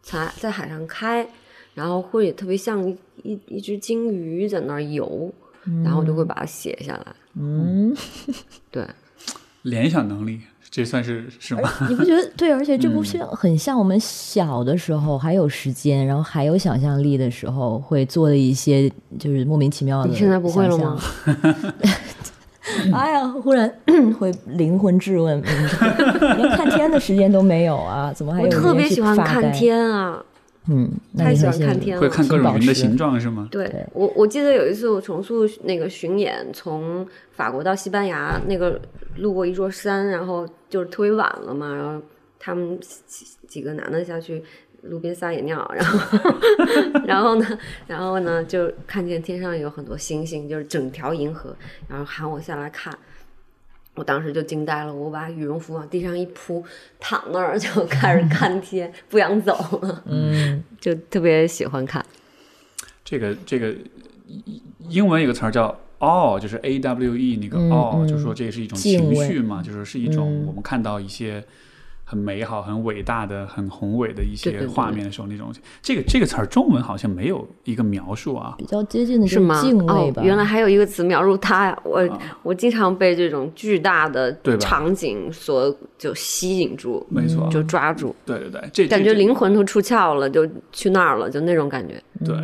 [0.00, 1.28] 在在海上开，
[1.74, 5.30] 然后会特别像一一一只金鱼在那儿游，
[5.84, 7.06] 然后我就会把它写下来。
[7.34, 7.94] 嗯，
[8.70, 8.86] 对，
[9.62, 10.40] 联想能力，
[10.70, 11.70] 这算是是吗？
[11.88, 12.52] 你不觉得对？
[12.52, 20.08] 而且这部像很像我们小的时候还有时间，然后还有想象力的时候会做的一些就是莫名其妙的。
[20.08, 21.00] 你现在不会了吗？
[22.92, 23.72] 哎呀，忽然
[24.18, 25.68] 会灵魂质问，嗯
[26.36, 28.12] 连看天的时间都没有啊？
[28.12, 29.52] 怎么还有我特别喜欢看。
[29.52, 30.20] 天啊。
[30.68, 33.20] 嗯，太喜欢看天了会看各种云的形状。
[33.20, 33.48] 是吗？
[33.50, 38.80] 对对我，我记得有一次我重塑那个巡演，从法国到西班牙，那个
[39.16, 42.02] 路过一座山，然后就是特别晚了嘛，然后
[42.38, 44.42] 他们几几个男的下去
[44.82, 46.18] 路边撒野尿，然后
[47.06, 51.54] 然后呢，然后呢就看见天上有很多星星，就是整条银河，
[51.88, 52.92] 然后喊我下来看。
[53.96, 56.64] 我当时就惊呆了，我把羽绒服往地上一铺，
[57.00, 59.52] 躺那儿就开始 看天，不想走
[59.82, 62.04] 了，嗯， 就特别喜欢看。
[63.04, 63.74] 这个这个
[64.28, 71.42] 英英文有个词儿叫 awe，就是 A W E 那个嗯 awe，、嗯就说这是一种情绪嘛，就是是一种嗯我们看到一些
[72.08, 75.52] 很美好、很伟大的、很宏伟的一些画面的时候，那种
[75.82, 78.54] 这个这个词儿中文好像没有一个描述啊。
[78.56, 79.34] 比较接近的是？
[79.60, 80.22] 敬畏吧。
[80.22, 81.76] 哦，原来还有一个词描述它呀！
[81.82, 92.00] 我、啊我经常被这种巨大的场景所就吸引住，没错，就抓住，对对对，这感觉灵魂都出窍了，就去那儿了，就那种感觉。
[92.24, 92.36] 对，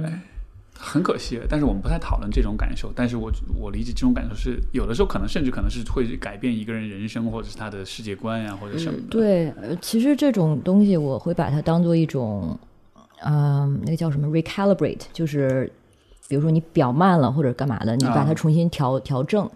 [0.84, 2.92] 很可惜，但是我们不太讨论这种感受。
[2.94, 9.06] 但是我我理解这种感受是有的时候可能甚至可能是会改变一个人人生，或者是他的世界观呀，或者什么的。
[9.08, 12.58] 对，呃其实这种东西我会把它当做一种，
[13.24, 15.70] 嗯、那个叫什么 recalibrate，就是
[16.28, 19.48] 比如说你表慢了或者干嘛的，你把它啊重新调调正，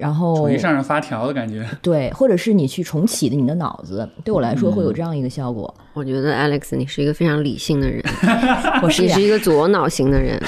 [0.00, 1.64] 然后重新上上发条的感觉。
[1.82, 5.72] 对，或者是你去重启的你的脑子，对我来说会有这样一个效果。
[5.92, 8.02] 我觉得 Alex，你是一个非常理性的人，
[8.82, 10.40] 我是呀你是一个左脑型的人。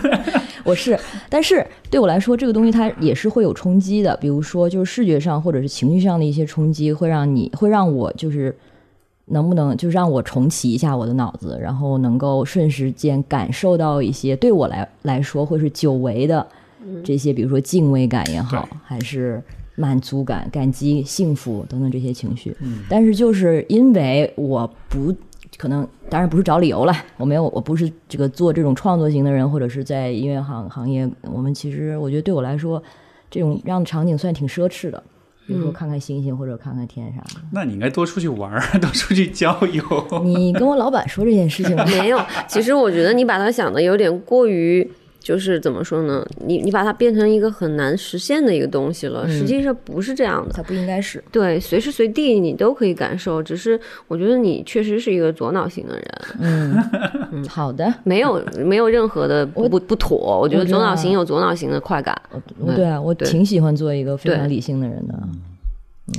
[0.62, 0.96] 我是，
[1.28, 4.14] 但是对我来说，这个东西它也是会有冲击的。
[4.18, 8.54] 比如说，就是视觉上或者是情绪上的一些冲击，会让你会让我就是
[9.26, 16.46] 能不能就让我重启一下我的脑子，然后能够瞬时间感受到一些对我来来说会是久违的
[17.04, 19.42] 这些，比如说敬畏感也好对，还是
[19.76, 22.56] 满足感、感激、幸福等等这些情绪。
[22.88, 25.14] 但是就是因为我不
[25.56, 32.82] 可能，当然不是找理由了，我没有，我不是这个做这种创作型的人，或者是在音乐行行业，我们其实我觉得对我来说，
[33.30, 35.02] 这种这样的场景算挺奢侈的。
[35.46, 37.40] 比如说看看星星或者看看天啥的。
[37.50, 39.82] 那你应该多出去玩儿，多出去郊游。
[40.22, 41.74] 你跟我老板说这件事情？
[41.86, 44.88] 没有，其实我觉得你把他想的有点过于，
[45.20, 46.26] 就是怎么说呢？
[46.44, 50.52] 你你把它变成一个很难实现的一个东西了，实际上不是这样的。
[50.52, 51.22] 它不应该是。
[51.30, 53.78] 对，随时随地你都可以感受，只是
[54.08, 56.04] 我觉得你确实是一个左脑型的人，
[56.40, 60.40] 嗯， 好的，没有没有任何的不不不妥。
[60.40, 62.20] 我觉得左脑型有左脑型的快感。
[62.58, 65.14] 我对啊，我挺喜欢做一个非常理性的人的。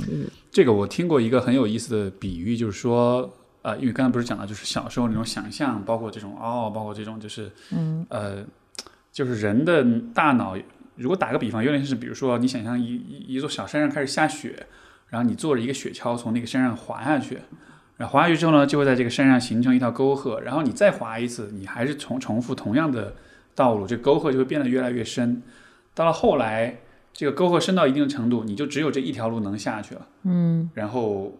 [0.08, 3.30] 嗯这个我听过一个很有意思的比喻，就是说，
[3.62, 8.36] 呃，因为刚才不是讲了，就是小时候那种想象，包括这种哦，包括这种就是，嗯，呃，
[9.12, 10.56] 就是人的大脑，
[10.96, 14.66] 如果打个比方，有点像是，比如说你想象一一一座小山上开始下雪，
[15.10, 17.38] 然后你坐着一个雪橇从那个山上滑下去，
[17.98, 23.14] 然后滑下去之后呢，就会在这个山上形成一条沟壑，然后你再滑一次，你还是重重复同样的
[23.54, 25.42] 道路，这沟壑就会变得越来越深，
[25.94, 26.78] 到了后来。
[27.14, 30.06] 这个沟壑深到一定程度，你就只有这一条路能下去了。
[30.22, 31.30] 嗯，然后，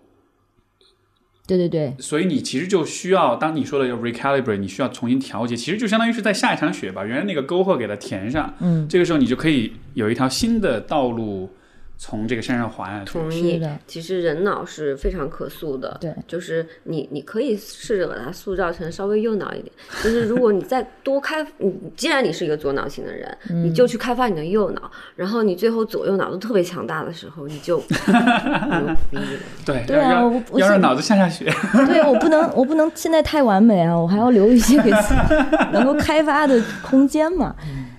[1.56, 8.54] 对对对，所以你其实就需要，当你说的要 recalibrate，你需要重新调节，其实就相当于是在下一场雪把原来那个沟壑给它填上。
[8.60, 11.50] 嗯，这个时候你就可以有一条新的道路
[12.04, 13.12] 从这个山上滑下去。
[13.12, 13.78] 同意的。
[13.86, 19.72] 其实人脑是非常可塑的，对就是你你可以试着把它塑造成稍微右脑一点。
[20.02, 28.80] 就是如果你再多开，你既然你是一个左脑型的人，嗯你就去开发你的右脑，然后你最后左右脑都特别强大的时候，你就 牛
[29.12, 29.40] 逼了。
[29.64, 31.44] 对，对啊要我要让脑子下下雪。
[31.86, 37.54] 对，我不能，我不能现在太完美啊，我还要留一些给自己能够开发的空间嘛。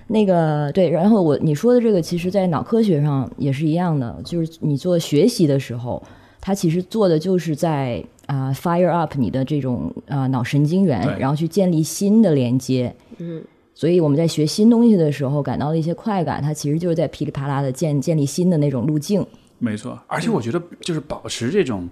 [0.08, 6.02] 那个对，然后我你说的这个，其实在脑科学上也是一样的，就是你做学习的时候，
[6.40, 12.94] 它其实做的就是在啊、fire up 你的这种啊、脑神经元，然后去建立新的连接。
[13.18, 13.42] 嗯，
[13.74, 19.24] 所以我们在学新东西的时候感到的一些快感，它其实就是在噼里啪啦的建建立新的那种路径。
[19.58, 21.88] 没错，而且我觉得就是保持这种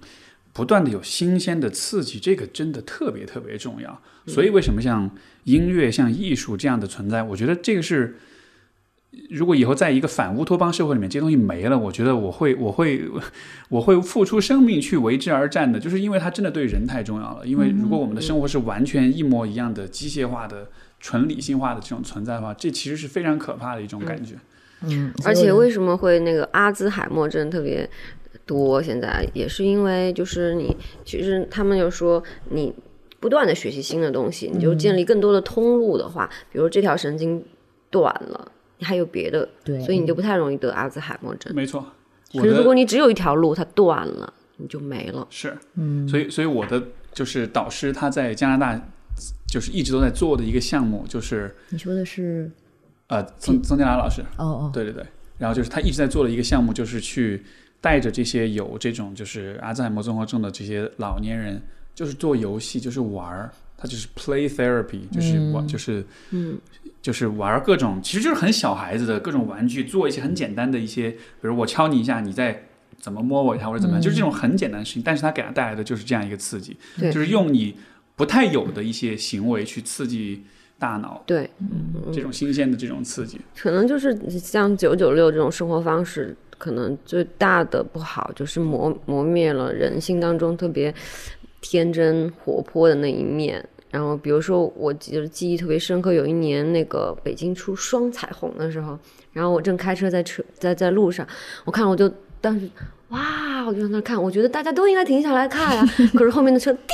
[0.51, 3.99] 不断的有新鲜的刺激，这个真的特别特别重要。
[4.27, 5.09] 所以为什么像
[5.43, 8.15] 音乐、像艺术这样的存在，我觉得这个是。
[9.29, 12.99] 如果以后在一个反乌托邦社会里面，这些东西没了，我觉得我会，我会，
[13.69, 17.45] 我会付出生命去为之而战的，就是因为它真的对人太重要了。
[17.45, 20.67] 因为如果我们的生活是完全一模一样的、机械化的、
[20.99, 24.33] 纯理性化的这种存在的话，这其实是非常可怕的一种感觉。
[24.81, 27.87] 嗯，而且为什么会那个阿兹海默症特别
[28.47, 28.81] 多？
[28.81, 30.75] 现在也是因为就是你，
[31.05, 32.73] 其实他们就说你
[33.23, 37.41] 不断的学习新的东西，你就建立更多的通路的话，比如这条神经
[37.89, 41.55] 断了，你还有别的，对所以你就不太容易得阿兹海默症。
[41.55, 41.85] 没错，
[42.33, 45.25] 我可是如果你只有一条路，它断了，你就没了。
[45.29, 46.83] 是，嗯，所以，所以我的
[47.13, 48.77] 就是导师，他在加拿大
[49.47, 52.51] 就是一直都在做的一个项目，就是你说的是
[53.07, 55.01] 呃，曾曾建达老师，哦哦，对对对，
[55.37, 57.41] 然后就是他一直在做的一个项目，就是去
[57.79, 61.61] 带着这些有这种就是阿兹海默综合症的这些老年人，
[61.95, 66.57] 就是做游戏，就是玩儿，他就是 play therapy，就是玩，就是嗯，
[67.01, 72.63] 就是玩各种，其实就是很小孩子的各种玩具，做一些很简单的一些，比如我敲你一下，你再
[72.99, 77.75] 怎么摸我一下或者怎么样，就是这种很简单的事情，但是他给他带来的就是这样一个刺激，就是用你
[78.15, 80.43] 不太有的一些行为去刺激
[80.79, 81.49] 大脑，对，
[82.11, 90.93] 这种新鲜的这种刺激，可能就是像九九六这种生活方式，可能最大的不好就是磨磨灭了人性当中特别
[91.63, 93.67] 天真活泼的那一面。
[93.89, 98.97] 然后，比如说，我记得记忆特别深刻，有一年那个北京出双彩虹的时候，
[99.31, 101.27] 然后我正开车在车在在路上，
[101.63, 102.11] 我看我就
[102.41, 102.67] 当时
[103.09, 105.87] 哇，我就在那看，我觉得大家都应该停下来看呀、
[106.17, 106.89] 可是后面的车滴，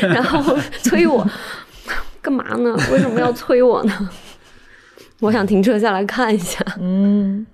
[0.00, 1.28] 然后催我，
[2.22, 2.74] 干嘛呢？
[2.90, 4.10] 为什么要催我呢？
[5.20, 6.58] 我想停车下来看一下。
[6.80, 7.46] 嗯，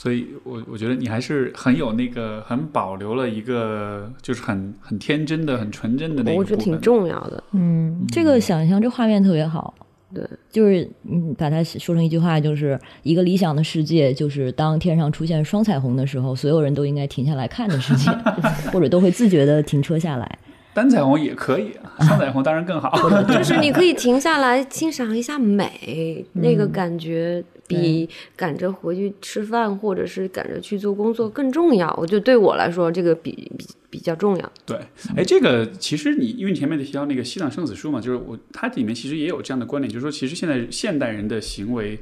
[0.00, 7.44] 所以我我觉得你还是很有那个很保留了一个就是很很天真的、很纯真的那个我觉得挺重要的。
[7.52, 9.74] 嗯，这个想象这画面特别好。
[10.14, 18.10] 对，就是嗯，把它说成一句话，就是一个理想的世界，就是当天上出现双彩虹的时候，所有人都应该停下来看的世界，
[18.72, 20.38] 或者都会自觉的停车下来。
[20.72, 22.90] 单彩虹也可以，双彩虹当然更好。
[23.28, 31.94] 就是你可以停下来欣赏一下美，那个感觉比赶着回去吃饭或者是赶着去做工作更重要。
[31.96, 34.52] 我觉得对我来说，这个比比比较重要。
[34.66, 34.76] 对，
[35.16, 41.98] 哎，这个其实你因为你前面提到那个西藏生死书嘛，就是我它里面其实也有这样的观点，就是说其实现在现代人的行为，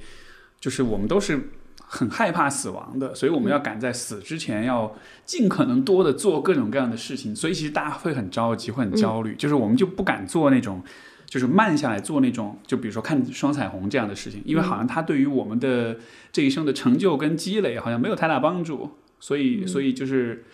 [0.59, 1.51] 就是我们都是
[1.85, 10.83] 很害怕死亡的，所以我们要赶在死之前要尽可能多的做各种各样的事情，所以其实大家会很着急，会很焦虑，就是我们就不敢做那种。
[11.29, 15.99] 就是慢下来做那种，就比如说看双彩虹这样的事情，因为好像它对于我们的
[16.33, 18.91] 这一生的成就跟积累好像没有太大帮助，
[19.21, 20.45] 所以所以就是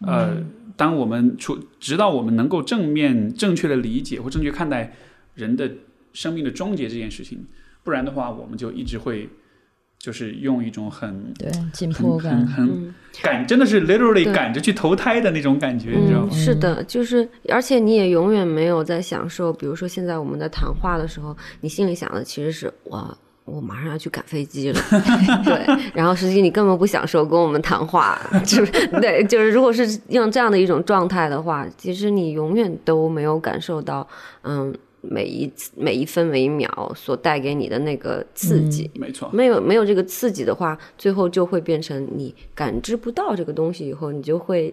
[0.00, 0.42] 呃，
[0.74, 4.94] 当我们出直到我们能够正面正确的理解或正确看待
[5.34, 5.70] 人的
[6.14, 7.44] 生命的终结这件事情，
[7.84, 9.28] 不然的话，我们就一直会
[10.02, 12.44] 就是用一种很对，紧迫感。
[12.44, 12.92] 很嗯
[13.22, 16.34] 赶，真的是 literally 赶着去投胎的那种感觉，你知道嗯，吗？
[16.34, 23.16] 是的，就是，而且你也永远没有在享受，比如说现在我们在谈话的时候，你心里想的其实是我。
[23.44, 24.80] 我马上要去赶飞机了，
[25.44, 28.16] 对，然后实际你根本不享受跟我们谈话，
[28.46, 28.70] 就是
[29.00, 34.06] 对，就是如果是用这样的一种状态的话，其实你永远都没有感受到，
[34.44, 34.72] 嗯，
[35.02, 44.72] 每一次每一分每一秒所带给你的那个刺激，没错，没有没有这个刺激的话，最后就会变成你感知不到这个东西以后，你就会。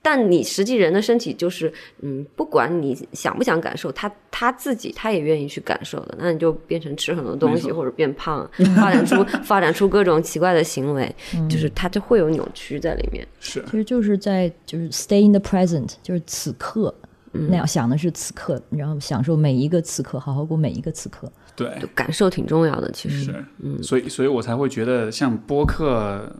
[0.00, 1.70] 但你实际人的身体就是，
[2.00, 11.14] 嗯，不管你想不想感受，他他自己他也愿意去感受的，那你就变成吃很多东西或者变胖，发展出 发展出各种奇怪的行为，
[11.50, 13.26] 就是它就会有扭曲在里面。
[13.40, 16.94] 是其实就是在就是 stay in the present，就是此刻。
[17.32, 21.30] 那样想的是此刻，然后享受每一个此刻，好好过每一个此刻。
[21.54, 23.24] 对，感受挺重要的，其实。
[23.24, 23.44] 是，
[23.82, 26.30] 所以所以我才会觉得像播客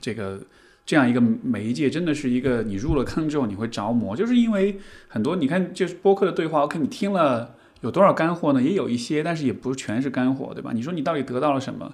[0.00, 0.38] 这个
[0.84, 4.78] 这样一个媒介，真的是一个你入了坑之后你会着魔，就是因为
[5.08, 8.62] 很多你看就是播客的对话，OK，你听了有多少干货呢？
[8.62, 10.72] 也有一些，但是也不全是干货，对吧？
[10.74, 11.92] 你说你到底得到了什么？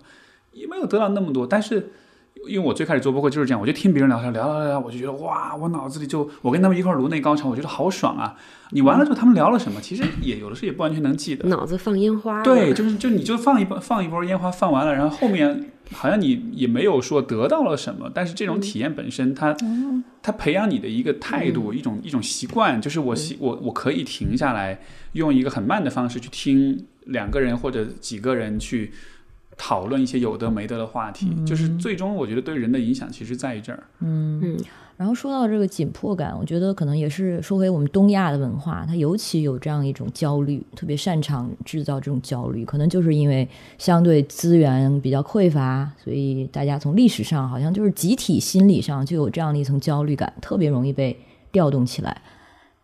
[0.52, 1.90] 也没有得到那么多，但是。
[2.48, 8.36] 因为我最开始做播客就是这样，我就听别人聊天，聊聊聊聊，我就觉得哇，我脑子里就我跟他们一块儿颅内高潮，我觉得好爽啊！
[8.70, 9.80] 你完了之后，他们聊了什么？
[9.80, 11.48] 其实也有的时候也不完全能记得。
[11.48, 19.56] 脑子放烟花，对，就是就你就放一波放一波烟花放完了，然后后面好像你也没有说得到了什么，但是这种体验本身它，
[20.22, 24.80] 它培养你的一个态度，一种一种习惯，就是我习我我可以停下来，
[25.12, 28.92] 用一个很慢的方式去听两个人或者几个人去
[29.56, 33.82] 讨论一些有的没的的话题，就是最终我觉得对人的影响其实在于这儿。
[34.01, 34.56] 嗯，
[34.97, 43.48] 然后说到这个紧迫感，我觉得可能也是说回我们东亚的文化，它尤其有这样一种焦虑，特别擅长制造这种焦虑，可能就是因为
[43.78, 51.16] 相对资源比较匮乏，所以大家从历史上好像就是集体心理上就有这样的一层焦虑感，特别容易被
[51.51, 52.22] 调动起来。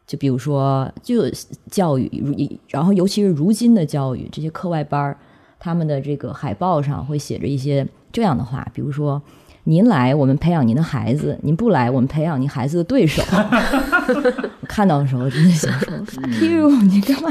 [0.07, 1.23] 就比如说，就
[1.71, 2.35] 教育，如
[2.67, 5.17] 然后尤其是如今的教育，这些课外班儿，
[5.61, 9.23] 他们的这个海报上会写着一些这样的话，比如说。
[9.65, 13.23] 您来，我们培养您的孩子；您不来，我们培养您孩子的对手。
[13.31, 17.29] 我 看到的时候，真的想说 “fuck you”，你干嘛？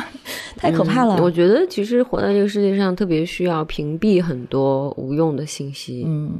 [0.56, 1.20] 太可怕了。
[1.24, 6.04] 我觉得其实活在这个世界上，特别需要屏蔽很多无用的信息。
[6.06, 6.40] 嗯，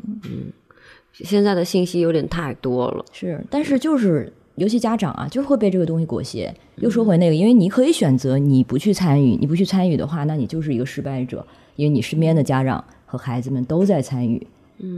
[1.12, 3.04] 现在的信息有点太多了。
[3.12, 6.54] 是，但是就是，尤其家长啊，就会被这个东西裹挟。
[6.76, 11.46] 又说回那个，因为你可以选择你不去参与，你不去参与的话，那你就是一个失败者，
[11.80, 14.46] 因为你身边的家长和孩子们都在参与，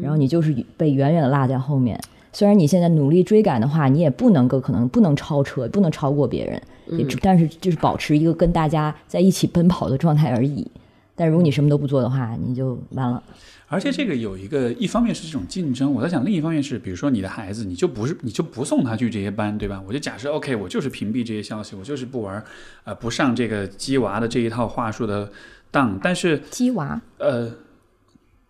[0.02, 2.02] 然后你就是被远远的落在后面。
[2.34, 6.60] 虽然你现在努力追赶的话，你也不能够可能不能超车，不能超过别人，
[6.98, 10.66] 也只但是就是保持一个跟大家在一起奔跑的状态而已。
[11.14, 13.22] 但如果你什么都不做的话，你就完了。
[13.68, 19.82] 而且这个有一个，一方面是这种竞争，我在想，另一方面是，比如说你的孩子，你就不是，你就不送他去这些班，对吧？
[19.88, 22.44] 我就假设，OK，我就是屏蔽这些消息，我就是不玩，
[22.86, 25.30] 呃，不上这个鸡娃的这一套话术的
[25.72, 26.00] 当。
[26.04, 27.52] 但是，鸡娃，呃，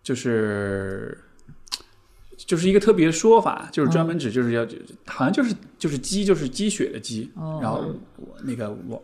[0.02, 1.16] 就是
[2.36, 4.66] 就是一个特别说法，就是专门指就是要，
[5.06, 7.84] 好像就是就是鸡就是鸡血的鸡，哦然后
[8.42, 8.98] 那个娃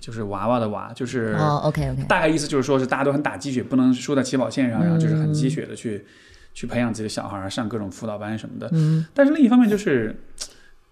[0.00, 6.04] 就是娃娃的娃，就是哦，OK OK，大概意思就是说是大家都很打鸡血，不能输在起跑线上，然后就是很鸡血的去
[6.52, 8.68] 去培养自己的小孩，上各种辅导班什么的。
[8.72, 10.14] 嗯，但是另一方面就是，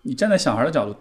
[0.02, 0.94] 你站在小孩的角度，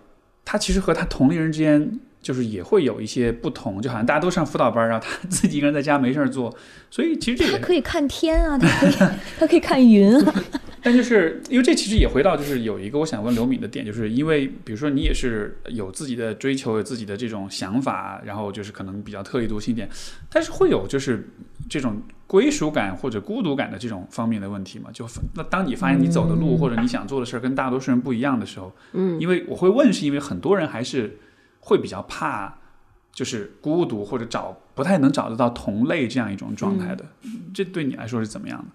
[0.43, 6.56] 他其实和他同龄人之间就是也会有一些不同，就好像大家都上辅导班，然后他自己一个人在家没事儿做，
[6.91, 8.91] 所以其实这他可以看天啊，他可以
[9.39, 10.34] 他可以看云啊。
[10.84, 19.89] 但就是因为这其实也回到就是有一个我想问刘敏的点，就是因为比如说你也是有自己的追求，有自己的这种想法，然后就是可能比较特立独行一点，
[20.31, 21.27] 但是会有就是
[21.68, 24.89] 这种归属感或者孤独感的这种方面的问题嘛？
[24.94, 31.18] 就那当你发现你走的路或者你想做的事儿跟大多数人不一样的时候，嗯，因为我会问，是因为很多人还是
[31.68, 32.57] 会比较怕。
[33.18, 37.03] 就是孤独或者找不太能找得到同类这样一种状态的，
[37.52, 38.65] 这对你来说是怎么样的？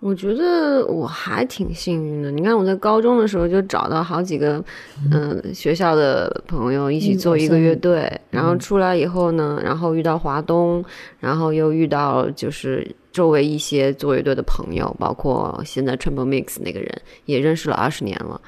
[0.00, 2.30] 我觉得我还挺幸运的。
[2.30, 4.64] 你看我在高中的时候就找到好几个，
[5.10, 10.82] 嗯、学校的朋友一起做一个乐队，然后出来以后呢，然后遇到华东，
[11.20, 18.40] 然后又遇到就是周围一些做乐队的朋友，包括现在 Triple Mix 那个人也认识了二十年了。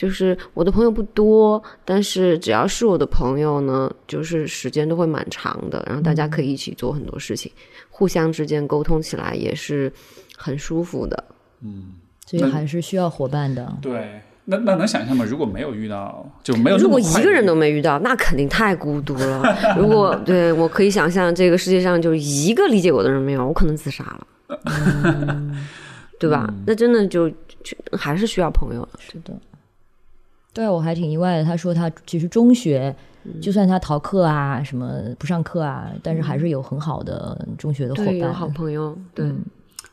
[0.00, 7.52] 就是我的朋友不多，但是只要是我的朋友呢，就是时间都会蛮长的，然后大家可以一起做很多事情，
[7.90, 9.92] 互相之间沟通起来也是
[10.38, 11.24] 很舒服的。
[11.62, 11.92] 嗯
[12.26, 13.76] 所以还是需要伙伴的。
[13.82, 15.22] 对，那那能想象吗？
[15.28, 19.74] 如果没有遇到，就没有那如果一个人都没遇到，那肯定太孤独了。
[19.76, 24.26] 如果 对我可以想象，这个世界上就一个理解我的人没有，我可能自杀了，
[26.18, 26.48] 对吧？
[26.64, 28.98] 那真的就就还是需要朋友的。
[29.00, 29.34] 是的，
[30.52, 31.44] 对我还挺意外的。
[31.44, 32.94] 他说他其实中学，
[33.40, 38.34] 就算他逃课啊，什么不上课啊，但是还是有很好的中学的伙伴。
[38.34, 39.44] 好朋友，对，嗯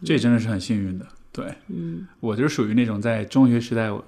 [0.04, 1.06] 这真的是很幸运的。
[1.32, 4.04] 对嗯，我就是属于那种在中学时代，我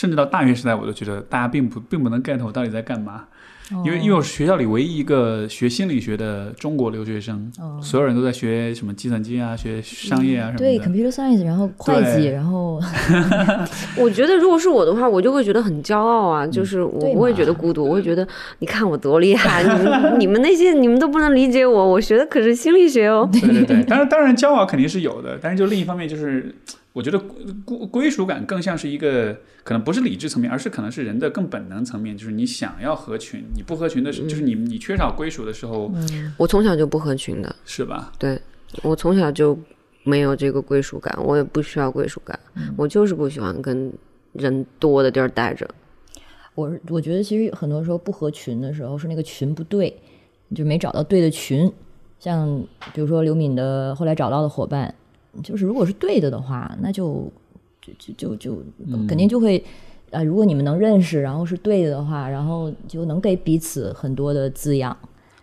[0.00, 3.24] 甚至到大学时代，我都觉得大家并不并不能 get 我到底在干嘛。
[3.84, 10.64] 因为因为我是学校里唯一一个学心理学的中国留学生，哦所有人都在学什么计算机啊，学商业啊什么的。
[10.64, 12.80] 对 computer science，然后会计，然后
[13.96, 18.26] 我觉得如果是我的话，我就会觉得很骄傲啊，就是我不会觉得孤独，我会觉得
[18.58, 23.28] 你看我多厉害，你们你们那些你们都不能理解我，我学的可是心理学哦。
[23.30, 26.52] 对对对，当然当然骄傲肯定是有的，但是就另一方面就是，
[26.92, 27.18] 我觉得
[27.64, 35.92] 归归属感更像是一个可能不是理智层面，而是可能是人的更本能层面，就是你想要合群，你不合群的时，就是你你缺少归属的时候，
[36.36, 38.12] 我从小就不合群的，是吧？
[38.18, 38.40] 对
[38.82, 39.56] 我从小就
[40.02, 42.38] 没有这个归属感，我也不需要归属感，
[42.76, 43.92] 我就是不喜欢跟
[44.32, 45.68] 人多的地儿待着。
[46.56, 49.96] 我我觉得其实很多时候不合群的时候是那个群不对，
[50.54, 51.72] 就没找到对的群。
[52.18, 52.62] 像
[52.92, 54.94] 比如说刘敏的后来找到的伙伴，
[55.42, 57.30] 就是如果是对的的话，那就
[57.80, 58.62] 就就就就
[59.08, 59.64] 肯定就会。
[60.10, 64.96] 啊，如果你们能认识，然后是对的话，然后就能给彼此很多的滋养，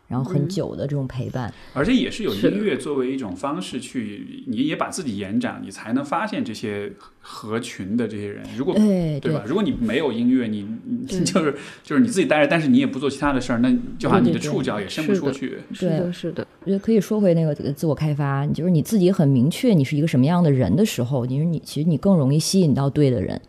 [0.08, 1.54] 然后很久的这种陪伴。
[1.74, 8.44] 而且也是有音乐作为一种方式去，你也把自己延展，你才能发现这些合群的这些人。
[8.58, 9.44] 如果对对吧？
[9.46, 15.58] 如果你没有音乐，你你 就是就是你自己待着，但是你也不做其他的事儿，那就好像你的触角也伸不出去。
[15.74, 23.40] 是的，是的，我觉得可以说回那个自我开发，就是你自己很明确你是一个什么样的人的时候，你说你其实你更容易吸引到对的人。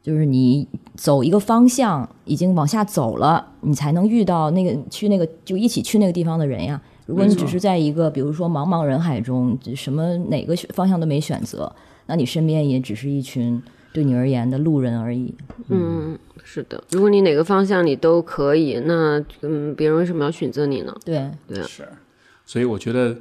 [0.00, 0.66] 就是你
[0.98, 6.80] 走一个方向，已经往下走了，你才能遇到那个去那个就一起去那个地方的人呀。
[7.06, 11.72] 如果你只是在一个比如说茫茫人海中，什么哪个方向都没选择，
[12.06, 13.62] 那你身边也只是一群
[13.92, 15.32] 对你而言的路人而已。
[15.68, 16.82] 嗯，是的。
[16.90, 20.92] 如果你哪个方向你都可以，那嗯，别人为什么要选择你呢？
[21.04, 21.88] 对，对啊是，
[22.44, 23.16] 所以我觉得，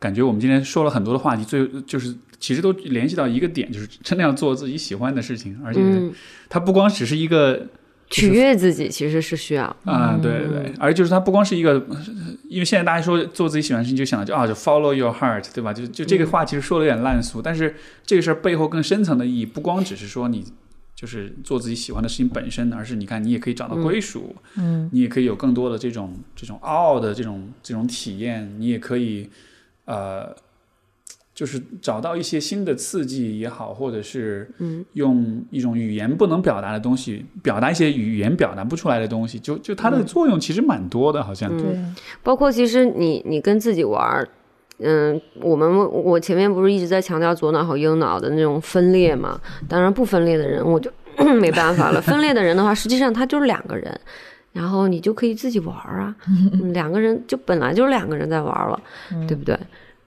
[0.00, 2.12] 感觉我们今天说了很多的话题，最就是
[2.42, 6.12] 其实都联系到一个点，就是真的要做自己喜欢的事情，而且嗯，
[6.48, 7.68] 它不光只是一个
[8.10, 9.64] 取悦自己其实是需要。
[9.84, 11.86] 啊、对对对，而就是它不光是一个，
[12.48, 15.72] 因为现在大家说做自己喜欢的事情，就想就啊，就 follow your heart，对吧？
[15.72, 20.44] 就就这个话其实说的有点烂俗，但是这个事儿背后更深层的意义，不光只是说你
[20.96, 29.30] 就是做自己喜欢的事情本身，而是你看你也可以找到归属，嗯，你也可以有更多的这种这种傲的这种这种体验，你也可以
[29.84, 30.34] 呃。
[31.42, 41.50] 就是找到一些新的刺激也好，或者是嗯用一种语言不能表达的东西，表达一些语言表达不出来的东西，就就它的作用其实蛮多的，好像。
[41.52, 41.76] 嗯对，
[42.22, 44.28] 包括其实你你跟自己玩儿，
[44.78, 49.40] 嗯，我们我前面不是一直在强调左脑和右脑的那种分裂嘛？
[49.68, 50.88] 当然不分裂的人我就
[51.40, 54.00] 没办法了，分裂的人的话，实际上他就是两个人。
[54.52, 58.80] 然后你就可以自己玩儿啊，嗯两个人就本来就是两个人在玩了，
[59.26, 59.58] 对不对？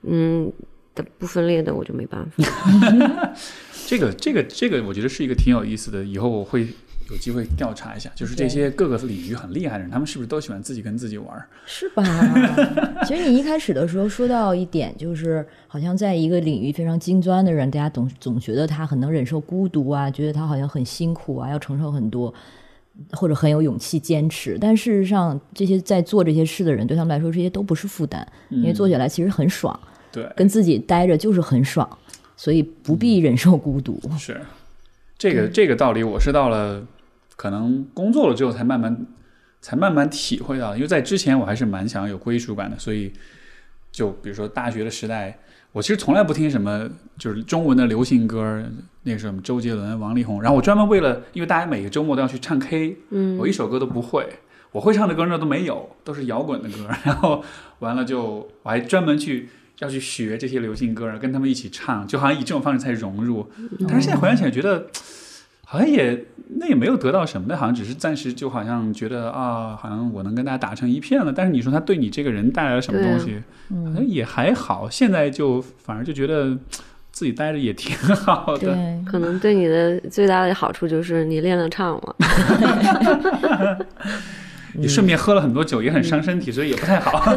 [0.07, 0.49] 嗯，
[0.95, 3.35] 但不分裂的我就没办法。
[3.85, 6.67] 这个这个这个，我觉得是一个挺有意思的，以后我会
[7.11, 11.47] 有机会调查一下，就是这些各个领域很厉害的人，他们是不是都喜欢自己跟自己玩儿？
[11.67, 12.03] 是吧？
[13.05, 22.33] 其实你一开始的时候说到一点，就是好像在一个领域非常精钻的人，大家总总觉得他很能忍受孤独啊，觉得他好像很辛苦啊，要承受很多，
[23.11, 24.57] 或者很有勇气坚持。
[24.59, 29.79] 但事实上，这些在做这些事的人，对他们来说，这些都不是负担，因为做起来其实很爽，
[30.15, 31.85] 对，跟自己待着就是很爽，
[32.37, 33.99] 所以不必忍受孤独。
[34.17, 34.39] 是
[35.17, 36.87] 这个这个道理，我是到了
[37.35, 39.05] 可能工作了之后才慢慢
[39.59, 43.11] 才慢慢体会到，因为在之前我还是蛮想有归属感的，所以
[43.91, 45.37] 就比如说大学的时代，
[45.73, 48.63] 我其实从来不听什么就是中文的流行歌，
[49.03, 54.27] 那个什么周杰伦、王力宏，然后我专门为了，因为大家每个周末都要去唱 K，嗯我一首歌都不会。
[54.71, 56.89] 我会唱的歌呢都没有，都是摇滚的歌。
[57.05, 57.41] 然后
[57.79, 59.47] 完了就我还专门去
[59.79, 63.49] 要去学这些流行歌，跟他们一起唱，就好像以这种方式才融入。
[63.87, 64.87] 但是现在回想起来，觉得
[65.65, 66.25] 好像也
[66.57, 71.33] 那也没有得到什么，那好像只是暂时就好像觉得啊，好像我能跟大家打成一片了。
[71.33, 73.41] 但是你说他对你这个人带来了什么东西，
[73.85, 74.89] 好像也还好。
[74.89, 76.57] 现在就反而就觉得
[77.11, 78.59] 自己待着也挺好的。
[78.59, 82.15] 对，可能对你的最大的好处就是你练了唱了。
[84.77, 87.33] 你顺便喝了很多酒，也很伤身体，所以也不太好。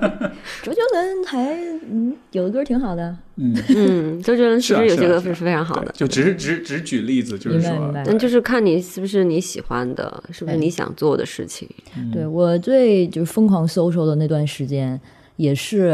[0.62, 1.54] 周杰伦还
[1.90, 11.68] 嗯有的歌挺好的，嗯，嗯，周杰伦其实有些歌是非常好对的，就只是只只举例子，就是说但就是看你是不是你喜欢的，是不是你想做的事情。
[12.12, 15.00] 对我最就是疯狂 social 的那段时间，
[15.36, 15.86] 也是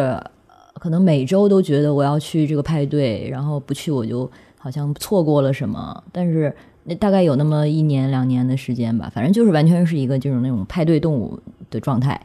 [0.49, 6.03] 呃可能每周都觉得我要去这个派对，然后不去我就好像错过了什么。
[6.13, 6.55] 但是
[6.89, 11.39] 那大概有那么一年两年的时间吧，反正就是完全是一个这种那种派对动物
[11.71, 12.21] 的状态。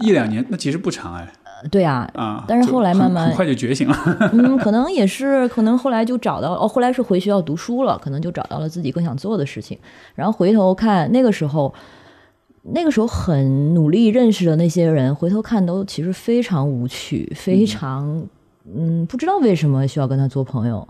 [0.00, 1.30] 一两年，那其实不长哎
[1.62, 2.42] 呃对啊，啊。
[2.48, 4.30] 但是后来慢慢很快就觉醒了。
[4.32, 9.78] 嗯，可能也是，可能后来就找到哦，后来是回学校读书了，可能就找到了自己更想做的事情。
[10.14, 11.72] 然后回头看那个时候，
[12.62, 18.26] 那个时候很努力认识的那些人，回头看都其实非常无趣，非常
[18.74, 20.88] 嗯，不知道为什么需要跟他做朋友。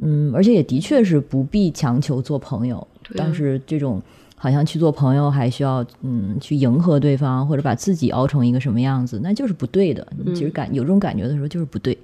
[0.00, 4.00] 嗯，而且也的确是不必强求做朋友，对但是这种
[4.36, 10.06] 好像去做朋友还需要嗯去迎合对方，或者把自己熬成一个什么样子，那就是不对的。
[10.24, 11.96] 你其实感有这种感觉的时候，就是不对。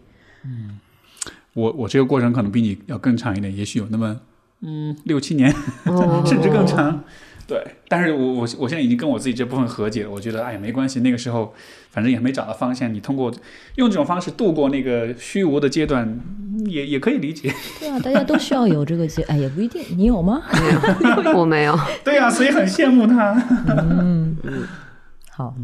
[0.44, 0.78] 嗯
[1.55, 4.20] 我我这个过程可能比你要更长一点，也许有那么
[4.60, 5.52] 嗯六七年，
[5.86, 7.02] 哦 甚至更长。
[7.48, 7.58] 对，
[7.88, 11.54] 但是我我我现在已经跟我自己这部分和解了，我觉得哎呀没关系，那个时候
[11.90, 13.32] 反正也没找到方向，你通过
[13.76, 17.50] 用这种方式度过那个虚无的阶段，嗯也也可以理解。
[17.80, 20.42] 对啊，大家都需要有这个阶，哎，也不一定，你有吗？
[20.52, 21.74] 没有，我没有。
[22.04, 23.32] 对啊、所以很羡慕他。
[23.66, 24.36] 嗯
[25.30, 25.54] 好，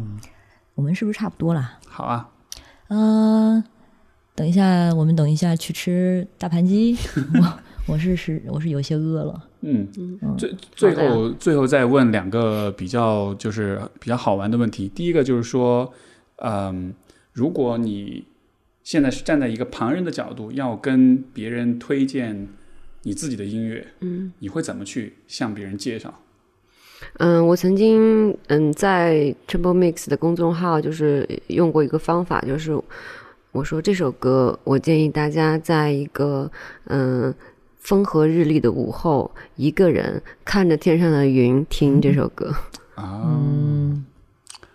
[0.73, 1.73] 我们是不是差不多了？
[1.87, 2.29] 好啊，
[2.87, 3.63] 嗯、
[4.33, 6.97] 等一下，我们等一下去吃大盘鸡。
[7.39, 9.43] 我我是是我是有些饿了。
[9.65, 14.87] 嗯，最最后最后再问两个比较就是比较好玩的问题。
[14.87, 15.91] 第一个就是说，
[16.37, 16.93] 嗯，
[17.33, 18.25] 如果你
[18.83, 22.47] 现在是站在一个旁人的角度，要跟别人推荐
[23.01, 24.31] 你自己的音乐，嗯。
[24.37, 26.13] 你会怎么去向别人介绍？
[27.17, 32.79] 嗯，我曾经嗯在 Triple Mix 的公众号就是用过一个方法，就是
[33.51, 36.49] 我说这首歌，我建议大家在一个
[36.85, 37.33] 嗯
[37.85, 42.51] 风和日丽的午后，一个人看着天上的云听这首歌。
[42.95, 44.03] 啊，嗯，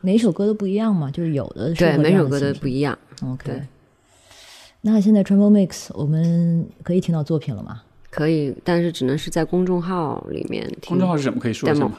[0.01, 2.97] 每首歌都不一样嘛，就是有的是对，每首歌都不一样。
[3.25, 3.63] OK。
[4.83, 7.83] 那现在 Travel Mix 我们可以听到作品了吗？
[8.11, 10.91] 可以，但是只能是在公众号里面听。
[10.91, 11.41] 公众号是什么？
[11.41, 11.99] 可以说一下吗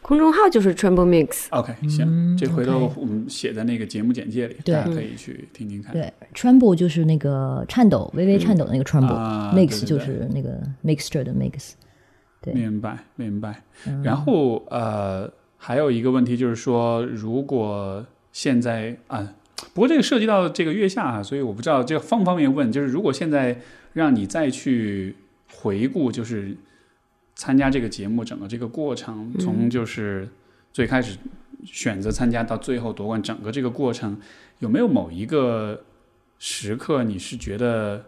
[0.00, 1.46] 公众号就是 Tremble Mix。
[1.50, 5.92] ？OK，行，这回头我们写在那个节目简介里，对大家可以去听听看。
[5.92, 11.72] 对，Tremble 就是那个颤抖，微微颤抖的那个 Tremble，、Mix 就是那个 mixture 的 Mix。
[12.40, 13.62] 对明白，明白。
[13.86, 19.32] 嗯然后呃，还有一个问题就是说，如果现在啊，
[19.72, 22.72] 不过这个涉及到这个月下啊，所以我不知道这个方不方便问。
[22.72, 23.60] 就是如果现在
[23.92, 25.14] 让你再去
[25.52, 26.56] 回顾，就是
[27.34, 30.28] 参加这个节目整个这个过程，从就是
[30.72, 31.18] 最开始
[31.64, 34.18] 选择参加到最后夺冠，整个这个过程
[34.58, 35.82] 有没有某一个
[36.38, 38.04] 时刻你是觉得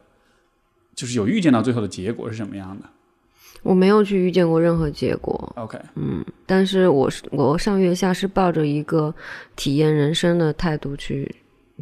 [0.95, 2.85] 就是有预见到最后的结果是什么样的
[3.63, 9.15] 我没有去遇见过任何结果，？OK，嗯，但是我是我上月下是抱着一个
[9.57, 11.35] 体验人生的态度去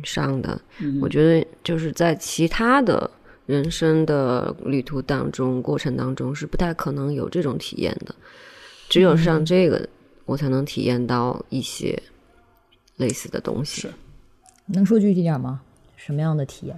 [0.05, 0.61] 上的。
[0.79, 3.11] 嗯我觉得就是在其他的
[3.47, 8.15] 人生的旅途当中、过程当中是不太可能有这种体验的，
[8.89, 9.89] 只有上这个
[10.25, 12.01] 我才能体验到一些
[12.97, 13.83] 类似的东西。
[13.83, 13.93] 是
[14.67, 15.61] 能说具体点吗？
[15.97, 16.77] 什么样的体验？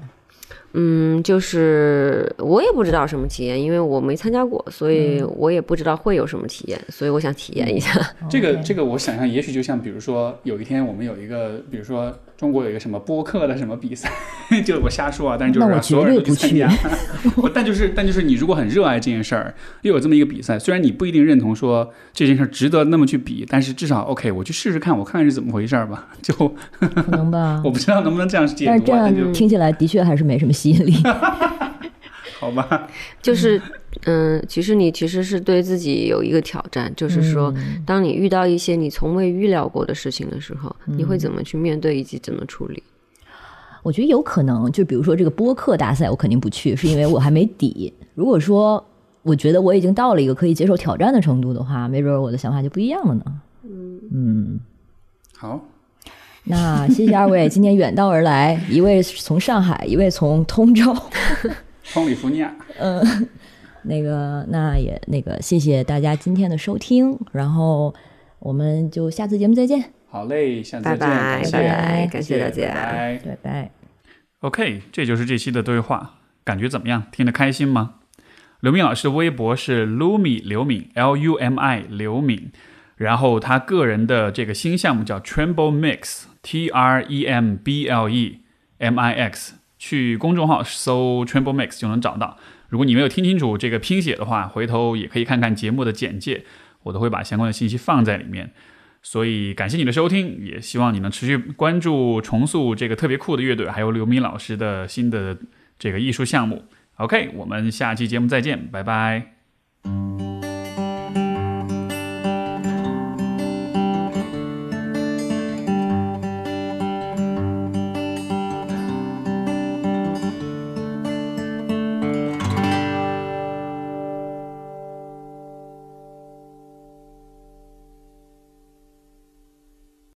[0.77, 7.93] 嗯，就是我也不知道什么体验，因为我没参加过，所以我也不知道会有什么体验，所以我想体验一下。
[8.29, 14.11] 这个这个，我想象也许就像，比如说有一天我们有一个，比如说中国有一个什么播客的什么比赛，
[14.67, 16.69] 就我瞎说啊，但是就是我所有人都绝对不参加。
[17.41, 26.09] 我但就是但就是你如果很热爱这件事儿，又有这么一个比赛，虽然你不一定认同说这件事儿值得那么去比，但是至少 OK，我去试试看，我看看是怎么回事儿吧。
[26.21, 26.35] 就
[26.81, 27.71] 可能吧 我。
[27.71, 30.95] 不知道能不能这样解但这读啊，但就样听起来的确还是没什么吸引力。
[32.41, 32.89] 好吧。
[33.23, 33.61] 就是，
[34.05, 42.83] 嗯，其实你其实是对自己有一个挑战，就是说，嗯当你遇到一些你从未预料过的事情的时候，你嗯会怎么去面对以及怎么处理？
[43.83, 47.93] 我觉得有可能，就比如说这个播客大赛，我肯定不去，是因为我还没底。
[48.15, 48.83] 如果说
[49.23, 53.25] 我觉得我已经到了一个可以接受挑战的程度的话，没准我的想法就不一样了呢。
[54.13, 54.59] 嗯，
[55.37, 55.61] 好，
[56.47, 60.95] 那谢谢二位今天远道而来，一位从上海，一位从通州。
[61.93, 63.29] 通里福尼亚，嗯
[63.83, 67.95] 那个，那也那个，谢谢大家今天的收听，然后
[68.39, 73.71] 我们就下次节目再见，好嘞，下次再见，拜拜感谢拜拜感谢大家拜拜拜拜。
[74.41, 77.05] OK，这就是这期的对话，感觉怎么样？
[77.11, 77.95] 听得开心吗？
[78.61, 82.51] 刘敏老师的微博是 Lumi 刘敏 L U M I 刘敏，
[82.97, 88.43] 然后他个人的这个新项目叫 Tremble Mix T R E M B L E
[88.79, 92.39] M I X，去公众号搜 Tremble Mix 就能找到。
[92.69, 96.45] 如果你没有听清楚这个拼写的话，回头也可以看看节目的简介，
[96.85, 98.53] 我都会把相关的信息放在里面。
[99.03, 105.39] 所以感谢你的收听，也希望你能持续关注重塑这个特别酷的乐队，还有刘敏老师的新的
[105.79, 106.65] 这个艺术项目。
[106.97, 110.34] OK，我们下期节目再见，拜拜。